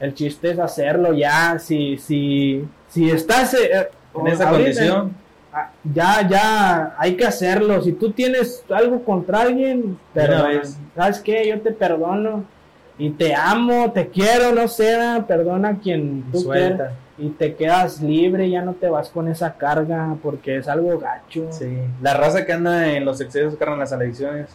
El 0.00 0.12
chiste 0.14 0.50
es 0.50 0.58
hacerlo 0.58 1.12
ya, 1.12 1.56
si, 1.60 1.96
si, 1.98 2.64
si 2.88 3.10
estás 3.10 3.54
eh, 3.54 3.88
En 4.18 4.26
esa 4.26 4.48
ahorita, 4.48 4.50
condición. 4.50 5.23
Ah, 5.54 5.70
ya, 5.92 6.28
ya, 6.28 6.94
hay 6.98 7.16
que 7.16 7.24
hacerlo. 7.24 7.80
Si 7.82 7.92
tú 7.92 8.10
tienes 8.12 8.64
algo 8.70 9.02
contra 9.04 9.42
alguien, 9.42 9.98
vez. 10.14 10.78
¿Sabes 10.94 11.20
qué? 11.20 11.48
Yo 11.48 11.60
te 11.60 11.70
perdono. 11.70 12.44
y 12.98 13.10
te 13.10 13.34
amo, 13.34 13.90
te 13.92 14.08
quiero, 14.08 14.52
no 14.52 14.68
sé, 14.68 14.96
perdona 15.26 15.70
a 15.70 15.74
quien 15.78 16.24
tú 16.30 16.40
Suelta. 16.40 16.76
quieras. 16.76 16.94
Y 17.16 17.28
te 17.30 17.54
quedas 17.54 18.00
libre, 18.02 18.50
ya 18.50 18.62
no 18.62 18.72
te 18.74 18.88
vas 18.88 19.08
con 19.08 19.28
esa 19.28 19.54
carga 19.54 20.16
porque 20.22 20.56
es 20.56 20.68
algo 20.68 20.98
gacho. 20.98 21.46
Sí. 21.50 21.78
La 22.02 22.14
raza 22.14 22.44
que 22.44 22.52
anda 22.52 22.92
en 22.92 23.04
los 23.04 23.20
excesos, 23.20 23.56
carnal, 23.56 23.74
en 23.74 23.80
las 23.80 23.92
adicciones, 23.92 24.50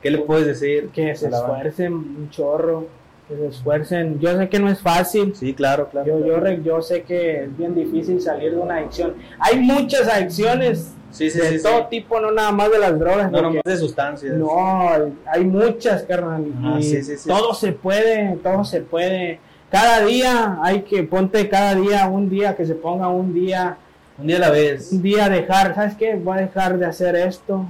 ¿qué 0.00 0.10
le 0.10 0.18
puedes 0.18 0.46
decir? 0.46 0.90
Que 0.92 1.16
se 1.16 1.28
esfuercen 1.28 1.92
un 1.92 2.30
chorro, 2.30 2.86
que 3.28 3.36
se 3.36 3.46
esfuercen. 3.46 4.18
Yo 4.20 4.36
sé 4.36 4.48
que 4.48 4.58
no 4.58 4.68
es 4.68 4.80
fácil, 4.80 5.34
Sí, 5.34 5.54
claro, 5.54 5.88
claro. 5.90 6.06
yo, 6.06 6.26
yo, 6.26 6.40
claro. 6.40 6.62
yo 6.62 6.82
sé 6.82 7.02
que 7.02 7.44
es 7.44 7.56
bien 7.56 7.74
difícil 7.74 8.20
salir 8.20 8.52
de 8.52 8.58
una 8.58 8.76
adicción. 8.76 9.14
Hay 9.38 9.58
muchas 9.60 10.08
adicciones 10.08 10.92
Sí, 11.10 11.30
sí, 11.30 11.38
de 11.38 11.58
sí, 11.58 11.62
todo 11.62 11.86
tipo, 11.86 12.20
no 12.20 12.32
nada 12.32 12.50
más 12.50 12.70
de 12.72 12.78
las 12.78 12.98
drogas. 12.98 13.30
No, 13.30 13.38
porque- 13.38 13.42
nomás 13.42 13.62
de 13.64 13.76
sustancias. 13.76 14.34
No, 14.36 14.88
hay 15.26 15.44
muchas, 15.44 16.02
carnal. 16.02 16.44
Sí. 16.82 17.00
todo 17.26 17.54
se 17.54 17.72
puede, 17.72 18.36
todo 18.42 18.64
se 18.64 18.80
puede. 18.80 19.38
Cada 19.70 20.04
día 20.04 20.58
hay 20.62 20.82
que, 20.82 21.02
ponte 21.04 21.48
cada 21.48 21.74
día, 21.76 22.06
un 22.08 22.28
día 22.28 22.54
que 22.56 22.66
se 22.66 22.74
ponga 22.74 23.08
un 23.08 23.32
día, 23.32 23.76
Un 24.18 24.26
día 24.26 24.36
a 24.36 24.40
la 24.40 24.50
vez. 24.50 24.92
un 24.92 25.02
día 25.02 25.28
dejar, 25.28 25.74
¿sabes 25.74 25.94
qué? 25.94 26.14
Voy 26.16 26.38
a 26.38 26.40
dejar 26.42 26.78
de 26.78 26.86
hacer 26.86 27.14
esto. 27.16 27.64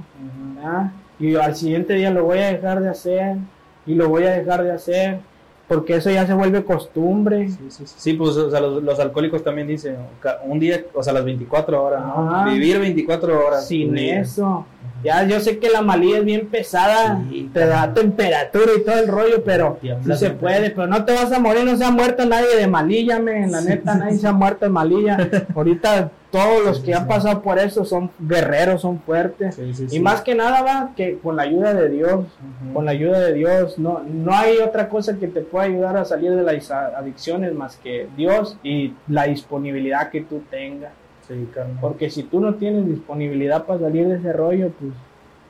Y 1.19 1.35
al 1.35 1.55
siguiente 1.55 1.93
día 1.93 2.11
lo 2.11 2.23
voy 2.25 2.39
a 2.39 2.47
dejar 2.51 2.81
de 2.81 2.89
hacer, 2.89 3.37
y 3.85 3.93
lo 3.95 4.09
voy 4.09 4.23
a 4.25 4.31
dejar 4.31 4.63
de 4.63 4.71
hacer, 4.71 5.19
porque 5.67 5.95
eso 5.95 6.09
ya 6.11 6.27
se 6.27 6.33
vuelve 6.33 6.63
costumbre. 6.63 7.49
Sí, 7.49 7.57
sí, 7.69 7.87
sí. 7.87 7.95
Sí, 7.97 8.13
pues 8.13 8.37
o 8.37 8.49
sea, 8.51 8.59
los, 8.59 8.83
los 8.83 8.99
alcohólicos 8.99 9.43
también 9.43 9.67
dicen, 9.67 9.97
un 10.43 10.59
día, 10.59 10.85
o 10.93 11.01
sea, 11.01 11.13
las 11.13 11.25
24 11.25 11.83
horas, 11.83 12.05
¿no? 12.05 12.45
Vivir 12.45 12.79
24 12.79 13.47
horas. 13.47 13.67
Sin 13.67 13.97
eso. 13.97 14.65
Ya 15.05 15.23
yo 15.23 15.39
sé 15.39 15.59
que 15.59 15.69
la 15.69 15.81
malilla 15.81 16.17
es 16.17 16.25
bien 16.25 16.47
pesada, 16.47 17.23
Sí, 17.29 17.49
te 17.53 17.65
da 17.65 17.93
temperatura 17.93 18.71
y 18.77 18.83
todo 18.83 18.99
el 18.99 19.07
rollo, 19.07 19.43
pero 19.43 19.77
sí 19.81 20.15
se 20.15 20.31
puede, 20.31 20.71
pero 20.71 20.87
no 20.87 21.05
te 21.05 21.13
vas 21.13 21.31
a 21.31 21.39
morir, 21.39 21.63
no 21.63 21.77
se 21.77 21.85
ha 21.85 21.91
muerto 21.91 22.25
nadie 22.25 22.55
de 22.57 22.67
malilla, 22.67 23.19
men, 23.19 23.51
la 23.51 23.61
neta, 23.61 23.95
nadie 23.95 24.17
se 24.17 24.27
ha 24.27 24.31
muerto 24.31 24.65
de 24.65 24.71
malilla. 24.71 25.17
Ahorita 25.55 26.09
todos 26.31 26.65
los 26.65 26.79
que 26.79 26.93
han 26.93 27.07
pasado 27.07 27.41
por 27.41 27.59
eso 27.59 27.85
son 27.85 28.09
guerreros, 28.19 28.81
son 28.81 28.99
fuertes. 28.99 29.59
Y 29.91 29.99
más 29.99 30.21
que 30.21 30.33
nada 30.33 30.63
va 30.63 30.91
que 30.95 31.19
con 31.19 31.35
la 31.35 31.43
ayuda 31.43 31.73
de 31.73 31.87
Dios, 31.87 32.25
con 32.73 32.85
la 32.85 32.91
ayuda 32.91 33.19
de 33.19 33.33
Dios, 33.33 33.77
no, 33.77 34.01
no 34.03 34.33
hay 34.33 34.57
otra 34.57 34.89
cosa 34.89 35.17
que 35.17 35.27
te 35.27 35.41
pueda 35.41 35.65
ayudar 35.65 35.97
a 35.97 36.03
salir 36.03 36.35
de 36.35 36.41
las 36.41 36.71
adicciones 36.71 37.53
más 37.53 37.77
que 37.77 38.07
Dios 38.17 38.57
y 38.63 38.93
la 39.07 39.23
disponibilidad 39.25 40.09
que 40.09 40.21
tú 40.21 40.41
tengas. 40.49 40.91
Sí, 41.27 41.47
carnal. 41.53 41.77
Porque 41.81 42.09
si 42.09 42.23
tú 42.23 42.39
no 42.39 42.55
tienes 42.55 42.85
disponibilidad 42.87 43.65
para 43.65 43.79
salir 43.79 44.07
de 44.07 44.17
ese 44.17 44.31
rollo, 44.33 44.69
pues 44.79 44.91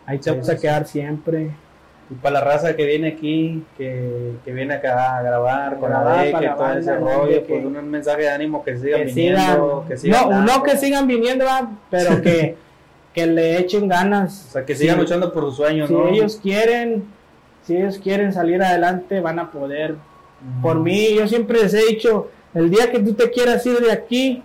ahí 0.05 0.17
te 0.19 0.31
Sí, 0.31 0.37
vas 0.37 0.49
a 0.49 0.57
quedar 0.57 0.85
siempre. 0.87 1.51
Y 2.09 2.13
para 2.15 2.33
la 2.33 2.41
raza 2.41 2.75
que 2.75 2.85
viene 2.85 3.07
aquí, 3.09 3.63
que, 3.77 4.33
que 4.45 4.53
viene 4.53 4.75
acá 4.75 5.17
a 5.17 5.21
grabar 5.23 5.77
con 5.79 5.89
Grabar 5.89 6.27
la 6.27 6.39
la 6.41 6.53
todo 6.55 6.63
banda, 6.63 6.79
ese 6.79 6.95
rollo, 6.97 7.25
De 7.31 7.39
pues 7.41 7.61
que- 7.61 7.67
un 7.67 7.89
mensaje 7.89 8.21
de 8.21 8.29
ánimo 8.29 8.63
que 8.63 8.77
sigan 8.77 8.99
Que 8.99 9.05
viniendo, 9.05 9.41
sigan, 9.41 9.87
que 9.87 9.97
sigan 9.97 10.21
no, 10.23 10.29
dando. 10.29 10.53
no 10.53 10.63
que 10.63 10.77
sigan 10.77 11.07
viniendo, 11.07 11.45
pero 11.89 12.21
que, 12.21 12.55
que 13.11 13.25
le 13.25 13.57
echen 13.57 13.87
ganas. 13.87 14.45
O 14.49 14.51
sea, 14.51 14.65
que 14.65 14.75
sigan 14.75 14.95
Sí. 14.97 15.01
luchando 15.01 15.33
por 15.33 15.45
sus 15.45 15.55
sueños, 15.55 15.87
Si 15.87 15.93
¿no? 15.95 16.07
ellos 16.07 16.39
quieren, 16.41 17.05
si 17.63 17.75
ellos 17.75 17.97
quieren 17.97 18.31
salir 18.31 18.61
adelante, 18.61 19.19
van 19.19 19.39
a 19.39 19.51
poder. 19.51 19.95
Por 20.61 20.79
mí, 20.79 21.15
yo 21.15 21.27
siempre 21.27 21.63
les 21.63 21.73
he 21.73 21.87
dicho, 21.87 22.29
el 22.53 22.69
día 22.69 22.91
que 22.91 22.99
tú 22.99 23.13
te 23.13 23.31
quieras 23.31 23.65
ir 23.65 23.79
de 23.79 23.91
aquí, 23.91 24.43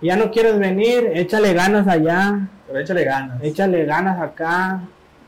ya 0.00 0.16
no 0.16 0.30
quieres 0.30 0.58
venir, 0.58 1.10
échale 1.14 1.52
ganas 1.54 1.86
allá. 1.88 2.48
Pero 2.66 2.80
échale 2.80 3.04
ganas. 3.04 3.42
échale 3.42 3.84
ganas 3.84 4.20
acá. 4.20 4.80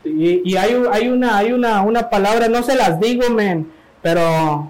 Y, 0.03 0.41
y 0.49 0.57
hay, 0.57 0.75
hay 0.91 1.09
una, 1.09 1.37
hay 1.37 1.51
una, 1.51 1.81
una 1.83 2.09
palabra, 2.09 2.47
no 2.47 2.63
se 2.63 2.75
las 2.75 2.99
digo, 2.99 3.29
men, 3.29 3.71
pero, 4.01 4.69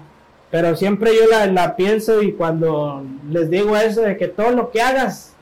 pero 0.50 0.76
siempre 0.76 1.10
yo 1.14 1.26
la, 1.30 1.46
la 1.46 1.74
pienso 1.76 2.22
y 2.22 2.32
cuando 2.32 3.02
les 3.30 3.48
digo 3.48 3.76
eso 3.76 4.02
de 4.02 4.16
que 4.16 4.28
todo 4.28 4.50
lo 4.50 4.70
que 4.70 4.82
hagas, 4.82 5.34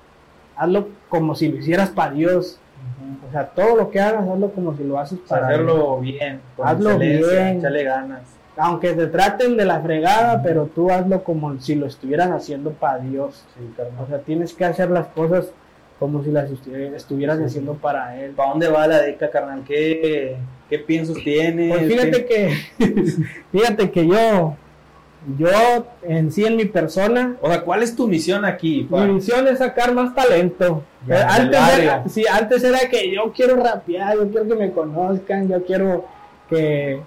hazlo 0.57 0.89
como 1.09 1.35
si 1.35 1.49
lo 1.49 1.59
hicieras 1.59 1.91
para 1.91 2.13
Dios. 2.13 2.59
O 3.29 3.33
sea, 3.33 3.47
todo 3.49 3.77
lo 3.77 3.91
que 3.91 4.01
hagas, 4.01 4.23
hazlo 4.29 4.51
como 4.53 4.77
si 4.77 4.85
lo 4.85 4.99
haces 4.99 5.19
Para 5.29 5.43
para 5.43 5.59
Dios. 5.59 5.69
hacerlo 5.71 6.01
bien, 6.01 6.41
Hazlo 6.63 6.99
bien. 6.99 7.59
échale 7.59 7.85
ganas. 7.85 8.23
Aunque 8.63 8.93
te 8.93 9.07
traten 9.07 9.57
de 9.57 9.65
la 9.65 9.81
fregada, 9.81 10.43
pero 10.43 10.67
tú 10.75 10.91
hazlo 10.91 11.25
como 11.25 11.59
si 11.61 11.75
lo 11.75 11.87
estuvieras 11.87 12.31
haciendo 12.31 12.71
para 12.73 12.99
Dios. 12.99 13.45
Sí, 13.57 13.83
O 14.03 14.07
sea, 14.07 14.19
tienes 14.19 14.53
que 14.53 14.65
hacer 14.65 14.91
las 14.91 15.07
cosas 15.09 15.51
como 15.99 16.23
si 16.25 16.31
las 16.31 16.51
estu- 16.51 16.95
estuvieras 16.95 17.39
Sí, 17.39 17.45
haciendo 17.45 17.75
para 17.75 18.21
Él. 18.21 18.33
¿Para 18.33 18.51
dónde 18.51 18.69
va 18.69 18.87
la 18.87 19.01
DECA, 19.03 19.31
carnal? 19.31 19.63
¿Qué, 19.67 20.37
qué 20.69 20.79
piensos 20.79 21.17
tienes? 21.23 21.77
Pues 21.77 21.89
fíjate 21.93 22.25
que, 22.27 22.55
fíjate 23.53 23.91
que 23.91 24.07
yo, 24.07 24.57
yo 25.39 25.49
en 26.03 26.33
sí 26.33 26.45
en 26.45 26.57
mi 26.57 26.65
persona, 26.65 27.37
O 27.43 27.49
sea, 27.49 27.63
¿cuál 27.63 27.83
es 27.83 27.95
tu 27.95 28.09
misión 28.09 28.45
aquí? 28.45 28.87
pa? 28.91 29.05
mi 29.05 29.15
misión 29.15 29.47
es 29.49 29.59
sacar 29.59 29.93
más 29.95 30.15
talento. 30.15 30.83
Ya, 31.07 31.27
antes, 31.29 31.61
era, 31.79 32.09
sí, 32.09 32.25
antes 32.31 32.63
era 32.65 32.79
que 32.91 33.15
yo 33.15 33.33
quiero 33.33 33.57
rapear, 33.57 34.17
yo 34.17 34.29
quiero 34.31 34.49
que 34.49 34.55
me 34.55 34.71
conozcan, 34.73 35.49
yo 35.49 35.63
quiero 35.65 36.05
que, 36.49 37.01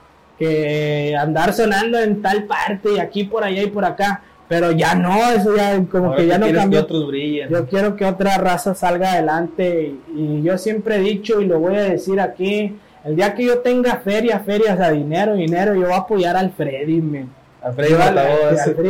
que 0.44 1.16
andar 1.16 1.54
sonando 1.54 2.00
en 2.00 2.22
tal 2.22 2.44
parte 2.44 2.94
y 2.96 3.00
aquí 3.00 3.24
por 3.24 3.44
allá 3.44 3.62
y 3.62 3.68
por 3.68 3.86
acá. 3.86 4.22
Pero 4.50 4.72
ya 4.72 4.94
no, 4.94 5.32
eso 5.32 5.56
ya 5.56 5.82
como 5.90 6.08
Ahora 6.08 6.18
que 6.18 6.28
ya 6.28 6.38
no 6.38 6.52
cambió. 6.52 6.80
que 6.80 6.86
otros 6.86 7.08
brillen. 7.08 7.50
Yo 7.50 7.66
quiero 7.66 7.96
que 7.96 8.06
otra 8.06 8.38
raza 8.38 8.76
salga 8.76 9.14
adelante 9.14 9.96
y, 10.14 10.22
y 10.22 10.42
yo 10.44 10.58
siempre 10.58 10.98
he 10.98 11.00
dicho 11.00 11.42
y 11.42 11.46
lo 11.46 11.60
voy 11.60 11.76
a 11.76 11.84
decir 11.84 12.20
aquí, 12.20 12.76
el 13.06 13.16
día 13.16 13.34
que 13.34 13.46
yo 13.46 13.60
tenga 13.60 13.98
feria, 13.98 14.40
ferias 14.40 14.80
a 14.80 14.92
dinero, 14.92 15.34
dinero, 15.36 15.74
yo 15.76 15.82
voy 15.84 15.94
a 15.94 15.98
apoyar 15.98 16.36
al 16.36 16.52
Freddy, 16.52 17.02
men. 17.02 17.30
A 17.64 17.70
a 17.70 17.72
Freddy 17.72 17.94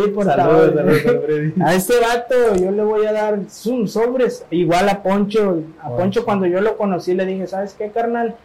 Portavoz. 0.09 0.73
Saludos, 0.73 0.75
saludos, 0.75 1.05
Alfredo. 1.07 1.65
A 1.65 1.75
este 1.75 1.93
vato 1.99 2.55
yo 2.55 2.71
le 2.71 2.83
voy 2.83 3.05
a 3.05 3.13
dar 3.13 3.39
un 3.65 3.87
sobres, 3.87 4.45
igual 4.49 4.89
a 4.89 5.03
Poncho, 5.03 5.61
a. 5.81 5.89
Poncho 5.95 6.25
cuando 6.25 6.47
yo 6.47 6.59
lo 6.61 6.75
conocí 6.75 7.13
le 7.13 7.25
dije, 7.27 7.45
¿sabes 7.45 7.75
qué, 7.77 7.89
carnal? 7.91 8.35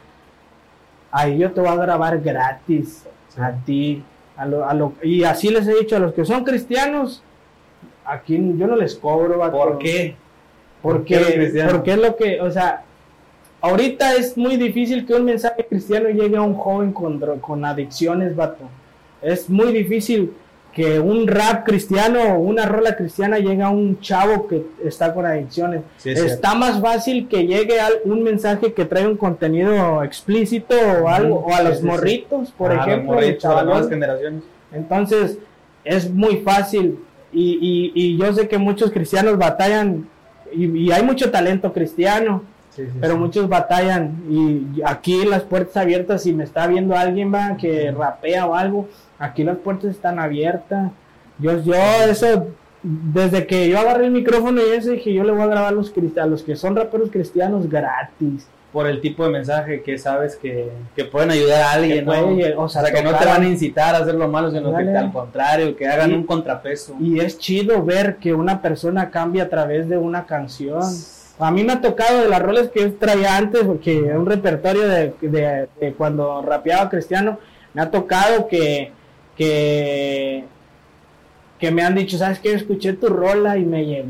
Ahí 1.11 1.39
yo 1.39 1.51
te 1.53 1.61
voy 1.61 1.71
a 1.71 1.77
grabar 1.77 2.21
gratis 2.21 3.05
a 3.39 3.53
ti, 3.65 4.03
a 4.37 4.45
lo, 4.47 4.65
a 4.69 4.75
lo- 4.75 4.93
y 5.03 5.25
así 5.25 5.49
les 5.49 5.67
he 5.67 5.75
dicho 5.79 5.97
a 5.97 6.01
los 6.01 6.13
que 6.13 6.25
son 6.25 6.45
cristianos, 6.45 7.23
aquí 8.05 8.37
yo 8.57 8.67
no 8.67 8.77
les 8.77 8.95
cobro, 8.95 9.39
vato. 9.39 9.57
¿Por 9.57 9.79
qué? 9.79 10.17
Porque, 10.83 11.17
¿Por 11.19 11.35
qué 11.35 11.65
porque 11.71 11.93
es 11.93 11.99
lo 11.99 12.17
que, 12.17 12.41
o 12.41 12.51
sea, 12.51 12.83
ahorita 13.61 14.15
es 14.15 14.37
muy 14.37 14.57
difícil 14.57 15.07
que 15.07 15.15
un 15.15 15.25
mensaje 15.25 15.67
cristiano 15.69 16.09
llegue 16.09 16.37
a 16.37 16.43
un 16.43 16.55
joven 16.55 16.93
con, 16.93 17.19
con 17.41 17.65
adicciones, 17.65 18.37
vato. 18.37 18.65
Es 19.23 19.49
muy 19.51 19.73
difícil 19.73 20.33
que 20.79 21.01
un 21.01 21.27
rap 21.27 21.65
cristiano 21.67 22.21
o 22.35 22.39
una 22.39 22.65
rola 22.65 22.95
cristiana 22.95 23.39
llegue 23.41 23.63
a 23.63 23.69
un 23.69 24.01
chavo 24.01 24.47
que 24.47 24.65
está 24.85 25.13
con 25.13 25.27
adicciones. 25.27 25.83
Sí, 25.97 26.11
es 26.11 26.21
está 26.21 26.55
más 26.55 26.81
fácil 26.81 27.27
que 27.27 27.47
llegue 27.49 27.81
al- 27.81 27.99
un 28.05 28.23
mensaje 28.23 28.73
que 28.73 28.85
trae 28.85 29.05
un 29.09 29.17
contenido 29.17 30.05
explícito 30.05 30.77
o 31.03 31.09
algo, 31.09 31.41
o 31.41 31.53
a 31.53 31.63
los 31.63 31.79
sí, 31.81 31.85
morritos, 31.85 32.53
por 32.53 32.71
Ah, 32.71 32.77
ejemplo, 32.87 33.15
morritos, 33.15 33.43
de 33.51 33.57
las 33.57 33.65
nuevas 33.65 33.89
generaciones. 33.89 34.43
Entonces, 34.73 35.39
es 35.85 36.09
muy 36.13 36.37
fácil. 36.39 37.01
Y, 37.33 37.59
y- 37.61 37.93
y 37.95 38.17
yo 38.17 38.33
sé 38.33 38.47
que 38.47 38.57
muchos 38.59 38.93
cristianos 38.93 39.37
batallan, 39.37 40.07
y, 40.53 40.65
y 40.85 40.93
hay 40.93 41.03
mucho 41.03 41.31
talento 41.33 41.73
cristiano, 41.73 42.43
pero 43.01 43.17
muchos 43.19 43.49
batallan. 43.49 44.15
Y 44.31 44.81
aquí 44.85 45.25
las 45.25 45.43
puertas 45.43 45.77
abiertas, 45.77 46.23
si 46.23 46.33
me 46.33 46.45
está 46.45 46.69
viendo 46.69 46.97
alguien 46.97 47.35
va 47.35 47.57
que 47.57 47.91
rapea 47.91 48.47
o 48.47 48.55
algo, 48.55 48.89
aquí 49.19 49.45
las 49.45 49.57
puertas 49.59 49.91
están 49.91 50.19
abiertas. 50.19 50.91
Yo, 51.39 51.63
yo 51.63 51.75
eso, 52.09 52.49
desde 52.83 53.47
que 53.47 53.69
yo 53.69 53.79
agarré 53.79 54.07
el 54.07 54.11
micrófono 54.13 54.61
y 54.61 54.71
eso, 54.77 54.91
dije, 54.91 55.13
yo 55.13 55.25
le 55.25 55.33
voy 55.33 55.43
a 55.43 55.47
grabar 55.47 55.69
a 55.69 55.77
los, 55.77 55.93
a 56.21 56.27
los 56.27 56.43
que 56.43 56.57
son 56.57 56.77
raperos 56.77 57.11
cristianos 57.11 57.69
gratis. 57.69 58.47
Por 58.73 58.87
el 58.87 59.01
tipo 59.01 59.25
de 59.25 59.31
mensaje 59.31 59.83
que 59.83 59.97
sabes 59.97 60.37
que, 60.37 60.69
que 60.95 61.05
pueden 61.07 61.31
ayudar 61.31 61.63
a 61.63 61.73
alguien, 61.73 62.05
¿no? 62.05 62.13
puede, 62.13 62.55
o 62.55 62.63
O 62.65 62.69
sea, 62.69 62.83
sea, 62.83 62.93
que 62.93 63.03
no 63.03 63.17
te 63.17 63.25
van 63.25 63.43
a 63.43 63.49
incitar 63.49 63.95
a 63.95 63.99
hacer 63.99 64.15
lo 64.15 64.29
malo, 64.29 64.51
sino 64.51 64.71
Dale. 64.71 64.93
que 64.93 64.99
al 64.99 65.11
contrario, 65.11 65.75
que 65.75 65.87
hagan 65.89 66.11
Y- 66.11 66.15
un 66.15 66.25
contrapeso. 66.25 66.95
Y 67.01 67.19
es 67.19 67.39
chido 67.39 67.83
ver 67.83 68.17
que 68.17 68.35
una 68.35 68.61
persona 68.61 69.11
cambia 69.11 69.45
a 69.45 69.49
través 69.49 69.89
de 69.89 69.97
una 69.97 70.27
canción. 70.27 70.83
A 71.39 71.51
mí 71.51 71.65
me 71.65 71.73
ha 71.73 71.81
tocado 71.81 72.21
de 72.21 72.29
las 72.29 72.43
roles 72.43 72.69
que 72.69 72.81
yo 72.81 72.93
traía 72.97 73.39
antes, 73.39 73.63
porque 73.65 73.97
un 74.03 74.27
repertorio 74.27 74.87
de, 74.87 75.15
de- 75.23 75.69
de 75.81 75.93
cuando 75.95 76.43
rapeaba 76.43 76.91
cristiano, 76.91 77.39
me 77.73 77.81
ha 77.81 77.91
tocado 77.91 78.49
que, 78.49 78.93
que, 79.39 80.45
que 81.59 81.71
me 81.71 81.83
han 81.83 81.95
dicho, 81.95 82.19
¿sabes 82.19 82.41
qué? 82.41 82.53
Escuché 82.53 82.93
tu 82.93 83.07
rola 83.07 83.57
y 83.57 83.65
me. 83.65 84.05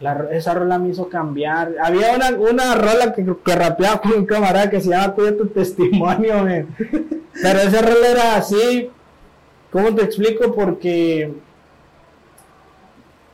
La 0.00 0.14
ro- 0.14 0.30
esa 0.30 0.54
rola 0.54 0.78
me 0.78 0.90
hizo 0.90 1.08
cambiar. 1.08 1.72
Había 1.82 2.12
una, 2.14 2.30
una 2.30 2.74
rola 2.76 3.12
que, 3.14 3.26
que 3.44 3.54
rapeaba 3.56 4.00
con 4.00 4.12
un 4.12 4.26
camarada 4.26 4.70
que 4.70 4.80
se 4.80 4.90
llama 4.90 5.12
Cuida 5.14 5.36
tu 5.36 5.46
testimonio, 5.48 6.42
men. 6.44 6.68
pero 7.42 7.58
esa 7.60 7.82
rola 7.82 8.08
era 8.08 8.36
así. 8.36 8.90
¿Cómo 9.72 9.94
te 9.94 10.04
explico? 10.04 10.54
Porque 10.54 11.32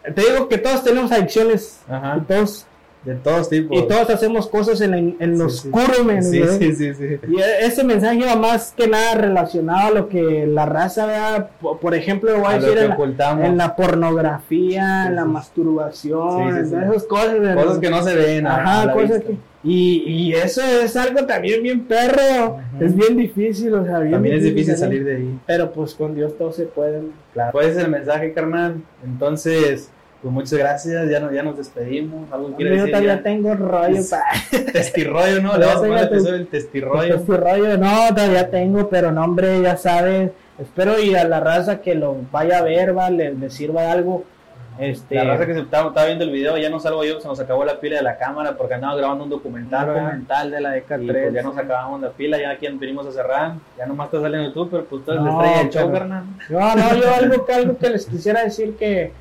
te 0.03 0.20
digo 0.20 0.49
que 0.49 0.59
todos 0.59 0.83
tenemos 0.83 1.12
adicciones 1.12 1.81
Ajá. 1.89 2.25
todos 2.27 2.66
De 3.05 3.17
todos 3.17 3.49
tipos. 3.49 3.77
Y 3.77 3.89
todos 3.89 4.09
hacemos 4.11 4.47
cosas 4.47 4.81
en, 4.81 4.95
en, 4.95 5.17
en 5.19 5.51
Sí, 5.51 5.71
sí. 5.73 6.05
men, 6.07 6.23
Sí, 6.23 6.41
sí, 6.59 6.73
sí, 6.75 6.95
sí. 6.95 7.19
Y 7.29 7.41
e- 7.41 7.67
ese 7.67 7.83
mensaje 7.83 8.25
va 8.25 8.37
más 8.37 8.73
que 8.77 8.87
nada 8.87 9.17
relacionado 9.17 9.89
a 9.89 9.91
lo 9.91 10.09
que 10.09 10.47
la 10.47 10.67
raza, 10.67 11.07
¿verdad? 11.07 11.51
por, 11.81 11.95
ejemplo, 11.97 12.33
voy 12.39 12.55
a, 12.55 12.59
decir 12.61 12.79
en 12.79 12.89
la, 12.91 12.95
ocultamos. 12.95 13.45
en 13.45 13.57
la 13.57 13.75
pornografía, 13.75 15.07
en 15.09 15.17
la 15.17 15.25
masturbación, 15.25 16.39
Sí, 16.39 16.53
sí, 16.53 16.59
en 16.61 16.67
sí. 16.69 16.77
esas 16.91 17.05
cosas. 17.05 17.41
¿verdad? 17.41 17.65
Cosas 17.65 17.79
que 17.79 17.91
no 17.91 18.03
se 18.03 18.15
ven. 18.15 18.47
a 18.47 18.57
Ajá, 18.57 18.93
cosas 18.93 19.11
vista. 19.19 19.27
que... 19.27 19.37
Y, 19.65 20.03
y 20.07 20.33
eso 20.35 20.61
es 20.61 20.97
algo 20.97 21.25
también 21.25 21.63
bien 21.63 21.85
perro, 21.85 22.59
es 22.81 22.97
bien 22.97 23.17
difícil, 23.17 23.73
o 23.75 23.85
sea, 23.85 24.01
bien 24.01 24.13
También 24.13 24.37
es 24.37 24.43
difícil 24.45 24.77
salir 24.77 25.05
de 25.05 25.17
ahí. 25.17 25.39
Pero 25.47 25.71
pues 25.73 25.95
con 25.95 26.15
Dios 26.17 26.37
todo 26.37 26.53
se 26.53 26.65
puede. 26.65 27.03
Claro. 27.33 27.53
Pues 27.53 27.77
el 27.77 27.89
mensaje, 27.89 28.33
carnal. 28.33 28.83
Entonces, 29.05 29.89
pues 30.23 30.33
muchas 30.33 30.59
gracias. 30.59 31.11
Ya, 31.11 31.20
no, 31.20 31.33
ya 31.33 31.43
nos 31.43 31.57
despedimos. 31.57 32.31
¿Algo 32.33 32.55
quiere 32.55 32.70
Yo 32.70 32.77
decir? 32.77 32.91
todavía 32.93 33.16
ya? 33.16 33.23
tengo 33.23 33.55
rollo 33.55 34.01
para... 34.09 34.25
Testirrollo, 34.73 35.43
¿no? 35.43 35.57
Le 35.59 35.66
vamos 35.66 35.83
a 35.83 35.87
poner 35.87 35.99
el 35.99 36.05
episodio 36.05 36.33
del 36.35 36.47
testirrollo. 36.47 37.14
Este 37.16 37.37
rollo, 37.37 37.77
no, 37.79 38.09
todavía 38.14 38.51
tengo, 38.51 38.89
pero 38.89 39.11
no, 39.12 39.25
hombre, 39.25 39.61
ya 39.61 39.77
sabes. 39.77 40.31
Espero 40.59 41.01
y 41.01 41.14
a 41.16 41.25
la 41.25 41.41
raza 41.41 41.81
que 41.81 41.95
lo 41.95 42.16
vaya 42.31 42.59
a 42.59 42.62
ver, 42.62 42.97
va, 42.97 43.11
le, 43.11 43.35
le 43.35 43.51
sirva 43.51 43.83
de 43.83 43.89
algo. 43.89 44.25
Este, 44.79 45.16
La 45.16 45.25
raza 45.25 45.45
que 45.45 45.53
se 45.53 45.61
estaba, 45.61 45.89
estaba 45.89 46.07
viendo 46.07 46.25
el 46.25 46.31
video, 46.31 46.57
ya 46.57 46.70
no 46.70 46.81
salgo 46.81 47.05
yo, 47.05 47.20
se 47.20 47.29
nos 47.29 47.39
acabó 47.39 47.62
la 47.64 47.79
pila 47.79 47.97
de 47.97 48.03
la 48.03 48.16
cámara 48.16 48.57
porque 48.57 48.73
andaba 48.75 48.97
grabando 48.97 49.25
un 49.25 49.31
documental, 49.31 49.87
un 49.89 49.95
documental 49.97 50.51
de 50.51 50.61
la 50.62 50.70
década 50.70 51.03
Y 51.03 51.07
3. 51.09 51.23
pues 51.25 51.35
ya 51.35 51.43
nos 51.43 51.59
acabamos 51.59 52.01
la 52.01 52.11
pila, 52.11 52.39
ya 52.41 52.51
aquí 52.51 52.66
venimos 52.68 53.07
a 53.07 53.12
cerrar. 53.12 53.53
Ya 53.77 53.85
nomás 53.87 54.07
está 54.07 54.20
saliendo 54.23 54.51
tú, 54.53 54.70
pero 54.70 54.85
pues 54.87 55.05
tú 55.05 55.11
eres 55.12 55.23
No, 55.25 55.43
la 55.43 55.47
estrella 55.49 55.62
del 55.64 55.73
show, 55.73 55.93
carnal. 55.93 56.25
No, 56.49 56.75
no, 56.75 56.95
yo 56.97 57.14
algo 57.14 57.45
que, 57.45 57.53
algo 57.53 57.77
que 57.79 57.91
les 57.91 58.07
quisiera 58.07 58.45
decir 58.45 58.75
que 58.77 59.12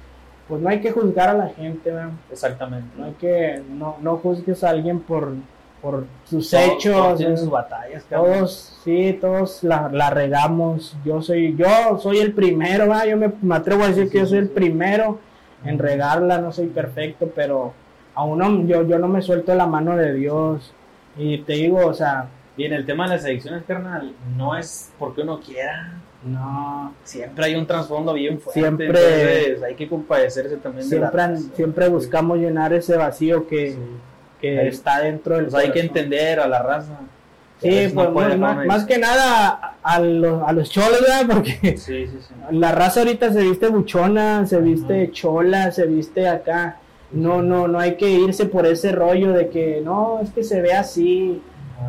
pues 0.52 0.62
no 0.62 0.68
hay 0.70 0.82
que 0.82 0.92
juzgar 0.92 1.30
a 1.30 1.34
la 1.34 1.48
gente, 1.50 1.92
¿verdad? 1.92 2.12
Exactamente. 2.30 2.90
no 2.98 3.06
hay 3.06 3.14
que, 3.14 3.62
no, 3.72 3.96
no 4.02 4.18
juzgues 4.18 4.62
a 4.66 4.70
alguien 4.72 5.00
por, 5.00 5.34
por 5.82 6.06
sus 6.26 6.50
Todos- 6.50 6.64
hechos. 6.66 6.94
todos 6.94 7.18
tienen 7.18 7.38
sus 7.38 7.50
batallas. 7.50 8.04
Todos, 8.10 8.80
sí, 8.84 9.18
todos 9.22 9.64
la, 9.64 9.90
la 9.94 10.10
regamos. 10.10 10.98
Yo 11.06 11.22
soy, 11.22 11.56
yo 11.56 11.98
soy 12.00 12.18
el 12.20 12.34
primero, 12.34 12.88
¿va? 12.90 13.06
yo 13.06 13.16
me, 13.16 13.32
me 13.42 13.56
atrevo 13.56 13.84
a 13.86 13.88
decir 13.88 14.10
que 14.10 14.18
yo 14.20 14.26
soy 14.26 14.40
el 14.40 14.50
primero 14.50 15.20
en 15.64 15.80
regarla, 15.80 16.40
no 16.40 16.52
soy 16.52 16.68
perfecto, 16.68 17.32
pero 17.34 17.74
aún 18.14 18.38
no, 18.40 18.66
yo, 18.66 18.84
yo 18.86 19.00
no 19.00 19.08
me 19.08 19.22
suelto 19.22 19.56
la 19.56 19.68
mano 19.68 19.96
de 19.96 20.14
Dios. 20.14 20.74
Y 21.18 21.38
te 21.40 21.54
digo, 21.54 21.86
o 21.86 21.94
sea, 21.94 22.28
Y 22.58 22.66
en 22.66 22.74
el 22.74 22.86
tema 22.86 23.06
de 23.08 23.16
las 23.16 23.24
adicciones, 23.24 23.64
carnal, 23.66 24.14
no 24.36 24.58
es 24.58 24.92
porque 25.00 25.22
uno 25.22 25.40
quiera. 25.40 25.94
No, 26.24 26.94
Siempre 27.04 27.46
hay 27.46 27.56
un 27.56 27.66
trasfondo 27.66 28.14
bien 28.14 28.40
fuerte. 28.40 28.60
Siempre- 28.62 28.88
entonces 28.88 29.64
hay 29.64 29.76
que 29.76 29.90
compadecerse 29.90 30.58
también 30.58 30.84
de 30.88 30.98
siempre, 30.98 31.18
la 31.18 31.24
an- 31.26 31.36
raza. 31.36 31.46
siempre 31.56 31.90
buscamos 31.90 32.38
llenar 32.38 32.74
ese 32.74 32.96
vacío 32.98 33.48
que, 33.48 33.72
Sí. 33.72 33.78
que 34.40 34.68
está 34.68 35.00
dentro 35.02 35.36
del 35.36 35.46
Pues 35.48 35.56
hay 35.64 35.72
que 35.72 35.80
entender 35.80 36.40
a 36.40 36.48
la 36.48 36.62
raza. 36.62 37.00
Sí, 37.62 37.88
no 37.90 37.94
pues 37.94 38.08
puede 38.10 38.38
más, 38.38 38.66
más- 38.66 38.86
que 38.86 38.98
nada 38.98 39.76
a, 39.84 40.00
los, 40.00 40.42
a 40.48 40.52
los 40.52 40.70
cholos, 40.72 41.00
¿verdad? 41.02 41.26
Porque 41.36 41.78
Sí, 41.78 42.08
sí, 42.08 42.18
sí. 42.20 42.34
la 42.52 42.72
raza 42.72 43.02
ahorita 43.02 43.32
se 43.34 43.42
viste 43.42 43.68
buchona, 43.70 44.46
se 44.48 44.60
viste 44.60 45.04
Ajá. 45.04 45.12
chola, 45.12 45.72
se 45.72 45.86
viste 45.86 46.28
acá. 46.28 46.78
No, 47.12 47.42
no, 47.42 47.68
no 47.68 47.78
hay 47.80 47.96
que 47.98 48.10
irse 48.10 48.46
por 48.46 48.66
ese 48.66 48.92
rollo 48.94 49.32
de 49.34 49.50
que 49.50 49.82
no, 49.84 50.20
es 50.24 50.30
que 50.32 50.44
se 50.44 50.62
ve 50.62 50.74
así, 50.74 51.42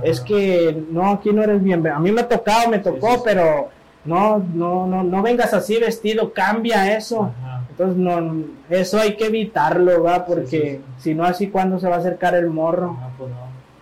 es 0.02 0.20
que 0.20 0.76
no, 0.90 1.10
aquí 1.12 1.30
no 1.32 1.42
eres 1.44 1.62
bien. 1.62 1.86
A 1.86 1.98
mí 2.00 2.10
me 2.12 2.22
ha 2.22 2.28
tocado, 2.28 2.68
me 2.68 2.80
tocó, 2.80 3.22
pero 3.24 3.68
no, 4.04 4.38
no, 4.54 4.86
no, 4.86 5.02
no 5.04 5.22
vengas 5.22 5.54
así 5.54 5.78
vestido, 5.78 6.32
cambia 6.32 6.96
eso. 6.96 7.32
Ajá. 7.40 7.62
Entonces, 7.70 7.96
no, 7.96 8.44
eso 8.68 8.98
hay 9.00 9.16
que 9.16 9.26
evitarlo, 9.26 10.02
¿va? 10.02 10.24
Porque 10.26 10.46
Sí, 10.46 10.60
sí, 10.60 10.80
si 10.98 11.14
no, 11.14 11.24
así, 11.24 11.48
¿cuándo 11.48 11.78
se 11.78 11.88
va 11.88 11.96
a 11.96 11.98
acercar 12.00 12.34
el 12.34 12.48
morro? 12.50 12.96
Ah, 13.00 13.08
pues 13.16 13.30
no. 13.30 13.36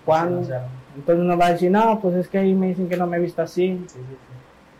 ¿Cuándo? 0.04 0.40
Entonces 0.96 1.24
uno 1.24 1.38
va 1.38 1.46
a 1.46 1.52
decir, 1.52 1.70
no, 1.70 1.98
pues 2.00 2.14
es 2.16 2.28
que 2.28 2.38
ahí 2.38 2.54
me 2.54 2.68
dicen 2.68 2.88
que 2.88 2.96
no 2.96 3.06
me 3.06 3.16
he 3.16 3.20
visto 3.20 3.42
así. 3.42 3.78
sí, 3.86 3.94
sí, 3.94 3.98
sí. 3.98 4.16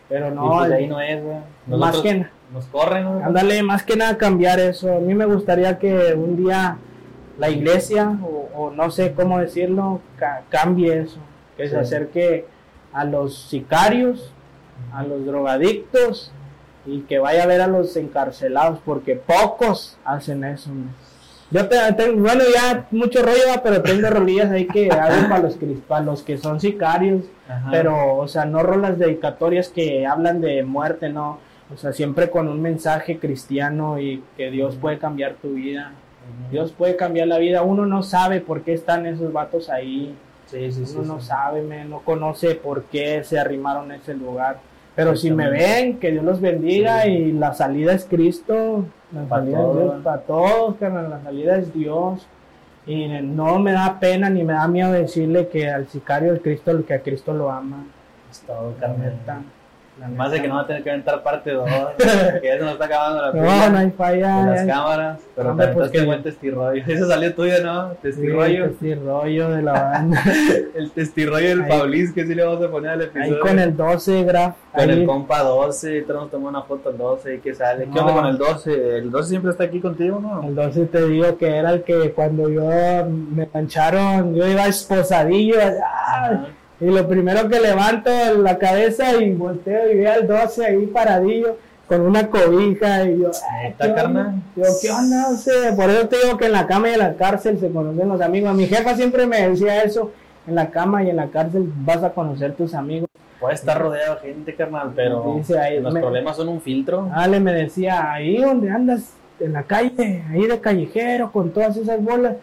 Pero 0.09 0.31
no, 0.33 0.51
pues 0.59 0.73
ahí 0.73 0.87
no 0.89 1.01
es, 1.01 1.23
más 1.69 1.97
que 1.99 2.27
Nos 2.53 2.67
corren, 2.67 3.05
¿no? 3.05 3.25
Ándale, 3.25 3.63
más 3.63 3.83
que 3.85 3.97
nada 3.97 4.19
cambiar 4.19 4.59
eso. 4.59 4.93
A 4.97 4.99
mí 4.99 5.15
me 5.15 5.25
gustaría 5.25 5.79
que 5.79 6.15
un 6.15 6.37
día 6.37 6.77
la 7.39 7.49
iglesia, 7.49 8.19
o, 8.23 8.49
o 8.55 8.71
no 8.71 8.91
sé 8.91 9.13
cómo 9.13 9.39
decirlo, 9.39 10.01
ca- 10.17 10.43
cambie 10.49 11.01
eso. 11.03 11.19
Que 11.57 11.69
se 11.69 11.79
acerque 11.79 12.45
a 12.93 13.05
los 13.05 13.39
sicarios, 13.49 14.33
a 14.93 15.03
los 15.03 15.25
drogadictos 15.27 16.33
y 16.87 17.01
que 17.03 17.19
vaya 17.19 17.45
a 17.45 17.47
ver 17.47 17.61
a 17.61 17.67
los 17.67 17.97
encarcelados, 17.97 18.79
porque 18.85 19.15
pocos 19.17 19.99
hacen 20.05 20.45
eso. 20.45 20.71
Yo 21.51 21.69
te- 21.69 22.11
bueno, 22.13 22.43
ya 22.55 22.87
mucho 22.93 23.23
rollo, 23.23 23.61
pero 23.63 23.83
tengo 23.83 24.09
rolillas 24.09 24.51
ahí 24.53 24.67
que 24.67 24.89
hago 24.91 25.29
para 25.29 25.41
los, 25.41 25.59
para 25.89 26.05
los 26.05 26.23
que 26.23 26.39
son 26.39 26.61
sicarios. 26.61 27.25
Ajá. 27.49 27.69
Pero, 27.73 28.17
o 28.17 28.29
sea, 28.29 28.45
no 28.45 28.63
rolas 28.63 28.99
dedicatorias 28.99 29.69
que 29.69 30.07
hablan 30.07 30.41
de 30.41 30.63
muerte, 30.63 31.09
no. 31.09 31.39
O 31.73 31.77
sea, 31.77 31.93
siempre 31.93 32.31
con 32.31 32.49
un 32.49 32.63
mensaje 32.63 33.19
cristiano 33.19 33.99
y 34.01 34.23
que 34.37 34.51
Dios 34.51 34.77
puede 34.77 34.99
cambiar 34.99 35.35
tu 35.35 35.51
vida. 35.55 35.93
Dios 36.51 36.71
puede 36.73 36.95
cambiar 36.97 37.27
la 37.29 37.39
vida. 37.39 37.63
Uno 37.63 37.87
no 37.87 38.03
sabe 38.05 38.41
por 38.41 38.63
qué 38.63 38.73
están 38.73 39.07
esos 39.07 39.33
vatos 39.33 39.69
ahí. 39.69 40.15
Sí, 40.47 40.71
sí, 40.73 40.87
sí. 40.87 40.97
Uno 40.99 41.15
no 41.15 41.21
sabe, 41.21 41.63
no 41.85 42.01
conoce 42.01 42.55
por 42.55 42.85
qué 42.85 43.23
se 43.25 43.39
arrimaron 43.39 43.91
a 43.91 43.97
ese 43.97 44.15
lugar. 44.15 44.59
Pero 45.05 45.17
si 45.17 45.31
me 45.31 45.49
ven, 45.51 45.99
que 45.99 46.11
Dios 46.13 46.25
los 46.25 46.41
bendiga 46.41 47.03
Sí. 47.03 47.11
y 47.11 47.33
la 47.33 47.53
salida 47.55 47.93
es 47.93 48.05
Cristo. 48.05 48.85
La 49.13 49.23
Pa' 49.23 49.39
salida 49.39 49.59
todo, 49.59 49.81
es 49.81 49.91
Dios 49.93 50.05
para 50.05 50.21
todos, 50.23 50.77
carnal, 50.77 51.11
La 51.11 51.23
salida 51.23 51.57
es 51.57 51.73
Dios. 51.75 52.27
Y 52.87 53.09
no 53.23 53.59
me 53.59 53.73
da 53.73 53.99
pena 54.01 54.31
ni 54.31 54.43
me 54.45 54.53
da 54.53 54.67
miedo 54.69 54.93
decirle 54.93 55.49
que 55.49 55.69
al 55.71 55.87
sicario 55.89 56.33
el 56.33 56.41
Cristo, 56.41 56.85
que 56.87 56.95
a 56.95 57.01
Cristo 57.03 57.33
lo 57.33 57.51
ama. 57.51 57.85
Es 58.31 58.41
todo, 58.41 58.75
carnal. 58.79 59.15
Neta. 60.01 60.11
La 60.11 60.17
Más 60.17 60.31
de 60.33 60.41
que 60.43 60.49
no 60.49 60.55
va 60.57 60.61
a 60.63 60.67
tener 60.67 60.83
que 60.83 60.91
aventar 60.91 61.23
parte 61.23 61.51
2, 61.53 61.69
que 62.41 62.47
ya 62.49 62.55
se 62.59 62.61
nos 62.61 62.73
está 62.73 62.85
acabando 62.87 63.21
la 63.23 63.27
No, 63.29 63.33
pila 63.33 63.69
no 63.71 63.79
hay 63.79 63.91
falla. 63.91 64.37
de 64.45 64.51
las 64.51 64.67
cámaras. 64.67 65.21
Pero 65.37 65.57
te 65.57 65.63
aventaste 65.63 65.99
que- 65.99 66.05
buen 66.05 66.23
testirrollo. 66.23 66.83
Ese 66.89 67.07
salió 67.07 67.35
tuyo, 67.35 67.55
¿no? 67.63 67.91
Sí, 67.93 67.97
Testirrollo. 68.03 68.65
este 68.67 68.95
rollo 68.97 69.51
de 69.51 69.63
la 69.63 69.73
banda. 69.73 70.23
El 70.75 70.91
testirrollo 70.91 71.49
del. 71.49 71.67
Paulis, 71.67 72.13
que 72.13 72.27
sí 72.27 72.35
le 72.35 72.45
vamos 72.45 72.65
a 72.65 72.71
poner 72.71 72.91
al 72.93 73.03
episodio. 73.03 73.35
Ahí 73.35 73.41
con 73.41 73.59
el 73.59 73.77
12, 73.77 74.25
Graf. 74.25 74.57
Con 74.73 74.81
ahí. 74.89 75.01
el 75.01 75.07
compa 75.07 75.41
12, 75.43 75.99
y 75.99 76.05
nos 76.13 76.31
tomó 76.31 76.49
una 76.49 76.63
foto 76.63 76.91
el 76.91 76.99
12 76.99 77.35
y 77.35 77.39
que 77.41 77.55
sale. 77.55 77.85
¿Qué 77.85 77.91
No. 77.91 78.03
onda 78.03 78.13
con 78.15 78.27
el 78.27 78.39
12? 78.39 78.99
El 78.99 79.11
12 79.11 79.29
siempre 79.29 79.51
está 79.51 79.65
aquí 79.65 79.81
contigo, 79.81 80.21
¿no? 80.21 80.43
El 80.47 80.55
12 80.55 80.87
te 80.87 81.07
digo 81.09 81.37
que 81.37 81.57
era 81.57 81.71
el 81.73 81.83
que 81.83 82.13
cuando 82.13 82.49
yo 82.49 82.63
me 83.09 83.49
mancharon, 83.53 84.35
yo 84.35 84.47
iba 84.47 84.67
esposadillo. 84.67 85.57
¡ah! 85.85 86.45
Y 86.81 86.87
lo 86.87 87.07
primero 87.07 87.49
que 87.49 87.61
levanto 87.61 88.11
la 88.39 88.57
cabeza 88.59 89.15
y 89.23 89.33
volteo 89.35 89.91
y 89.93 89.97
veo 89.99 90.13
al 90.13 90.27
12 90.27 90.65
ahí 90.67 90.87
paradillo 90.87 91.57
con 91.87 92.01
una 92.03 92.29
cobija 92.29 93.05
y 93.05 93.21
yo, 93.21 93.31
"Ah, 93.51 93.63
¿Neta, 93.65 93.85
¿qué 93.85 93.91
onda?". 93.91 94.03
carnal? 94.03 94.35
Yo, 94.57 94.63
¿qué 94.81 94.91
onda? 94.91 95.29
O 95.29 95.37
sea, 95.37 95.75
por 95.77 95.91
eso 95.91 96.09
te 96.09 96.17
digo 96.25 96.37
que 96.39 96.47
en 96.47 96.53
la 96.53 96.67
cama 96.67 96.89
y 96.89 96.93
en 96.93 96.99
la 97.01 97.15
cárcel 97.15 97.59
se 97.59 97.71
conocen 97.71 98.09
los 98.09 98.21
amigos. 98.21 98.55
Mi 98.55 98.67
jefa 98.67 98.95
siempre 98.95 99.27
me 99.27 99.49
decía 99.49 99.83
eso, 99.83 100.13
en 100.47 100.55
la 100.55 100.71
cama 100.71 101.03
y 101.03 101.11
en 101.11 101.17
la 101.17 101.27
cárcel 101.27 101.71
vas 101.85 102.03
a 102.03 102.11
conocer 102.11 102.55
tus 102.55 102.75
amigos. 102.75 103.09
Puede 103.41 103.55
estar 103.55 103.79
rodeado 103.81 104.15
de 104.17 104.21
gente, 104.21 104.55
carnal, 104.55 104.93
pero 104.95 105.35
Dice 105.37 105.59
ahí, 105.59 105.81
los 105.81 105.93
me- 105.93 106.01
problemas 106.01 106.37
son 106.37 106.49
un 106.49 106.61
filtro. 106.61 107.09
Ale 107.13 107.41
me 107.41 107.53
decía, 107.53 108.13
ahí 108.13 108.37
donde 108.39 108.71
andas 108.71 109.15
en 109.41 109.53
la 109.55 109.63
calle, 109.65 110.23
ahí 110.31 110.47
de 110.47 110.61
callejero, 110.61 111.33
con 111.33 111.51
todas 111.51 111.77
esas 111.77 112.03
bolas, 112.03 112.35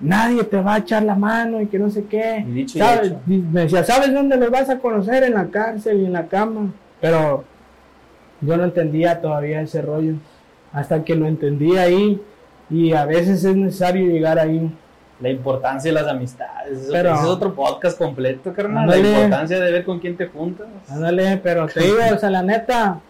nadie 0.00 0.44
te 0.44 0.60
va 0.60 0.74
a 0.74 0.78
echar 0.78 1.02
la 1.02 1.14
mano 1.14 1.60
y 1.60 1.66
que 1.66 1.78
no 1.78 1.90
sé 1.90 2.04
qué. 2.04 2.44
Y 2.48 2.52
dicho 2.52 2.78
y 2.78 2.80
¿Sabes? 2.80 3.06
hecho. 3.08 3.20
Me 3.26 3.60
decía, 3.62 3.84
¿sabes 3.84 4.12
dónde 4.12 4.36
los 4.36 4.50
vas 4.50 4.68
a 4.70 4.78
conocer? 4.78 5.22
En 5.24 5.34
la 5.34 5.46
cárcel 5.46 6.00
y 6.00 6.06
en 6.06 6.12
la 6.12 6.26
cama. 6.26 6.72
Pero 7.00 7.44
yo 8.40 8.56
no 8.56 8.64
entendía 8.64 9.20
todavía 9.20 9.60
ese 9.60 9.82
rollo. 9.82 10.14
Hasta 10.72 11.04
que 11.04 11.14
lo 11.14 11.26
entendí 11.26 11.76
ahí. 11.76 12.20
Y 12.70 12.92
a 12.92 13.04
veces 13.04 13.44
es 13.44 13.56
necesario 13.56 14.06
llegar 14.06 14.38
ahí. 14.38 14.70
La 15.20 15.28
importancia 15.28 15.92
de 15.92 16.00
las 16.00 16.08
amistades. 16.10 16.78
Eso, 16.78 16.92
Pero- 16.92 17.12
ese 17.12 17.22
es 17.24 17.28
otro 17.28 17.54
podcast 17.54 17.98
completo, 17.98 18.54
carnal. 18.54 18.88
La 18.88 18.96
importancia 18.96 19.60
de 19.60 19.70
ver 19.70 19.84
con 19.84 19.98
quién 19.98 20.16
te 20.16 20.26
juntas. 20.28 20.66
Ándale, 20.88 21.36
pero 21.42 21.66
te 21.66 21.80
digo, 21.84 21.96
o 22.14 22.18
sea, 22.18 22.30
la 22.30 22.42
neta, 22.42 23.00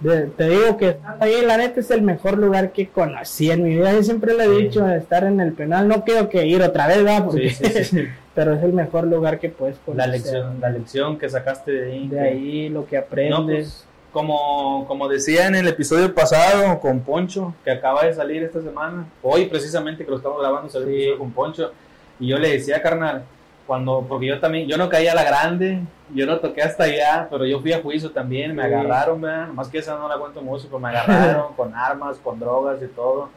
de- 0.00 0.26
te 0.26 0.48
digo 0.48 0.76
que 0.76 0.96
ahí, 1.20 1.42
la 1.44 1.56
neta 1.56 1.80
es 1.80 1.90
el 1.90 2.02
mejor 2.02 2.38
lugar 2.38 2.72
que 2.72 2.88
conocí 2.88 3.50
en 3.50 3.62
mi 3.64 3.70
vida. 3.76 3.92
Yo 3.92 4.02
siempre 4.02 4.34
le 4.34 4.44
he 4.44 4.56
Sí. 4.56 4.62
dicho, 4.64 4.88
estar 4.88 5.24
en 5.24 5.40
el 5.40 5.52
penal, 5.52 5.88
no 5.88 6.04
quiero 6.04 6.28
que 6.28 6.46
ir 6.46 6.62
otra 6.62 6.86
vez, 6.86 6.98
¿verdad? 7.02 7.24
Porque- 7.24 7.50
Sí, 7.50 7.64
sí, 7.64 7.84
sí. 7.84 8.04
pero 8.34 8.54
es 8.54 8.62
el 8.62 8.72
mejor 8.72 9.04
lugar 9.08 9.38
que 9.40 9.48
puedes 9.48 9.76
conocer. 9.78 10.06
La 10.06 10.12
lección, 10.12 10.56
la 10.60 10.70
lección 10.70 11.18
que 11.18 11.28
sacaste 11.28 11.72
de 11.72 11.92
ahí. 11.92 12.08
De 12.08 12.20
ahí, 12.20 12.68
lo 12.68 12.86
que 12.86 12.96
aprendes. 12.96 13.36
No, 13.38 13.46
pues, 13.46 13.84
como, 14.12 14.84
como 14.86 15.08
decía 15.08 15.46
en 15.48 15.54
el 15.54 15.68
episodio 15.68 16.14
pasado 16.14 16.78
con 16.80 17.00
Poncho, 17.00 17.54
que 17.64 17.70
acaba 17.70 18.04
de 18.04 18.14
salir 18.14 18.42
esta 18.42 18.62
semana, 18.62 19.06
hoy 19.22 19.46
precisamente 19.46 20.04
que 20.04 20.10
lo 20.10 20.16
estamos 20.16 20.40
grabando, 20.40 20.68
salió 20.70 20.86
el 20.88 20.92
Sí. 20.94 20.98
episodio 21.00 21.18
con 21.18 21.30
Poncho, 21.32 21.72
y 22.20 22.28
yo 22.28 22.38
le 22.38 22.52
decía, 22.52 22.80
carnal, 22.80 23.24
cuando, 23.68 24.04
porque 24.08 24.26
yo 24.26 24.40
también, 24.40 24.66
yo 24.66 24.76
no 24.76 24.88
caí 24.88 25.06
a 25.06 25.14
la 25.14 25.22
grande, 25.22 25.78
yo 26.12 26.26
no 26.26 26.38
toqué 26.40 26.62
hasta 26.62 26.84
allá, 26.84 27.28
pero 27.30 27.44
yo 27.46 27.60
fui 27.60 27.72
a 27.72 27.80
juicio 27.82 28.10
también, 28.10 28.56
me 28.56 28.66
Sí. 28.66 28.72
agarraron, 28.74 29.20
¿verdad? 29.20 29.48
más 29.48 29.68
que 29.68 29.78
esa 29.78 29.96
no 29.96 30.08
la 30.08 30.16
cuento 30.18 30.42
mucho, 30.42 30.64
pero 30.66 30.80
me 30.80 30.88
agarraron 30.88 31.52
con 31.56 31.72
armas, 31.74 32.16
con 32.16 32.40
drogas 32.40 32.82
y 32.82 32.86
todo, 32.88 33.28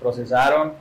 procesaron. 0.00 0.72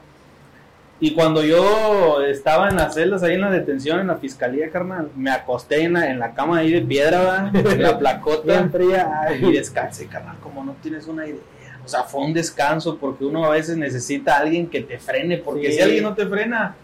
Y 1.00 1.14
cuando 1.16 1.44
yo 1.44 2.22
estaba 2.24 2.70
en 2.70 2.78
las 2.78 2.94
celdas, 2.94 3.24
ahí 3.24 3.34
en 3.34 3.42
la 3.42 3.50
detención, 3.50 4.00
en 4.00 4.08
la 4.08 4.16
fiscalía, 4.16 4.70
carnal, 4.70 5.10
me 5.18 5.32
acosté 5.32 5.82
en 5.84 5.94
la, 5.94 6.10
en 6.10 6.20
la 6.20 6.34
cama 6.34 6.60
ahí 6.60 6.72
de 6.72 6.82
piedra, 6.82 7.52
en 7.54 7.82
la 7.82 7.98
placota, 7.98 8.70
fría. 8.72 9.28
y 9.42 9.52
descansé, 9.52 10.08
carnal, 10.08 10.38
como 10.42 10.64
no 10.64 10.76
tienes 10.82 11.08
una 11.08 11.26
idea. 11.26 11.42
O 11.84 11.88
sea, 11.90 12.04
fue 12.04 12.22
un 12.22 12.32
descanso 12.34 12.98
porque 12.98 13.26
uno 13.26 13.44
a 13.44 13.50
veces 13.50 13.76
necesita 13.76 14.36
a 14.38 14.40
alguien 14.42 14.68
que 14.68 14.82
te 14.82 14.98
frene, 15.00 15.38
porque 15.40 15.72
Sí. 15.72 15.78
si 15.78 15.82
alguien 15.82 16.04
no 16.04 16.14
te 16.14 16.26
frena, 16.28 16.76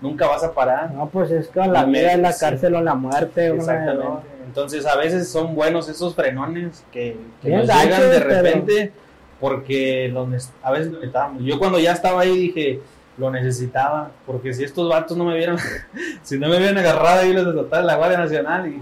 nunca 0.00 0.26
vas 0.26 0.42
a 0.44 0.52
parar. 0.52 0.92
No, 0.92 1.08
pues 1.08 1.30
es 1.30 1.48
con 1.48 1.72
la 1.72 1.82
Y 1.86 1.90
vida 1.92 2.12
en 2.12 2.22
la 2.22 2.32
sí. 2.32 2.40
cárcel 2.40 2.74
o 2.74 2.80
la 2.80 2.94
muerte. 2.94 3.50
una. 3.50 3.60
Exactamente. 3.60 4.28
Entonces 4.46 4.84
a 4.86 4.96
veces 4.96 5.28
son 5.28 5.54
buenos 5.54 5.88
esos 5.88 6.14
frenones 6.14 6.84
que, 6.92 7.16
que 7.42 7.50
nos 7.50 7.66
llegan 7.68 8.00
de 8.10 8.18
pero- 8.20 8.28
repente 8.30 8.92
porque 9.38 10.10
los 10.12 10.50
a 10.62 10.70
veces 10.72 10.88
lo 10.88 10.94
necesitábamos. 10.98 11.42
Yo 11.44 11.58
cuando 11.58 11.78
ya 11.78 11.92
estaba 11.92 12.20
ahí 12.22 12.36
dije, 12.36 12.80
lo 13.16 13.30
necesitaba, 13.30 14.10
porque 14.26 14.52
si 14.52 14.64
estos 14.64 14.88
vatos 14.88 15.16
no 15.16 15.24
me 15.24 15.36
vieran, 15.36 15.56
si 16.22 16.38
no 16.38 16.48
me 16.48 16.56
hubieran 16.58 16.78
agarrado 16.78 17.20
ahí 17.20 17.32
los 17.32 17.46
de 17.46 17.52
total 17.52 17.86
la 17.86 17.96
Guardia 17.96 18.18
Nacional 18.18 18.68
y 18.68 18.80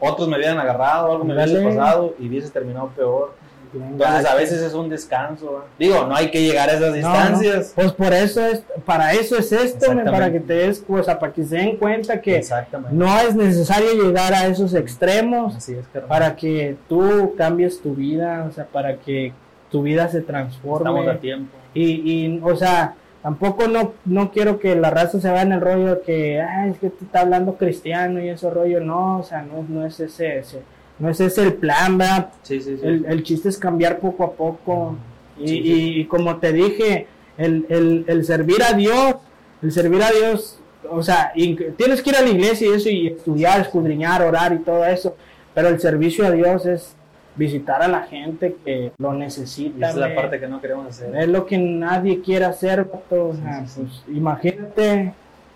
otros 0.00 0.28
me 0.28 0.36
hubieran 0.36 0.58
agarrado, 0.58 1.12
algo 1.12 1.24
me 1.24 1.34
hubiese 1.34 1.62
pasado 1.62 2.14
y 2.18 2.28
hubiese 2.28 2.50
terminado 2.50 2.88
peor. 2.88 3.34
Entonces 3.82 4.26
a 4.26 4.34
veces 4.34 4.60
es 4.62 4.74
un 4.74 4.88
descanso. 4.88 5.64
Digo, 5.78 6.06
no 6.06 6.14
hay 6.14 6.30
que 6.30 6.42
llegar 6.42 6.68
a 6.70 6.72
esas 6.74 6.94
No, 6.96 7.08
no. 7.08 7.14
distancias. 7.14 7.72
Pues 7.74 7.92
por 7.92 8.12
eso 8.12 8.44
es, 8.44 8.62
para 8.84 9.12
eso 9.12 9.36
es 9.38 9.50
esto, 9.52 9.86
para 10.04 10.30
que 10.32 10.40
te 10.40 10.54
des, 10.54 10.84
o 10.88 11.02
sea, 11.02 11.18
para 11.18 11.32
que 11.32 11.44
se 11.44 11.56
den 11.56 11.76
cuenta 11.76 12.20
que 12.20 12.42
no 12.90 13.18
es 13.20 13.34
necesario 13.34 13.92
llegar 14.02 14.32
a 14.34 14.46
esos 14.46 14.74
extremos 14.74 15.56
Así 15.56 15.74
es, 15.74 15.86
para 16.08 16.36
que 16.36 16.76
tú 16.88 17.34
cambies 17.36 17.80
tu 17.80 17.94
vida, 17.94 18.46
o 18.48 18.52
sea, 18.52 18.64
para 18.66 18.96
que 18.96 19.32
tu 19.70 19.82
vida 19.82 20.08
se 20.08 20.18
Estamos 20.18 20.50
a 20.50 20.62
transforme. 20.62 21.14
tiempo. 21.16 21.56
Y, 21.74 21.84
y, 22.26 22.40
o 22.42 22.54
sea, 22.56 22.94
tampoco 23.22 23.66
no, 23.66 23.94
no 24.04 24.30
quiero 24.30 24.58
que 24.60 24.76
la 24.76 24.90
raza 24.90 25.20
se 25.20 25.28
vaya 25.28 25.42
en 25.42 25.52
el 25.52 25.60
rollo 25.60 25.96
de 25.96 26.00
que, 26.02 26.38
es 26.38 26.78
que 26.78 26.90
te 26.90 27.04
está 27.04 27.20
hablando 27.20 27.56
cristiano 27.56 28.20
y 28.22 28.28
ese 28.28 28.48
rollo, 28.50 28.80
no, 28.80 29.18
o 29.18 29.22
sea, 29.24 29.42
no, 29.42 29.64
no 29.68 29.84
es 29.84 29.98
ese, 29.98 30.38
ese- 30.38 30.62
no 30.98 31.08
es 31.10 31.20
ese 31.20 31.42
el 31.42 31.54
plan, 31.54 31.98
¿verdad? 31.98 32.30
Sí, 32.42 32.60
sí, 32.60 32.76
sí. 32.76 32.86
El, 32.86 33.04
el 33.06 33.22
chiste 33.22 33.48
es 33.48 33.58
cambiar 33.58 33.98
poco 33.98 34.24
a 34.24 34.32
poco. 34.32 34.96
Y, 35.38 35.50
y- 35.52 36.00
y 36.00 36.04
como 36.04 36.36
te 36.36 36.52
dije, 36.52 37.06
el, 37.36 37.66
el- 37.68 38.04
el 38.06 38.24
servir 38.24 38.62
a 38.62 38.72
Dios, 38.74 39.16
el 39.62 39.72
servir 39.72 40.02
a 40.02 40.10
Dios, 40.10 40.60
o 40.88 41.02
sea, 41.02 41.32
tienes 41.76 42.02
que 42.02 42.10
ir 42.10 42.16
a 42.16 42.20
la 42.22 42.28
iglesia 42.30 42.68
y 42.68 42.74
eso, 42.74 42.88
y 42.90 43.06
estudiar, 43.08 43.60
escudriñar, 43.60 44.22
orar 44.22 44.52
y 44.52 44.58
todo 44.58 44.84
eso, 44.84 45.16
pero 45.54 45.68
el 45.68 45.80
servicio 45.80 46.24
a 46.26 46.30
Dios 46.30 46.66
es 46.66 46.94
visitar 47.36 47.82
a 47.82 47.88
la 47.88 48.02
gente 48.02 48.54
que 48.64 48.92
lo 48.98 49.12
necesita. 49.12 49.88
esa 49.88 49.94
es 49.94 49.96
la 49.96 50.14
parte 50.14 50.38
que 50.38 50.46
no 50.46 50.60
queremos 50.60 50.86
hacer. 50.86 51.16
Es 51.16 51.26
lo 51.28 51.46
que 51.46 51.58
nadie 51.58 52.20
quiere 52.20 52.44
hacer, 52.44 52.80
o 53.10 53.34
sea, 53.34 53.64
pues 53.78 54.04
imagínate, 54.06 55.14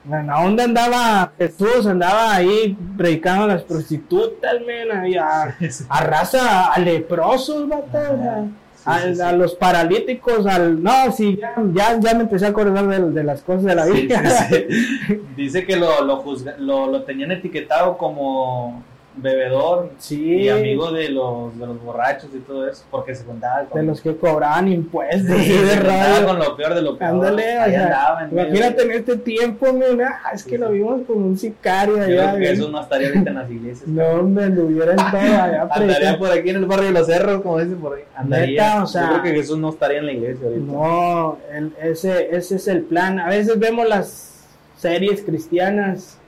la 0.08 0.38
onda 0.40 0.64
andaba 0.64 1.32
Jesús, 1.38 1.86
andaba 1.86 2.34
ahí 2.34 2.76
predicando 2.96 3.44
a 3.44 3.48
las 3.48 3.62
prostitutas, 3.62 4.54
men, 4.66 4.90
ahí 4.96 5.16
a, 5.16 5.54
a 5.88 6.04
raza, 6.04 6.72
a 6.72 6.78
leprosos, 6.78 7.68
sea, 7.92 9.28
a, 9.28 9.32
los 9.32 9.54
paralíticos, 9.54 10.46
al, 10.46 10.82
no, 10.82 11.12
sí, 11.12 11.38
ya, 11.40 11.54
ya, 11.74 12.00
ya 12.00 12.14
me 12.14 12.22
empecé 12.22 12.46
a 12.46 12.50
acordar 12.50 12.86
de, 12.88 13.10
de 13.10 13.24
las 13.24 13.42
cosas 13.42 13.64
de 13.64 13.74
la 13.74 13.84
Biblia. 13.84 14.22
Dice 15.36 15.66
que 15.66 15.76
lo, 15.76 16.02
lo, 16.04 16.22
juzga- 16.24 16.56
lo, 16.58 16.86
lo 16.86 17.02
tenían 17.02 17.32
etiquetado 17.32 17.98
como 17.98 18.82
bebedor 19.20 19.90
Sí, 19.98 20.22
y 20.42 20.48
amigo 20.48 20.90
de 20.92 21.08
los, 21.10 21.58
de 21.58 21.66
los 21.66 21.82
borrachos 21.82 22.30
y 22.34 22.38
todo 22.38 22.68
eso, 22.68 22.84
porque 22.90 23.14
se 23.14 23.24
juntaba 23.24 23.64
con, 23.64 23.80
de 23.80 23.86
los 23.86 24.00
que 24.00 24.16
cobraban 24.16 24.68
impuestos 24.68 25.36
Sí, 25.36 25.52
y 25.52 25.58
de 25.58 25.66
se 25.68 25.80
radio. 25.80 26.26
con 26.26 26.38
lo 26.38 26.56
peor 26.56 26.74
de 26.74 26.82
lo 26.82 26.96
peor. 26.98 27.10
Ándale, 27.10 27.58
Ahí 27.58 27.70
o 27.70 27.74
sea, 27.74 27.84
andaba 27.84 28.24
en 28.24 28.34
medio 28.34 28.48
imagínate 28.48 28.82
en 28.82 28.90
este 28.92 29.16
tiempo, 29.18 29.72
men, 29.72 30.00
ah, 30.02 30.30
es 30.34 30.44
que 30.44 30.58
lo 30.58 30.70
vimos 30.70 31.02
como 31.06 31.26
un 31.26 31.36
sicario 31.38 31.96
Yo 31.96 32.02
allá. 32.04 32.30
creo 32.32 32.40
que 32.40 32.46
Jesús 32.46 32.70
no 32.70 32.80
estaría 32.80 33.08
ahorita 33.08 33.30
en 33.30 33.36
las 33.36 33.50
iglesias. 33.50 33.88
No, 33.88 34.04
hombre, 34.06 34.44
anduviera 34.44 34.90
en 34.92 34.96
todo 34.96 35.16
allá 35.20 35.68
Andaría 35.70 36.18
por 36.18 36.30
aquí 36.30 36.50
en 36.50 36.56
el 36.56 36.66
barrio 36.66 36.86
de 36.86 36.92
los 36.92 37.06
cerros, 37.06 37.42
como 37.42 37.58
dicen 37.58 37.76
por 37.78 37.96
ahí. 37.96 38.04
Andaría. 38.16 38.64
Neta, 38.64 38.82
o 38.82 38.86
sea- 38.86 39.02
Yo 39.02 39.08
creo 39.08 39.22
que 39.22 39.32
Jesús 39.40 39.58
no 39.58 39.70
estaría 39.70 39.98
en 39.98 40.06
la 40.06 40.12
iglesia 40.12 40.46
ahorita. 40.46 40.72
No, 40.72 41.38
el- 41.52 41.72
ese, 41.82 42.34
ese 42.36 42.56
es 42.56 42.68
el 42.68 42.82
plan. 42.82 43.18
A 43.18 43.28
veces 43.28 43.58
vemos 43.58 43.88
las 43.88 44.46
series 44.76 45.22
cristianas, 45.22 46.18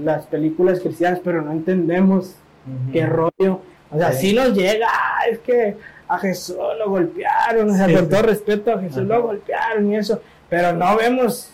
las 0.00 0.26
películas 0.26 0.80
cristianas, 0.80 1.20
pero 1.24 1.42
no 1.42 1.52
entendemos 1.52 2.34
Ujú. 2.66 2.92
qué 2.92 3.06
rollo. 3.06 3.60
O 3.90 3.98
sea, 3.98 4.12
Sí. 4.12 4.28
sí 4.30 4.36
nos 4.36 4.54
llega, 4.54 4.86
"Ah, 4.88 5.26
es 5.30 5.38
que 5.40 5.76
a 6.08 6.18
Jesús 6.18 6.56
lo 6.78 6.90
golpearon, 6.90 7.70
o 7.70 7.74
sea, 7.74 7.86
Sí, 7.86 7.94
con 7.94 8.04
sí. 8.04 8.10
todo 8.10 8.22
respeto 8.22 8.72
a 8.72 8.78
Jesús 8.80 8.98
Ajá. 8.98 9.06
lo 9.06 9.22
golpearon 9.22 9.92
y 9.92 9.96
eso, 9.96 10.20
pero 10.48 10.72
no 10.72 10.96
vemos 10.96 11.50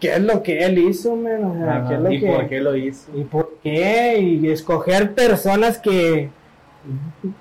qué 0.00 0.14
es 0.14 0.20
lo 0.20 0.42
que 0.42 0.64
él 0.64 0.78
hizo, 0.78 1.14
men, 1.16 1.44
o 1.44 1.54
sea, 1.54 1.76
Ajá. 1.76 1.88
qué 1.88 1.94
es 1.94 2.00
lo 2.00 2.10
¿Y 2.12 2.20
que... 2.20 2.26
por 2.26 2.48
qué 2.48 2.60
lo 2.60 2.76
hizo? 2.76 3.10
¿Y 3.14 3.24
por 3.24 3.54
qué? 3.62 4.18
Y 4.18 4.50
escoger 4.50 5.12
personas 5.12 5.78
que 5.78 6.30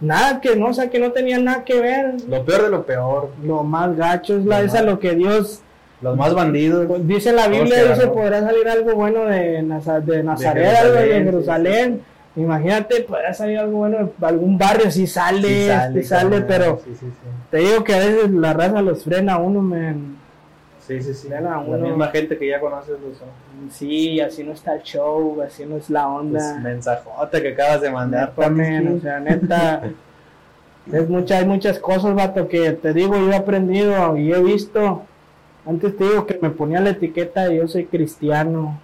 nada 0.01 0.41
que 0.41 0.55
no, 0.55 0.67
o 0.67 0.73
sea, 0.73 0.89
que 0.89 0.99
no 0.99 1.11
tenían 1.11 1.45
nada 1.45 1.63
que 1.63 1.79
ver. 1.79 2.15
Lo 2.27 2.43
peor 2.43 2.63
de 2.63 2.69
lo 2.69 2.85
peor. 2.85 3.29
Lo 3.43 3.63
más 3.63 3.95
gacho 3.95 4.37
es 4.37 4.45
la 4.45 4.59
Lo 4.59 4.65
es 4.67 4.73
a 4.73 4.77
más- 4.77 4.85
lo 4.85 4.99
que 4.99 5.15
Dios 5.15 5.61
Los 6.01 6.17
más 6.17 6.33
bandidos. 6.33 6.85
pues, 6.87 7.07
dice 7.07 7.31
la 7.31 7.47
Biblia, 7.47 7.83
dice 7.93 8.07
podrá 8.07 8.41
salir 8.41 8.67
algo 8.67 8.93
bueno 8.95 9.25
de, 9.25 9.61
Naza- 9.63 9.99
de 10.01 10.23
Nazaret, 10.23 10.75
algo 10.75 10.93
de 10.95 10.99
Jerusalén, 11.07 11.25
Jerusalén. 11.25 12.01
Imagínate, 12.35 13.01
podrá 13.01 13.33
salir 13.33 13.57
algo 13.57 13.79
bueno 13.79 14.11
algún 14.21 14.57
barrio, 14.57 14.89
si 14.91 15.07
sale, 15.07 15.47
Sí 15.47 15.69
este 15.69 16.03
sale, 16.03 16.29
carnal. 16.29 16.45
pero 16.47 16.81
Sí, 16.85 16.91
sí, 16.91 17.05
sí. 17.07 17.11
te 17.51 17.57
digo 17.57 17.83
que 17.83 17.93
a 17.95 17.99
veces 17.99 18.29
la 18.31 18.53
raza 18.53 18.81
los 18.81 19.03
frena 19.03 19.33
a 19.33 19.37
uno, 19.39 19.61
men. 19.61 20.15
Sí, 20.87 21.01
sí, 21.01 21.13
sí. 21.13 21.27
Vean 21.27 21.43
La 21.43 21.55
a 21.55 21.59
uno. 21.59 21.77
misma 21.87 22.07
gente 22.07 22.37
que 22.37 22.47
ya 22.47 22.59
conoces 22.59 22.91
lo 22.91 23.13
son. 23.15 23.27
Sí, 23.71 24.19
así 24.21 24.43
no 24.43 24.53
está 24.53 24.75
el 24.75 24.81
show, 24.83 25.41
así 25.41 25.65
no 25.65 25.77
es 25.77 25.89
la 25.89 26.07
onda. 26.07 26.39
Pues, 26.39 26.63
mensajote 26.63 27.41
que 27.41 27.49
acabas 27.49 27.81
de 27.81 27.91
mandar. 27.91 28.31
Men, 28.51 28.97
o 28.97 29.01
sea, 29.01 29.19
neta, 29.19 29.81
es 30.91 31.09
mucha, 31.09 31.37
hay 31.39 31.45
muchas 31.45 31.77
cosas, 31.79 32.15
vato, 32.15 32.47
que 32.47 32.71
te 32.71 32.93
digo, 32.93 33.15
yo 33.17 33.31
he 33.31 33.35
aprendido 33.35 34.15
y 34.17 34.31
he 34.33 34.41
visto. 34.41 35.03
Antes 35.65 35.95
te 35.97 36.03
digo 36.05 36.25
que 36.25 36.39
me 36.41 36.49
ponía 36.49 36.79
la 36.79 36.91
etiqueta 36.91 37.47
de 37.47 37.57
yo 37.57 37.67
soy 37.67 37.85
cristiano. 37.85 38.79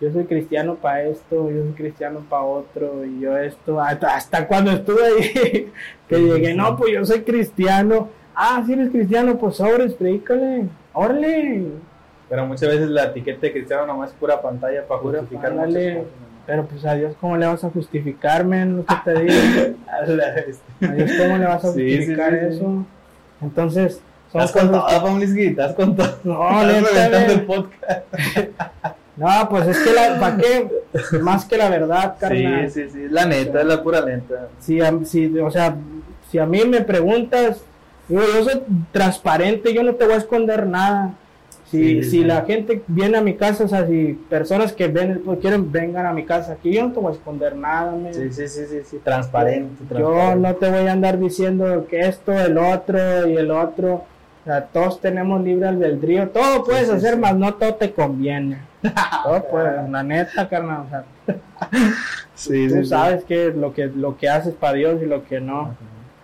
Yo 0.00 0.12
soy 0.12 0.24
cristiano 0.26 0.76
para 0.76 1.02
esto, 1.04 1.50
yo 1.50 1.62
soy 1.62 1.72
cristiano 1.72 2.20
para 2.30 2.42
otro, 2.42 3.04
y 3.04 3.20
yo 3.20 3.36
esto, 3.36 3.80
hasta, 3.80 4.14
hasta 4.14 4.46
cuando 4.46 4.70
estuve 4.70 5.02
ahí, 5.04 5.72
que 6.08 6.16
llegué, 6.18 6.54
no, 6.54 6.76
pues 6.76 6.92
yo 6.94 7.04
soy 7.04 7.22
cristiano. 7.22 8.08
Ah, 8.34 8.62
si 8.64 8.74
eres 8.74 8.90
cristiano, 8.90 9.36
pues 9.38 9.56
sobres, 9.56 9.94
predícale, 9.94 10.66
órale. 10.92 11.64
Pero 12.28 12.46
muchas 12.46 12.68
veces 12.68 12.88
la 12.90 13.04
etiqueta 13.06 13.40
de 13.40 13.52
cristiano 13.52 13.86
nomás 13.86 14.10
es 14.10 14.16
pura 14.16 14.40
pantalla 14.40 14.86
para 14.86 15.00
Pura 15.00 15.18
justificar 15.20 15.52
muchas 15.54 15.72
cosas. 15.72 16.08
Pero 16.46 16.64
pues 16.66 16.84
a 16.86 16.94
Dios, 16.94 17.14
¿cómo 17.20 17.36
le 17.36 17.46
vas 17.46 17.64
a 17.64 17.70
justificar, 17.70 18.44
men? 18.44 18.76
Lo 18.78 18.84
que 18.86 18.94
te 19.04 19.20
digo. 19.20 19.34
A 19.90 20.92
Dios, 20.94 21.10
¿cómo 21.18 21.36
le 21.38 21.44
vas 21.44 21.64
a 21.64 21.68
justificar 21.72 22.32
sí, 22.32 22.38
sí. 22.50 22.54
eso? 22.56 22.84
Entonces, 23.42 24.00
son 24.32 24.40
Estás 24.42 24.62
con 24.62 24.70
todo, 24.72 24.86
Pamlisky, 25.02 25.46
estás 25.46 25.74
con 25.74 25.96
todo. 25.96 26.06
que- 26.22 26.28
No, 26.28 26.60
Estás 26.62 26.82
neta, 26.82 27.08
reventando 27.08 27.32
el 27.32 27.42
podcast. 27.46 28.02
No, 29.18 29.48
pues 29.50 29.66
es 29.66 29.78
que 29.80 29.92
la, 29.92 30.18
¿para 30.20 30.36
qué? 30.36 30.68
Más 31.20 31.44
que 31.44 31.56
la 31.56 31.68
verdad, 31.68 32.14
carnal. 32.20 32.70
Sí, 32.70 32.82
sí, 32.84 32.90
sí. 32.90 33.06
La 33.10 33.26
neta, 33.26 33.64
la 33.64 33.82
pura 33.82 34.04
neta. 34.04 34.48
Si, 34.60 34.80
a- 34.80 34.94
si, 35.04 35.36
o 35.38 35.50
sea, 35.50 35.76
si 36.30 36.38
a 36.38 36.46
mí 36.46 36.62
me 36.64 36.82
preguntas, 36.82 37.60
yo 38.08 38.20
soy 38.44 38.62
transparente, 38.92 39.74
yo 39.74 39.82
no 39.82 39.94
te 39.94 40.04
voy 40.04 40.14
a 40.14 40.18
esconder 40.18 40.66
nada. 40.66 41.14
Si, 41.70 41.78
Sí, 41.96 42.02
si 42.04 42.10
sí. 42.10 42.24
la 42.24 42.42
gente 42.46 42.82
viene 42.86 43.18
a 43.18 43.20
mi 43.20 43.34
casa, 43.34 43.64
o 43.64 43.68
sea, 43.68 43.86
si 43.86 44.18
personas 44.30 44.72
que 44.72 44.88
ven, 44.88 45.20
pues, 45.22 45.38
quieren 45.40 45.70
vengan 45.70 46.06
a 46.06 46.12
mi 46.14 46.24
casa, 46.24 46.52
aquí 46.52 46.72
yo 46.72 46.84
no 46.86 46.92
te 46.94 47.00
voy 47.00 47.12
a 47.12 47.16
esconder 47.16 47.56
nada. 47.56 47.94
Sí, 48.12 48.32
sí, 48.32 48.48
sí, 48.48 48.62
sí, 48.66 48.78
sí. 48.86 49.00
Transparente. 49.04 49.74
Yo 49.82 49.86
transparente. 49.88 50.48
no 50.48 50.54
te 50.54 50.70
voy 50.70 50.86
a 50.88 50.92
andar 50.92 51.18
diciendo 51.18 51.86
que 51.90 52.00
esto, 52.00 52.32
el 52.32 52.56
otro 52.56 53.28
y 53.28 53.36
el 53.36 53.50
otro. 53.50 54.04
O 54.48 54.50
sea, 54.50 54.64
todos 54.64 54.98
tenemos 54.98 55.42
libre 55.44 55.68
albedrío. 55.68 56.30
Todo 56.30 56.64
puedes 56.64 56.88
sí, 56.88 56.94
hacer, 56.94 57.16
sí. 57.16 57.20
más 57.20 57.36
no 57.36 57.52
todo 57.52 57.74
te 57.74 57.92
conviene. 57.92 58.56
todo 59.22 59.44
puedes, 59.50 59.90
la 59.90 60.02
neta, 60.02 60.48
carnal. 60.48 60.86
O 60.86 60.88
sea, 60.88 61.04
tú 62.78 62.84
sabes 62.86 63.24
que 63.24 63.52
lo 63.52 63.74
que 63.74 63.88
lo 63.88 64.16
que 64.16 64.26
haces 64.26 64.54
para 64.54 64.72
Dios 64.72 65.02
y 65.02 65.04
lo 65.04 65.22
que 65.26 65.38
no. 65.38 65.76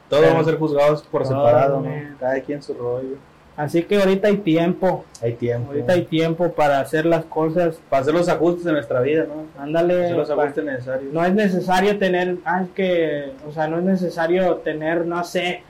Todos 0.09 0.23
Pero- 0.23 0.33
vamos 0.33 0.47
a 0.47 0.51
ser 0.51 0.59
juzgados 0.59 1.03
por 1.03 1.25
Todo, 1.25 1.33
separado. 1.33 1.85
Cada 2.19 2.41
quien 2.41 2.63
su 2.63 2.73
rollo. 2.73 3.17
Así 3.59 3.83
que 3.83 3.99
ahorita 3.99 4.29
hay 4.29 4.39
tiempo. 4.39 5.05
Hay 5.21 5.35
tiempo. 5.35 5.73
Ahorita 5.73 5.93
hay 5.93 6.05
tiempo 6.07 6.51
para 6.53 6.81
hacer 6.81 7.05
las 7.05 7.27
cosas. 7.27 7.79
Para 7.91 8.01
hacer 8.01 8.15
los 8.15 8.31
ajustes 8.31 8.65
de 8.65 8.73
nuestra 8.73 9.03
vida, 9.03 9.27
¿no? 9.29 9.63
Ándale. 9.63 10.03
Hacer 10.03 10.17
los 10.17 10.31
ajustes 10.31 10.65
necesarios. 10.65 11.13
no 11.13 11.23
es 11.23 11.35
necesario 11.35 11.99
tener, 11.99 12.39
ah, 12.47 12.63
es 12.63 12.71
que, 12.71 13.33
o 13.47 13.53
sea, 13.53 13.69
no 13.69 13.81
es 13.81 13.85
necesario 13.85 14.55
tener, 14.57 15.05
no 15.05 15.23
sé, 15.25 15.63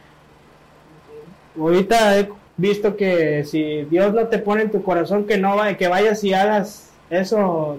ahorita 1.58 2.18
he 2.18 2.28
visto 2.56 2.96
que 2.96 3.44
si 3.44 3.82
Dios 3.90 4.12
no 4.14 4.26
te 4.28 4.38
pone 4.38 4.62
en 4.62 4.70
tu 4.70 4.82
corazón 4.82 5.24
que 5.24 5.38
no 5.38 5.56
va, 5.56 5.74
que 5.74 5.88
vayas 5.88 6.22
y 6.24 6.34
hagas 6.34 6.90
eso, 7.10 7.76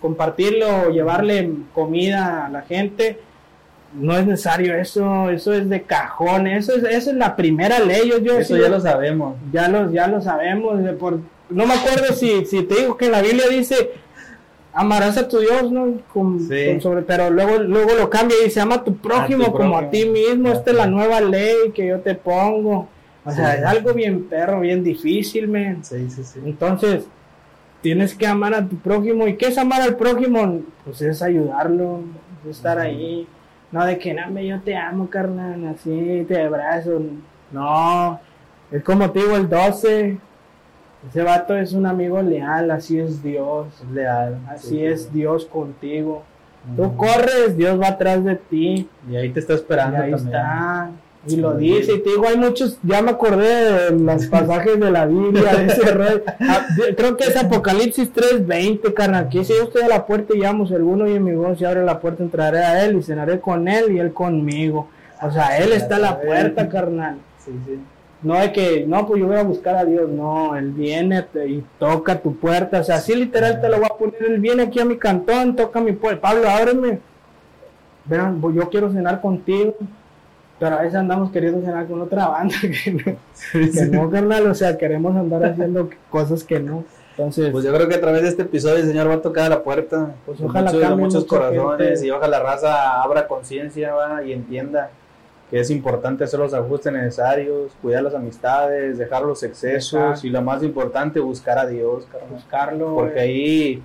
compartirlo 0.00 0.66
o 0.86 0.90
llevarle 0.90 1.50
comida 1.74 2.46
a 2.46 2.48
la 2.48 2.62
gente, 2.62 3.18
no 3.94 4.16
es 4.16 4.26
necesario 4.26 4.74
eso, 4.76 5.30
eso 5.30 5.52
es 5.54 5.68
de 5.68 5.82
cajón, 5.82 6.46
eso 6.46 6.74
es, 6.74 6.82
eso 6.84 7.10
es 7.10 7.16
la 7.16 7.36
primera 7.36 7.78
ley, 7.78 8.08
yo, 8.10 8.18
yo 8.18 8.38
Eso 8.38 8.56
sí- 8.56 8.60
ya 8.62 8.68
lo 8.68 8.80
sabemos. 8.80 9.36
ya 9.52 9.68
lo, 9.68 9.90
ya 9.92 10.08
lo 10.08 10.20
sabemos, 10.20 10.80
por, 10.98 11.20
no 11.50 11.66
me 11.66 11.74
acuerdo 11.74 12.12
si, 12.14 12.44
si 12.46 12.62
te 12.64 12.74
digo 12.80 12.96
que 12.96 13.06
en 13.06 13.12
la 13.12 13.22
Biblia 13.22 13.44
dice, 13.48 13.92
amarás 14.72 15.16
a 15.16 15.28
tu 15.28 15.38
Dios, 15.38 15.70
¿no? 15.70 15.92
Con- 16.12 16.40
Sí. 16.40 16.66
con 16.66 16.80
sobre, 16.80 17.02
pero 17.02 17.30
luego, 17.30 17.58
luego 17.58 17.94
lo 17.94 18.10
cambia 18.10 18.36
y 18.40 18.44
dice, 18.46 18.60
ama 18.60 18.76
a 18.76 18.84
tu 18.84 18.96
prójimo 18.96 19.44
A 19.44 19.46
tu 19.46 19.52
como 19.52 19.78
a 19.78 19.88
ti 19.90 20.04
prójimo. 20.04 20.12
mismo, 20.12 20.48
esta 20.52 20.72
es 20.72 20.76
la 20.76 20.86
nueva 20.88 21.20
ley 21.20 21.70
que 21.72 21.86
yo 21.86 22.00
te 22.00 22.14
pongo. 22.16 22.88
O 23.24 23.30
sea, 23.30 23.52
Sí. 23.52 23.58
es 23.60 23.64
algo 23.64 23.94
bien 23.94 24.24
perro, 24.24 24.60
bien 24.60 24.84
difícil, 24.84 25.48
men. 25.48 25.82
Sí, 25.84 26.10
sí, 26.10 26.22
sí. 26.24 26.40
Entonces, 26.44 27.06
tienes 27.80 28.14
que 28.14 28.26
amar 28.26 28.54
a 28.54 28.66
tu 28.66 28.76
prójimo. 28.76 29.26
¿Y 29.26 29.36
qué 29.36 29.46
es 29.46 29.58
amar 29.58 29.80
al 29.82 29.96
prójimo? 29.96 30.60
Pues 30.84 31.00
es 31.02 31.22
ayudarlo, 31.22 32.00
es 32.44 32.56
estar 32.56 32.78
ahí. 32.78 33.26
No 33.72 33.84
de 33.84 33.98
que, 33.98 34.14
no, 34.14 34.38
yo 34.40 34.60
te 34.60 34.76
amo, 34.76 35.08
carnal, 35.10 35.66
así, 35.66 36.24
te 36.28 36.42
abrazo. 36.42 37.00
No, 37.50 38.20
es 38.70 38.82
como 38.84 39.10
te 39.10 39.20
digo, 39.20 39.36
el 39.36 39.48
12. 39.48 40.18
Ese 41.08 41.22
vato 41.22 41.56
es 41.56 41.72
un 41.74 41.84
amigo 41.86 42.20
leal, 42.22 42.70
así 42.70 42.98
es 42.98 43.22
Dios. 43.22 43.66
Leal. 43.92 44.38
Así 44.48 44.68
Sí, 44.68 44.76
sí, 44.76 44.84
es 44.84 45.02
sí. 45.04 45.08
Dios 45.12 45.44
contigo. 45.46 46.22
Tú 46.76 46.96
corres, 46.96 47.56
Dios 47.58 47.78
va 47.78 47.88
atrás 47.88 48.24
de 48.24 48.36
ti. 48.36 48.88
Y 49.10 49.16
ahí 49.16 49.28
te 49.30 49.40
está 49.40 49.52
Y 49.52 49.56
esperando 49.56 49.98
ahí 49.98 50.10
también. 50.12 50.26
está. 50.34 50.90
Y 51.26 51.36
lo 51.36 51.54
dice, 51.56 51.94
y 51.94 52.00
te 52.00 52.10
digo, 52.10 52.26
hay 52.28 52.36
muchos, 52.36 52.78
ya 52.82 53.00
me 53.00 53.12
acordé 53.12 53.90
de 53.90 53.90
los 53.98 54.26
pasajes 54.30 54.78
de 54.78 54.90
la 54.90 55.06
Biblia, 55.06 55.54
de 55.54 55.66
ese. 55.66 56.22
Ah, 56.40 56.66
Creo 56.96 57.16
que 57.16 57.24
es 57.24 57.36
Apocalipsis 57.36 58.12
3:20, 58.12 58.92
carnal, 58.92 59.28
que 59.28 59.38
dice, 59.38 59.54
yo 59.56 59.64
estoy 59.64 59.82
a 59.82 59.88
la 59.88 60.06
puerta 60.06 60.34
y 60.34 60.40
llamo, 60.40 60.66
si 60.66 60.74
alguno 60.74 61.08
y 61.08 61.18
mi 61.18 61.32
voz 61.32 61.60
y 61.60 61.64
abre 61.64 61.84
la 61.84 62.00
puerta, 62.00 62.22
entraré 62.22 62.58
a 62.58 62.84
él 62.84 62.96
y 62.96 63.02
cenaré 63.02 63.40
con 63.40 63.68
él 63.68 63.92
y 63.92 63.98
él 63.98 64.12
conmigo. 64.12 64.88
O 65.22 65.30
sea, 65.30 65.56
él 65.58 65.72
está 65.72 65.96
a 65.96 66.00
la 66.00 66.20
puerta, 66.20 66.68
carnal. 66.68 67.16
Sí, 67.38 67.52
sí. 67.66 67.78
No 68.24 68.40
es 68.40 68.52
que, 68.52 68.86
no, 68.86 69.06
pues 69.06 69.20
yo 69.20 69.26
voy 69.26 69.36
a 69.36 69.42
buscar 69.42 69.76
a 69.76 69.84
Dios, 69.84 70.08
no, 70.08 70.56
Él 70.56 70.70
viene 70.70 71.26
y 71.46 71.62
toca 71.78 72.22
tu 72.22 72.34
puerta, 72.36 72.80
o 72.80 72.84
sea, 72.84 72.96
así 72.96 73.14
literal 73.14 73.60
te 73.60 73.68
lo 73.68 73.76
voy 73.76 73.84
a 73.84 73.98
poner, 73.98 74.22
Él 74.22 74.40
viene 74.40 74.62
aquí 74.62 74.80
a 74.80 74.86
mi 74.86 74.96
cantón, 74.96 75.54
toca 75.54 75.78
mi 75.78 75.92
puerta, 75.92 76.22
Pablo, 76.22 76.48
ábreme, 76.48 77.00
vean, 78.06 78.40
pues 78.40 78.56
yo 78.56 78.70
quiero 78.70 78.90
cenar 78.90 79.20
contigo, 79.20 79.76
pero 80.64 80.76
a 80.76 80.80
veces 80.80 80.94
andamos 80.94 81.30
queriendo 81.30 81.60
cenar 81.60 81.86
con 81.86 82.00
otra 82.00 82.26
banda, 82.26 82.54
que 82.62 82.90
no, 82.90 83.18
que 83.52 83.86
no, 83.86 84.10
carnal, 84.10 84.46
o 84.46 84.54
sea, 84.54 84.78
queremos 84.78 85.14
andar 85.14 85.44
haciendo 85.44 85.90
cosas 86.08 86.42
que 86.42 86.58
no, 86.58 86.84
entonces, 87.10 87.50
Pues 87.52 87.66
yo 87.66 87.74
creo 87.74 87.86
que 87.86 87.96
a 87.96 88.00
través 88.00 88.22
de 88.22 88.28
este 88.28 88.42
episodio 88.42 88.76
el 88.76 88.86
Señor 88.86 89.10
va 89.10 89.16
a 89.16 89.20
tocar 89.20 89.44
a 89.44 89.48
la 89.50 89.62
puerta. 89.62 90.14
Pues 90.24 90.40
ojalá 90.40 90.72
muchos, 90.72 90.98
muchos 90.98 91.24
corazones 91.26 91.88
gente. 91.90 92.06
y 92.06 92.10
ojalá 92.10 92.38
la 92.38 92.42
raza 92.42 93.02
abra 93.02 93.28
conciencia 93.28 93.92
y 94.24 94.32
entienda 94.32 94.90
que 95.50 95.60
es 95.60 95.70
importante 95.70 96.24
hacer 96.24 96.40
los 96.40 96.54
ajustes 96.54 96.90
necesarios, 96.94 97.72
cuidar 97.82 98.02
las 98.02 98.14
amistades, 98.14 98.96
dejar 98.96 99.22
los 99.22 99.42
excesos 99.42 100.00
Exacto. 100.00 100.26
y 100.26 100.30
lo 100.30 100.40
más 100.40 100.62
importante, 100.62 101.20
buscar 101.20 101.58
a 101.58 101.66
Dios, 101.66 102.06
carnal. 102.10 102.30
buscarlo, 102.30 102.94
Porque 102.94 103.18
eh, 103.18 103.22
ahí 103.22 103.82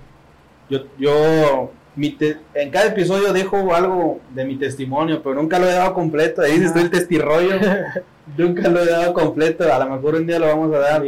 yo, 0.70 0.78
yo 0.98 1.70
mi 1.96 2.10
te- 2.10 2.38
en 2.54 2.70
cada 2.70 2.86
episodio 2.86 3.32
dejo 3.32 3.74
algo 3.74 4.20
de 4.34 4.44
mi 4.44 4.56
testimonio, 4.56 5.22
pero 5.22 5.34
nunca 5.34 5.58
lo 5.58 5.66
he 5.68 5.72
dado 5.74 5.92
completo. 5.94 6.42
Ahí 6.42 6.52
Ajá. 6.56 6.66
estoy 6.66 6.82
el 6.82 6.90
testirrollo. 6.90 7.54
nunca 8.38 8.68
lo 8.68 8.80
he 8.80 8.86
dado 8.90 9.12
completo. 9.12 9.72
A 9.72 9.78
lo 9.84 9.90
mejor 9.96 10.14
un 10.14 10.26
día 10.26 10.38
lo 10.38 10.46
vamos 10.46 10.74
a 10.74 10.78
dar. 10.78 11.02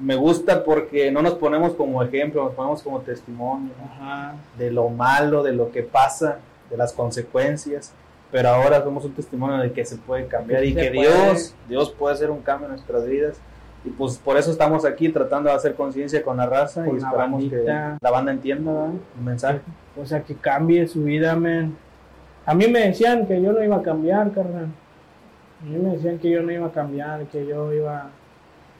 Me 0.00 0.14
gusta 0.14 0.62
porque 0.64 1.10
no 1.10 1.22
nos 1.22 1.34
ponemos 1.34 1.74
como 1.74 2.02
ejemplo, 2.02 2.44
nos 2.44 2.54
ponemos 2.54 2.82
como 2.82 3.00
testimonio 3.00 3.72
ajá, 3.84 4.34
de 4.56 4.70
lo 4.70 4.88
malo, 4.90 5.42
de 5.42 5.52
lo 5.52 5.72
que 5.72 5.82
pasa, 5.82 6.38
de 6.70 6.76
las 6.76 6.92
consecuencias. 6.92 7.92
Pero 8.30 8.50
ahora 8.50 8.82
somos 8.84 9.04
un 9.06 9.12
testimonio 9.14 9.56
de 9.58 9.72
que 9.72 9.84
se 9.84 9.96
puede 9.96 10.26
cambiar 10.26 10.62
y 10.64 10.74
que 10.74 10.90
puede. 10.92 11.10
Dios, 11.24 11.54
Dios 11.68 11.90
puede 11.90 12.14
hacer 12.14 12.30
un 12.30 12.42
cambio 12.42 12.66
en 12.66 12.72
nuestras 12.74 13.06
vidas. 13.06 13.38
Y 13.84 13.90
pues 13.90 14.18
por 14.18 14.36
eso 14.36 14.50
estamos 14.50 14.84
aquí 14.84 15.08
tratando 15.08 15.50
de 15.50 15.56
hacer 15.56 15.74
conciencia 15.74 16.22
con 16.22 16.36
la 16.36 16.46
raza 16.46 16.84
Con 16.84 16.94
y 16.94 16.98
esperamos 16.98 17.44
que 17.44 17.62
la 18.00 18.10
banda 18.10 18.32
entienda 18.32 18.72
¿verdad? 18.72 18.90
el 19.18 19.24
mensaje. 19.24 19.60
o 20.00 20.04
sea, 20.04 20.22
que 20.22 20.34
cambie 20.34 20.86
su 20.88 21.04
vida, 21.04 21.36
men. 21.36 21.76
A 22.44 22.54
mí 22.54 22.66
me 22.66 22.80
decían 22.80 23.26
que 23.26 23.40
yo 23.40 23.52
no 23.52 23.62
iba 23.62 23.76
a 23.76 23.82
cambiar, 23.82 24.32
carnal. 24.32 24.66
A 25.62 25.64
mí 25.64 25.76
me 25.78 25.90
decían 25.96 26.18
que 26.18 26.30
yo 26.30 26.42
no 26.42 26.50
iba 26.52 26.66
a 26.66 26.72
cambiar, 26.72 27.26
que 27.26 27.46
yo 27.46 27.72
iba, 27.72 28.10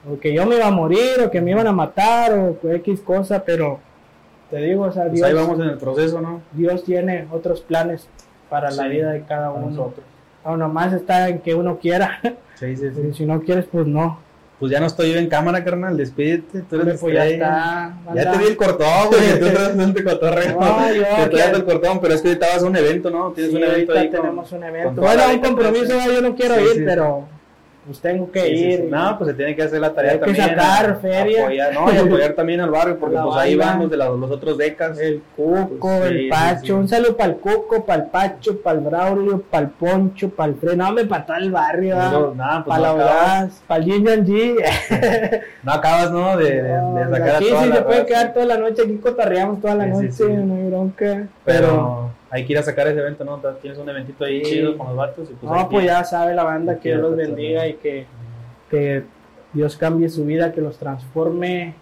o 0.09 0.19
que 0.19 0.33
yo 0.33 0.45
me 0.45 0.55
iba 0.55 0.67
a 0.67 0.71
morir, 0.71 1.21
o 1.25 1.29
que 1.31 1.39
me 1.41 1.51
iban 1.51 1.67
a 1.67 1.71
matar, 1.71 2.33
o 2.33 2.57
X 2.69 3.01
cosa, 3.01 3.43
pero 3.43 3.79
te 4.49 4.57
digo, 4.57 4.83
o 4.83 4.91
sea, 4.91 5.03
Pues 5.03 5.15
Dios, 5.15 5.27
ahí 5.27 5.33
vamos 5.33 5.59
en 5.59 5.69
el 5.69 5.77
proceso, 5.77 6.19
¿no? 6.21 6.41
Dios 6.53 6.83
tiene 6.83 7.27
otros 7.31 7.61
planes 7.61 8.07
para 8.49 8.71
la 8.71 8.87
vida 8.87 9.11
de 9.11 9.21
cada 9.23 9.51
uno. 9.51 9.69
nosotros. 9.69 10.05
O 10.43 10.57
nomás 10.57 10.93
está 10.93 11.29
en 11.29 11.39
que 11.39 11.53
uno 11.53 11.77
quiera, 11.77 12.19
Sí, 12.55 12.75
sí, 12.75 12.85
y 12.87 12.91
sí. 12.91 13.13
si 13.13 13.25
no 13.25 13.41
quieres, 13.41 13.65
pues 13.71 13.85
no. 13.85 14.19
Pues 14.59 14.71
ya 14.73 14.79
no 14.81 14.87
estoy 14.87 15.13
yo 15.13 15.19
en 15.19 15.27
cámara, 15.29 15.63
carnal. 15.63 15.95
Despídete. 15.95 16.63
Tú 16.69 16.81
eres 16.81 16.99
Pues 16.99 17.13
ya 17.15 17.25
está. 17.27 17.93
Ya 18.13 18.31
te 18.31 18.37
di 18.39 18.43
el 18.45 18.57
cortón, 18.57 19.07
güey. 19.07 19.21
Tú 19.39 19.45
estás 19.45 19.67
bastante 19.69 20.03
cotorreo. 20.03 20.59
No, 20.59 20.93
yo 20.93 21.03
Te 21.29 21.37
dando 21.37 21.57
el 21.59 21.63
cortón, 21.65 22.01
pero 22.01 22.13
es 22.13 22.21
que 22.21 22.27
ahorita 22.29 22.47
vas 22.53 22.63
a 22.63 22.65
un 22.65 22.75
evento, 22.75 23.09
¿no? 23.09 23.31
Tienes 23.31 23.51
Sí, 23.53 23.57
un 23.57 23.63
evento 23.63 23.93
ahí. 23.93 24.09
con- 24.09 24.21
tenemos 24.21 24.51
un 24.51 24.63
evento. 24.63 25.01
Bueno, 25.01 25.23
un 25.33 25.39
compromiso, 25.39 25.93
yo 26.13 26.21
no 26.21 26.35
quiero 26.35 26.55
Sí, 26.55 26.61
ir, 26.61 26.71
sí. 26.73 26.81
pero 26.85 27.25
pues 27.89 28.01
tengo 28.01 28.31
que 28.31 28.41
Sí, 28.41 28.51
ir. 28.53 28.77
sí. 28.81 28.87
No, 28.91 29.17
pues 29.17 29.31
se 29.31 29.33
tiene 29.33 29.55
que 29.55 29.63
hacer 29.63 29.81
la 29.81 29.91
tarea 29.91 30.11
Hay 30.11 30.19
que 30.19 30.25
también. 30.25 30.47
sacar 30.49 30.89
a- 30.91 30.95
feria. 30.97 31.41
Apoyar, 31.45 31.73
no, 31.73 31.91
y 31.91 31.97
apoyar 31.97 32.33
también 32.33 32.61
al 32.61 32.69
barrio, 32.69 32.99
porque 32.99 33.15
La 33.15 33.23
pues 33.23 33.35
ahí 33.37 33.55
los 33.55 33.89
de 33.89 33.97
la- 33.97 34.09
los 34.09 34.29
otros 34.29 34.57
decas. 34.59 34.99
El 34.99 35.23
Cuco, 35.35 35.79
Pues, 35.79 36.11
el 36.11 36.29
Pacho, 36.29 36.75
un 36.77 36.87
saludo 36.87 37.17
para 37.17 37.31
el 37.31 37.37
Cuco, 37.37 37.83
para 37.83 38.03
el 38.03 38.09
Pacho, 38.11 38.61
para 38.61 38.77
el 38.77 38.85
Braulio, 38.85 39.41
para 39.41 39.63
el 39.63 39.69
Poncho, 39.71 40.29
para 40.29 40.49
el 40.51 40.55
Fred, 40.57 40.75
no, 40.75 40.91
me 40.91 41.05
para 41.05 41.25
todo 41.25 41.37
el 41.37 41.51
barrio, 41.51 41.95
No, 41.95 42.35
nada, 42.35 42.63
pues 42.63 42.77
para 42.77 42.91
no 42.91 42.97
la 42.99 43.49
para 43.67 43.83
el 43.83 43.85
Yin 43.89 44.05
Yang 44.05 44.25
G. 44.27 44.55
no 45.63 45.71
acabas, 45.71 46.11
¿no? 46.11 46.37
De, 46.37 46.43
de- 46.45 46.61
de 46.61 46.69
No, 46.77 47.09
sacar 47.11 47.29
aquí 47.37 47.47
a 47.47 47.49
toda 47.49 47.63
sí 47.63 47.69
la 47.69 47.75
se 47.75 47.81
puede 47.81 48.05
quedar 48.05 48.33
toda 48.33 48.45
la 48.45 48.57
noche, 48.57 48.81
aquí 48.83 48.95
cotarreamos 48.97 49.61
toda 49.61 49.73
la 49.75 49.85
noche, 49.87 50.23
no 50.29 50.55
hay 50.55 50.69
bronca. 50.69 51.27
Pero 51.43 52.11
hay 52.31 52.45
que 52.45 52.53
ir 52.53 52.59
a 52.59 52.63
sacar 52.63 52.87
ese 52.87 52.99
evento, 52.99 53.23
¿no? 53.23 53.37
Tienes 53.61 53.79
un 53.79 53.89
eventito 53.89 54.23
ahí 54.25 54.43
Sí. 54.45 54.51
chido 54.51 54.77
con 54.77 54.87
los 54.87 54.95
vatos. 54.95 55.29
Y 55.29 55.33
pues 55.33 55.51
no, 55.51 55.69
pues 55.69 55.85
ya 55.85 56.03
sabe 56.03 56.33
la 56.35 56.43
banda 56.43 56.79
que 56.79 56.89
Dios 56.89 57.01
los 57.01 57.15
bendiga 57.15 57.67
y 57.67 57.73
que, 57.75 58.05
que 58.69 59.03
Dios 59.53 59.75
cambie 59.77 60.09
su 60.09 60.25
vida, 60.25 60.51
que 60.51 60.61
los 60.61 60.77
transforme. 60.77 61.73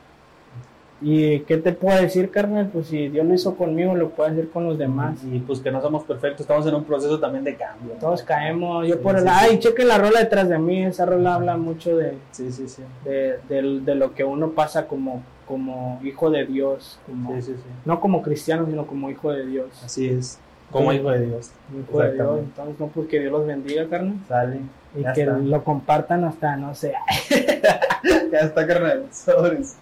¿Y 0.99 1.41
qué 1.41 1.57
te 1.57 1.73
puedo 1.73 1.95
decir, 2.01 2.31
carnal? 2.31 2.69
Pues 2.73 2.87
si 2.87 3.07
Dios 3.09 3.23
lo 3.23 3.31
hizo 3.35 3.55
conmigo, 3.55 3.93
lo 3.93 4.09
puede 4.09 4.31
hacer 4.31 4.49
con 4.49 4.65
los 4.65 4.79
demás. 4.79 5.19
Y 5.31 5.37
pues 5.39 5.59
que 5.59 5.69
no 5.69 5.79
somos 5.79 6.03
perfectos, 6.05 6.41
estamos 6.41 6.65
en 6.65 6.73
un 6.73 6.85
proceso 6.85 7.19
también 7.19 7.43
de 7.43 7.55
cambio. 7.55 7.93
¿no? 7.93 7.99
Todos 7.99 8.23
caemos. 8.23 8.87
Yo 8.87 8.95
Sí, 8.95 8.99
por 9.03 9.15
el. 9.15 9.21
sí, 9.21 9.29
Ay, 9.31 9.59
chequen 9.59 9.87
la 9.89 9.99
rola 9.99 10.19
detrás 10.21 10.49
de 10.49 10.57
mí. 10.57 10.83
Esa 10.85 11.05
rola 11.05 11.35
habla 11.35 11.55
mucho 11.55 11.95
de, 11.97 12.13
Sí, 12.31 12.51
sí, 12.51 12.67
sí. 12.67 12.81
de, 13.05 13.37
de- 13.47 13.81
de 13.81 13.93
lo 13.95 14.15
que 14.15 14.23
uno 14.23 14.49
pasa 14.53 14.87
como, 14.87 15.21
como 15.47 15.99
hijo 16.03 16.29
de 16.29 16.45
Dios. 16.45 16.99
Como, 17.05 17.35
Sí, 17.35 17.41
sí, 17.41 17.53
sí. 17.55 17.69
No 17.85 17.99
como 17.99 18.21
cristiano, 18.21 18.65
sino 18.65 18.85
como 18.85 19.09
hijo 19.09 19.31
de 19.31 19.45
Dios. 19.45 19.67
Así 19.83 20.09
es. 20.09 20.39
Como 20.71 20.91
hijo 20.91 21.09
de 21.11 21.25
Dios. 21.27 21.51
Hijo 21.89 21.99
de 22.01 22.13
Dios. 22.13 22.39
Entonces, 22.39 22.79
no, 22.79 22.87
pues 22.87 23.07
que 23.07 23.19
Dios 23.21 23.31
los 23.31 23.45
bendiga, 23.47 23.87
carnal. 23.87 24.17
Sale. 24.27 24.59
Y 24.97 25.01
Ya 25.01 25.13
que 25.13 25.21
está. 25.21 25.37
lo 25.37 25.63
compartan 25.63 26.23
hasta, 26.25 26.55
no 26.57 26.75
sé, 26.75 26.93
Ya 28.31 28.39
está, 28.39 28.67
carnal. 28.67 29.05
Sobres. 29.11 29.77